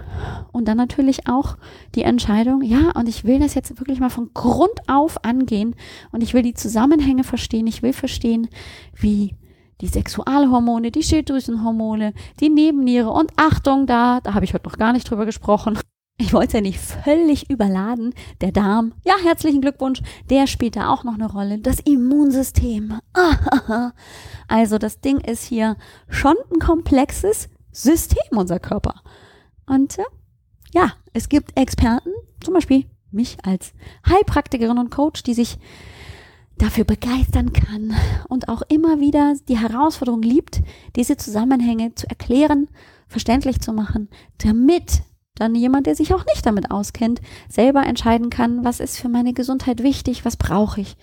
Und 0.50 0.66
dann 0.66 0.78
natürlich 0.78 1.28
auch 1.28 1.58
die 1.94 2.04
Entscheidung, 2.04 2.62
ja, 2.62 2.90
und 2.92 3.06
ich 3.06 3.24
will 3.24 3.38
das 3.38 3.52
jetzt 3.52 3.78
wirklich 3.78 4.00
mal 4.00 4.08
von 4.08 4.30
Grund 4.32 4.72
auf 4.86 5.26
angehen 5.26 5.76
und 6.10 6.22
ich 6.22 6.32
will 6.32 6.40
die 6.40 6.54
Zusammenhänge 6.54 7.22
verstehen, 7.22 7.66
ich 7.66 7.82
will 7.82 7.92
verstehen, 7.92 8.48
wie 8.94 9.36
die 9.80 9.88
Sexualhormone, 9.88 10.90
die 10.90 11.02
Schilddrüsenhormone, 11.02 12.14
die 12.40 12.48
Nebenniere 12.48 13.10
und 13.10 13.32
Achtung, 13.36 13.86
da, 13.86 14.20
da 14.20 14.34
habe 14.34 14.44
ich 14.44 14.54
heute 14.54 14.68
noch 14.68 14.78
gar 14.78 14.92
nicht 14.92 15.10
drüber 15.10 15.26
gesprochen. 15.26 15.78
Ich 16.16 16.32
wollte 16.32 16.46
es 16.48 16.52
ja 16.52 16.60
nicht 16.60 16.78
völlig 16.78 17.50
überladen. 17.50 18.14
Der 18.40 18.52
Darm, 18.52 18.92
ja, 19.04 19.14
herzlichen 19.24 19.60
Glückwunsch, 19.60 20.00
der 20.30 20.46
spielt 20.46 20.76
da 20.76 20.90
auch 20.90 21.02
noch 21.02 21.14
eine 21.14 21.30
Rolle. 21.30 21.58
Das 21.58 21.80
Immunsystem. 21.80 22.98
Also 24.46 24.76
das 24.76 25.00
Ding 25.00 25.20
ist 25.20 25.42
hier 25.42 25.78
schon 26.10 26.34
ein 26.52 26.58
komplexes, 26.58 27.48
System, 27.74 28.38
unser 28.38 28.60
Körper. 28.60 29.02
Und 29.66 29.98
äh, 29.98 30.04
ja, 30.72 30.92
es 31.12 31.28
gibt 31.28 31.58
Experten, 31.58 32.10
zum 32.40 32.54
Beispiel 32.54 32.86
mich 33.10 33.36
als 33.44 33.74
Heilpraktikerin 34.08 34.78
und 34.78 34.90
Coach, 34.90 35.22
die 35.22 35.34
sich 35.34 35.58
dafür 36.58 36.84
begeistern 36.84 37.52
kann 37.52 37.94
und 38.28 38.48
auch 38.48 38.62
immer 38.68 39.00
wieder 39.00 39.34
die 39.48 39.58
Herausforderung 39.58 40.22
liebt, 40.22 40.62
diese 40.96 41.16
Zusammenhänge 41.16 41.94
zu 41.94 42.08
erklären, 42.08 42.68
verständlich 43.08 43.60
zu 43.60 43.72
machen, 43.72 44.08
damit 44.38 45.02
dann 45.34 45.54
jemand, 45.54 45.86
der 45.86 45.96
sich 45.96 46.14
auch 46.14 46.24
nicht 46.26 46.46
damit 46.46 46.70
auskennt, 46.70 47.20
selber 47.48 47.84
entscheiden 47.84 48.30
kann, 48.30 48.64
was 48.64 48.80
ist 48.80 48.98
für 48.98 49.08
meine 49.08 49.32
Gesundheit 49.32 49.82
wichtig, 49.82 50.24
was 50.24 50.36
brauche 50.36 50.80
ich, 50.80 50.96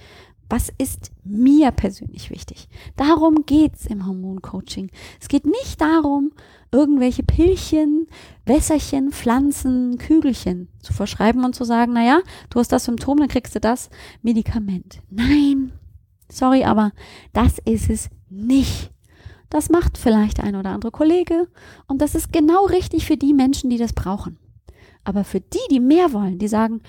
was 0.49 0.72
ist 0.78 1.12
mir 1.24 1.72
persönlich 1.72 2.30
wichtig. 2.30 2.68
Darum 2.95 3.45
geht's 3.45 3.86
im 3.86 4.06
Hormoncoaching. 4.06 4.89
Es 5.20 5.28
geht 5.28 5.45
nicht 5.45 5.80
darum, 5.80 6.32
irgendwelche 6.72 7.24
Pillchen, 7.24 8.07
Wässerchen, 8.45 9.11
Pflanzen, 9.11 9.97
Kügelchen 9.97 10.69
zu 10.80 10.93
verschreiben 10.93 11.43
und 11.43 11.55
zu 11.55 11.63
sagen, 11.63 11.93
naja, 11.93 12.22
du 12.49 12.59
hast 12.59 12.72
das 12.72 12.86
Symptom, 12.86 13.17
dann 13.17 13.28
kriegst 13.28 13.55
du 13.55 13.59
das 13.59 13.89
Medikament. 14.22 15.01
Nein, 15.09 15.74
sorry, 16.30 16.63
aber 16.63 16.91
das 17.34 17.59
ist 17.65 17.89
es 17.89 18.09
nicht. 18.30 18.91
Das 19.49 19.69
macht 19.69 19.97
vielleicht 19.97 20.39
ein 20.39 20.55
oder 20.55 20.69
andere 20.69 20.91
Kollege 20.91 21.49
und 21.88 22.01
das 22.01 22.15
ist 22.15 22.32
genau 22.32 22.65
richtig 22.65 23.05
für 23.05 23.17
die 23.17 23.34
Menschen, 23.34 23.69
die 23.69 23.78
das 23.78 23.91
brauchen. 23.91 24.38
Aber 25.03 25.24
für 25.26 25.41
die, 25.41 25.59
die 25.69 25.82
mehr 25.82 26.13
wollen, 26.13 26.39
die 26.39 26.47
sagen, 26.47 26.82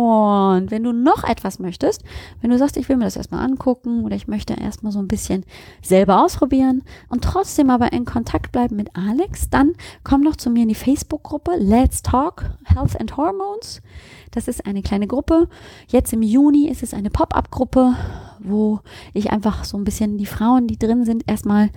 Und 0.00 0.70
wenn 0.70 0.82
du 0.82 0.92
noch 0.92 1.24
etwas 1.24 1.58
möchtest, 1.58 2.04
wenn 2.40 2.48
du 2.48 2.56
sagst, 2.56 2.78
ich 2.78 2.88
will 2.88 2.96
mir 2.96 3.04
das 3.04 3.16
erstmal 3.16 3.44
angucken 3.44 4.02
oder 4.02 4.16
ich 4.16 4.28
möchte 4.28 4.54
erstmal 4.54 4.92
so 4.92 4.98
ein 4.98 5.08
bisschen 5.08 5.44
selber 5.82 6.24
ausprobieren 6.24 6.82
und 7.10 7.22
trotzdem 7.22 7.68
aber 7.68 7.92
in 7.92 8.06
Kontakt 8.06 8.50
bleiben 8.50 8.76
mit 8.76 8.96
Alex, 8.96 9.50
dann 9.50 9.74
komm 10.02 10.24
doch 10.24 10.36
zu 10.36 10.48
mir 10.48 10.62
in 10.62 10.70
die 10.70 10.74
Facebook-Gruppe 10.74 11.56
Let's 11.58 12.00
Talk 12.00 12.44
Health 12.64 12.98
and 12.98 13.18
Hormones. 13.18 13.82
Das 14.30 14.48
ist 14.48 14.64
eine 14.64 14.80
kleine 14.80 15.06
Gruppe. 15.06 15.48
Jetzt 15.88 16.14
im 16.14 16.22
Juni 16.22 16.68
ist 16.68 16.82
es 16.82 16.94
eine 16.94 17.10
Pop-up-Gruppe, 17.10 17.94
wo 18.38 18.80
ich 19.12 19.30
einfach 19.30 19.64
so 19.64 19.76
ein 19.76 19.84
bisschen 19.84 20.16
die 20.16 20.24
Frauen, 20.24 20.66
die 20.66 20.78
drin 20.78 21.04
sind, 21.04 21.24
erstmal 21.26 21.68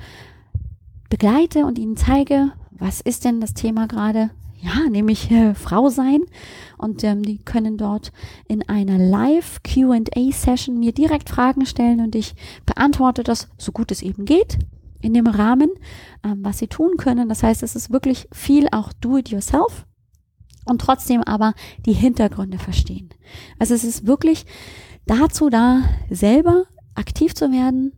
begleite 1.09 1.65
und 1.65 1.77
ihnen 1.77 1.97
zeige, 1.97 2.53
was 2.71 3.01
ist 3.01 3.25
denn 3.25 3.41
das 3.41 3.53
Thema 3.53 3.87
gerade 3.87 4.29
ja, 4.63 4.89
nämlich 4.89 5.29
äh, 5.29 5.53
Frau 5.53 5.89
sein. 5.89 6.21
Und 6.77 7.03
ähm, 7.03 7.23
die 7.23 7.37
können 7.37 7.77
dort 7.77 8.11
in 8.47 8.67
einer 8.67 8.97
Live 8.97 9.61
QA-Session 9.63 10.79
mir 10.79 10.93
direkt 10.93 11.29
Fragen 11.29 11.65
stellen 11.65 11.99
und 11.99 12.15
ich 12.15 12.35
beantworte 12.65 13.23
das 13.23 13.49
so 13.57 13.71
gut 13.71 13.91
es 13.91 14.01
eben 14.01 14.25
geht 14.25 14.57
in 15.01 15.13
dem 15.13 15.27
Rahmen, 15.27 15.69
ähm, 16.23 16.39
was 16.41 16.59
sie 16.59 16.67
tun 16.67 16.97
können. 16.97 17.27
Das 17.29 17.43
heißt, 17.43 17.61
es 17.61 17.75
ist 17.75 17.91
wirklich 17.91 18.27
viel 18.31 18.67
auch 18.71 18.93
do 18.93 19.17
it 19.17 19.29
yourself 19.29 19.85
und 20.65 20.79
trotzdem 20.79 21.21
aber 21.23 21.53
die 21.85 21.93
Hintergründe 21.93 22.57
verstehen. 22.57 23.09
Also 23.59 23.73
es 23.73 23.83
ist 23.83 24.07
wirklich 24.07 24.45
dazu 25.05 25.49
da, 25.49 25.81
selber 26.09 26.63
aktiv 26.95 27.35
zu 27.35 27.51
werden, 27.51 27.91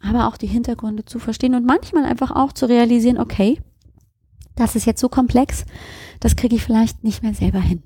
aber 0.00 0.26
auch 0.26 0.36
die 0.36 0.46
Hintergründe 0.46 1.04
zu 1.04 1.20
verstehen 1.20 1.54
und 1.54 1.64
manchmal 1.64 2.04
einfach 2.04 2.32
auch 2.32 2.52
zu 2.52 2.66
realisieren, 2.66 3.18
okay, 3.18 3.60
das 4.58 4.74
ist 4.76 4.86
jetzt 4.86 5.00
so 5.00 5.08
komplex, 5.08 5.64
das 6.20 6.36
kriege 6.36 6.56
ich 6.56 6.64
vielleicht 6.64 7.04
nicht 7.04 7.22
mehr 7.22 7.34
selber 7.34 7.60
hin. 7.60 7.82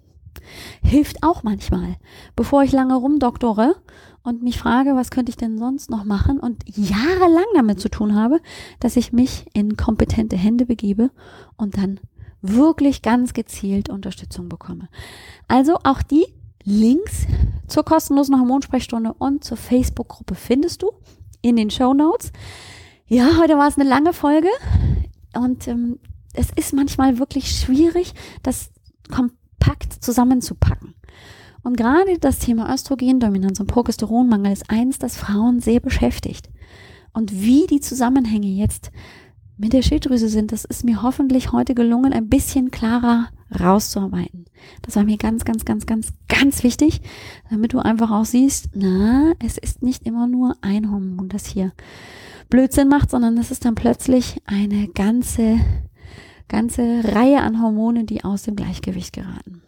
Hilft 0.83 1.23
auch 1.23 1.43
manchmal, 1.43 1.97
bevor 2.35 2.63
ich 2.63 2.73
lange 2.73 2.95
rumdoktore 2.95 3.77
und 4.23 4.43
mich 4.43 4.59
frage, 4.59 4.95
was 4.95 5.11
könnte 5.11 5.31
ich 5.31 5.37
denn 5.37 5.59
sonst 5.59 5.91
noch 5.91 6.05
machen 6.05 6.41
und 6.41 6.65
jahrelang 6.67 7.45
damit 7.55 7.81
zu 7.81 7.89
tun 7.89 8.15
habe, 8.15 8.41
dass 8.81 8.97
ich 8.97 9.13
mich 9.13 9.47
in 9.53 9.77
kompetente 9.77 10.37
Hände 10.37 10.65
begebe 10.65 11.11
und 11.57 11.77
dann 11.77 12.01
wirklich 12.41 13.03
ganz 13.03 13.35
gezielt 13.35 13.89
Unterstützung 13.89 14.49
bekomme. 14.49 14.89
Also 15.49 15.77
auch 15.85 16.03
die 16.03 16.27
Links 16.65 17.27
zur 17.67 17.85
kostenlosen 17.85 18.39
Hormonsprechstunde 18.39 19.13
und 19.15 19.45
zur 19.45 19.57
Facebook-Gruppe 19.57 20.35
findest 20.35 20.83
du 20.83 20.91
in 21.43 21.57
den 21.57 21.71
Show 21.71 21.93
Notes. 21.93 22.33
Ja, 23.07 23.39
heute 23.41 23.59
war 23.59 23.69
es 23.69 23.79
eine 23.79 23.89
lange 23.89 24.13
Folge 24.13 24.49
und 25.35 25.69
ähm, 25.69 25.99
es 26.33 26.51
ist 26.57 26.73
manchmal 26.73 27.19
wirklich 27.19 27.51
schwierig, 27.51 28.15
das 28.43 28.71
kompakt 29.11 29.93
zusammenzupacken. 30.01 30.95
Und 31.63 31.77
gerade 31.77 32.19
das 32.19 32.39
Thema 32.39 32.73
Östrogendominanz 32.73 33.61
und 33.61 33.67
Progesteronmangel 33.67 34.53
ist 34.53 34.69
eins, 34.69 34.99
das 34.99 35.17
Frauen 35.17 35.61
sehr 35.61 35.81
beschäftigt. 35.81 36.49
Und 37.13 37.43
wie 37.43 37.67
die 37.67 37.81
Zusammenhänge 37.81 38.49
jetzt 38.49 38.91
mit 39.57 39.73
der 39.73 39.83
Schilddrüse 39.83 40.29
sind, 40.29 40.51
das 40.51 40.65
ist 40.65 40.85
mir 40.85 41.03
hoffentlich 41.03 41.53
heute 41.53 41.75
gelungen, 41.75 42.13
ein 42.13 42.29
bisschen 42.29 42.71
klarer 42.71 43.29
rauszuarbeiten. 43.61 44.47
Das 44.81 44.97
war 44.97 45.05
mir 45.05 45.19
ganz, 45.19 45.45
ganz, 45.45 45.65
ganz, 45.65 45.87
ganz, 45.87 46.13
ganz 46.29 46.65
wichtig, 46.65 47.01
damit 47.51 47.75
du 47.75 47.79
einfach 47.79 48.11
auch 48.11 48.25
siehst, 48.25 48.71
na, 48.75 49.35
es 49.39 49.59
ist 49.59 49.83
nicht 49.83 50.07
immer 50.07 50.27
nur 50.27 50.57
ein 50.63 50.91
Hormon, 50.91 51.29
das 51.29 51.47
hier 51.47 51.73
Blödsinn 52.49 52.89
macht, 52.89 53.11
sondern 53.11 53.37
es 53.39 53.51
ist 53.51 53.65
dann 53.65 53.75
plötzlich 53.75 54.41
eine 54.47 54.89
ganze 54.89 55.61
ganze 56.49 57.03
Reihe 57.05 57.41
an 57.41 57.63
Hormonen, 57.63 58.07
die 58.07 58.25
aus 58.25 58.43
dem 58.43 58.57
Gleichgewicht 58.57 59.13
geraten. 59.13 59.63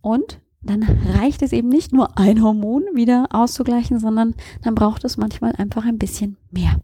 Und 0.00 0.40
dann 0.62 0.82
reicht 0.82 1.42
es 1.42 1.52
eben 1.52 1.68
nicht 1.68 1.92
nur 1.92 2.18
ein 2.18 2.42
Hormon 2.42 2.84
wieder 2.94 3.28
auszugleichen, 3.30 3.98
sondern 3.98 4.34
dann 4.62 4.74
braucht 4.74 5.04
es 5.04 5.16
manchmal 5.16 5.52
einfach 5.56 5.84
ein 5.84 5.98
bisschen 5.98 6.36
mehr. 6.50 6.80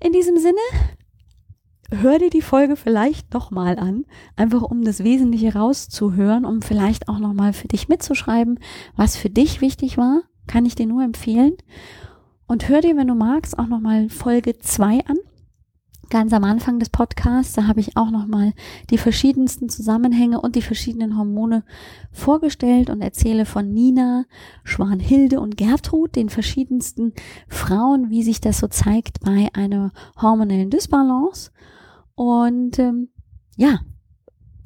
In 0.00 0.12
diesem 0.12 0.36
Sinne, 0.38 0.58
hör 1.90 2.18
dir 2.18 2.30
die 2.30 2.42
Folge 2.42 2.76
vielleicht 2.76 3.34
nochmal 3.34 3.78
an, 3.78 4.04
einfach 4.36 4.62
um 4.62 4.84
das 4.84 5.02
Wesentliche 5.02 5.54
rauszuhören, 5.54 6.44
um 6.44 6.62
vielleicht 6.62 7.08
auch 7.08 7.18
nochmal 7.18 7.52
für 7.52 7.68
dich 7.68 7.88
mitzuschreiben, 7.88 8.60
was 8.94 9.16
für 9.16 9.30
dich 9.30 9.60
wichtig 9.60 9.98
war, 9.98 10.22
kann 10.46 10.64
ich 10.64 10.76
dir 10.76 10.86
nur 10.86 11.02
empfehlen. 11.02 11.54
Und 12.46 12.68
hör 12.68 12.80
dir, 12.80 12.96
wenn 12.96 13.08
du 13.08 13.14
magst, 13.14 13.58
auch 13.58 13.66
nochmal 13.66 14.08
Folge 14.08 14.58
2 14.58 15.04
an 15.06 15.18
ganz 16.10 16.32
am 16.32 16.44
Anfang 16.44 16.78
des 16.78 16.90
Podcasts, 16.90 17.54
da 17.54 17.66
habe 17.66 17.80
ich 17.80 17.96
auch 17.96 18.10
nochmal 18.10 18.52
die 18.90 18.98
verschiedensten 18.98 19.68
Zusammenhänge 19.68 20.40
und 20.40 20.56
die 20.56 20.62
verschiedenen 20.62 21.16
Hormone 21.16 21.64
vorgestellt 22.12 22.90
und 22.90 23.00
erzähle 23.00 23.44
von 23.44 23.72
Nina, 23.72 24.24
Schwanhilde 24.64 25.40
und 25.40 25.56
Gertrud, 25.56 26.16
den 26.16 26.28
verschiedensten 26.28 27.12
Frauen, 27.48 28.10
wie 28.10 28.22
sich 28.22 28.40
das 28.40 28.58
so 28.58 28.68
zeigt 28.68 29.20
bei 29.20 29.48
einer 29.52 29.92
hormonellen 30.20 30.70
Dysbalance. 30.70 31.50
Und 32.14 32.78
ähm, 32.78 33.08
ja, 33.56 33.80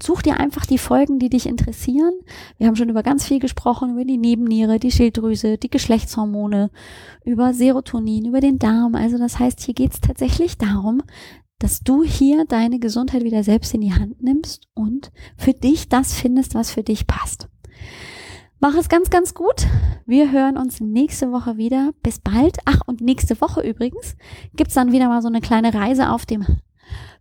such 0.02 0.22
dir 0.22 0.38
einfach 0.38 0.66
die 0.66 0.78
Folgen, 0.78 1.18
die 1.18 1.30
dich 1.30 1.46
interessieren. 1.46 2.12
Wir 2.58 2.66
haben 2.66 2.76
schon 2.76 2.88
über 2.88 3.02
ganz 3.02 3.26
viel 3.26 3.38
gesprochen, 3.38 3.92
über 3.92 4.04
die 4.04 4.18
Nebenniere, 4.18 4.78
die 4.78 4.90
Schilddrüse, 4.90 5.58
die 5.58 5.70
Geschlechtshormone, 5.70 6.70
über 7.24 7.54
Serotonin, 7.54 8.26
über 8.26 8.40
den 8.40 8.58
Darm. 8.58 8.94
Also 8.94 9.18
das 9.18 9.38
heißt, 9.38 9.60
hier 9.60 9.74
geht 9.74 9.92
es 9.92 10.00
tatsächlich 10.00 10.58
darum, 10.58 11.02
dass 11.58 11.80
du 11.80 12.02
hier 12.02 12.44
deine 12.44 12.80
Gesundheit 12.80 13.22
wieder 13.22 13.44
selbst 13.44 13.72
in 13.72 13.80
die 13.80 13.94
Hand 13.94 14.22
nimmst 14.22 14.66
und 14.74 15.12
für 15.36 15.52
dich 15.52 15.88
das 15.88 16.14
findest, 16.14 16.54
was 16.54 16.72
für 16.72 16.82
dich 16.82 17.06
passt. 17.06 17.48
Mach 18.58 18.76
es 18.76 18.88
ganz, 18.88 19.10
ganz 19.10 19.34
gut. 19.34 19.66
Wir 20.06 20.30
hören 20.30 20.56
uns 20.56 20.80
nächste 20.80 21.32
Woche 21.32 21.56
wieder. 21.56 21.90
Bis 22.02 22.20
bald. 22.20 22.58
Ach, 22.64 22.80
und 22.86 23.00
nächste 23.00 23.40
Woche 23.40 23.60
übrigens 23.60 24.16
gibt's 24.54 24.74
dann 24.74 24.92
wieder 24.92 25.08
mal 25.08 25.20
so 25.20 25.28
eine 25.28 25.40
kleine 25.40 25.74
Reise 25.74 26.10
auf 26.10 26.26
dem 26.26 26.46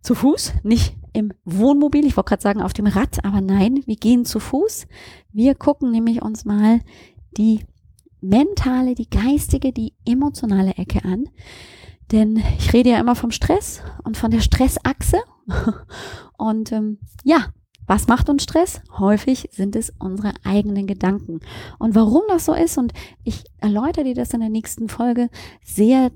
zu 0.02 0.14
Fuß, 0.14 0.54
nicht 0.62 0.96
im 1.12 1.32
Wohnmobil. 1.44 2.06
Ich 2.06 2.16
wollte 2.16 2.30
gerade 2.30 2.42
sagen 2.42 2.62
auf 2.62 2.72
dem 2.72 2.86
Rad, 2.86 3.24
aber 3.24 3.40
nein, 3.40 3.82
wir 3.86 3.96
gehen 3.96 4.24
zu 4.24 4.40
Fuß. 4.40 4.86
Wir 5.32 5.54
gucken 5.54 5.90
nämlich 5.90 6.22
uns 6.22 6.44
mal 6.44 6.80
die 7.36 7.64
mentale, 8.20 8.94
die 8.94 9.10
geistige, 9.10 9.72
die 9.72 9.94
emotionale 10.06 10.72
Ecke 10.72 11.04
an. 11.04 11.28
Denn 12.10 12.42
ich 12.58 12.72
rede 12.72 12.90
ja 12.90 13.00
immer 13.00 13.14
vom 13.14 13.30
Stress 13.30 13.82
und 14.04 14.16
von 14.16 14.30
der 14.30 14.40
Stressachse. 14.40 15.18
Und 16.38 16.72
ähm, 16.72 16.98
ja, 17.24 17.52
was 17.86 18.06
macht 18.06 18.28
uns 18.28 18.44
Stress? 18.44 18.80
Häufig 18.98 19.48
sind 19.52 19.76
es 19.76 19.92
unsere 19.98 20.34
eigenen 20.44 20.86
Gedanken. 20.86 21.40
Und 21.78 21.94
warum 21.94 22.22
das 22.28 22.44
so 22.44 22.54
ist, 22.54 22.78
und 22.78 22.92
ich 23.24 23.44
erläutere 23.58 24.04
dir 24.04 24.14
das 24.14 24.32
in 24.32 24.40
der 24.40 24.48
nächsten 24.48 24.88
Folge 24.88 25.28
sehr 25.64 26.10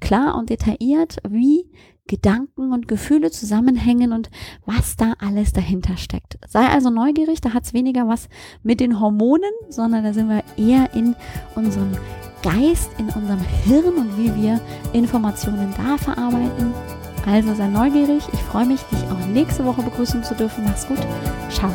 klar 0.00 0.36
und 0.36 0.50
detailliert, 0.50 1.18
wie 1.28 1.70
Gedanken 2.06 2.72
und 2.72 2.88
Gefühle 2.88 3.30
zusammenhängen 3.30 4.12
und 4.12 4.30
was 4.66 4.96
da 4.96 5.14
alles 5.18 5.52
dahinter 5.52 5.96
steckt. 5.96 6.38
Sei 6.48 6.66
also 6.66 6.90
neugierig, 6.90 7.40
da 7.40 7.54
hat 7.54 7.64
es 7.64 7.72
weniger 7.72 8.08
was 8.08 8.28
mit 8.62 8.80
den 8.80 9.00
Hormonen, 9.00 9.52
sondern 9.68 10.04
da 10.04 10.12
sind 10.12 10.28
wir 10.28 10.42
eher 10.56 10.94
in 10.94 11.14
unserem 11.54 11.92
Geist, 12.42 12.90
in 12.98 13.08
unserem 13.08 13.40
Hirn 13.64 13.94
und 13.94 14.18
wie 14.18 14.34
wir 14.42 14.60
Informationen 14.92 15.72
da 15.76 15.96
verarbeiten. 15.96 16.74
Also 17.26 17.54
sei 17.54 17.68
neugierig. 17.68 18.24
Ich 18.32 18.40
freue 18.40 18.66
mich, 18.66 18.80
dich 18.82 19.02
auch 19.04 19.26
nächste 19.26 19.64
Woche 19.64 19.82
begrüßen 19.82 20.24
zu 20.24 20.34
dürfen. 20.34 20.64
Mach's 20.64 20.86
gut. 20.86 20.98
Ciao. 21.50 21.70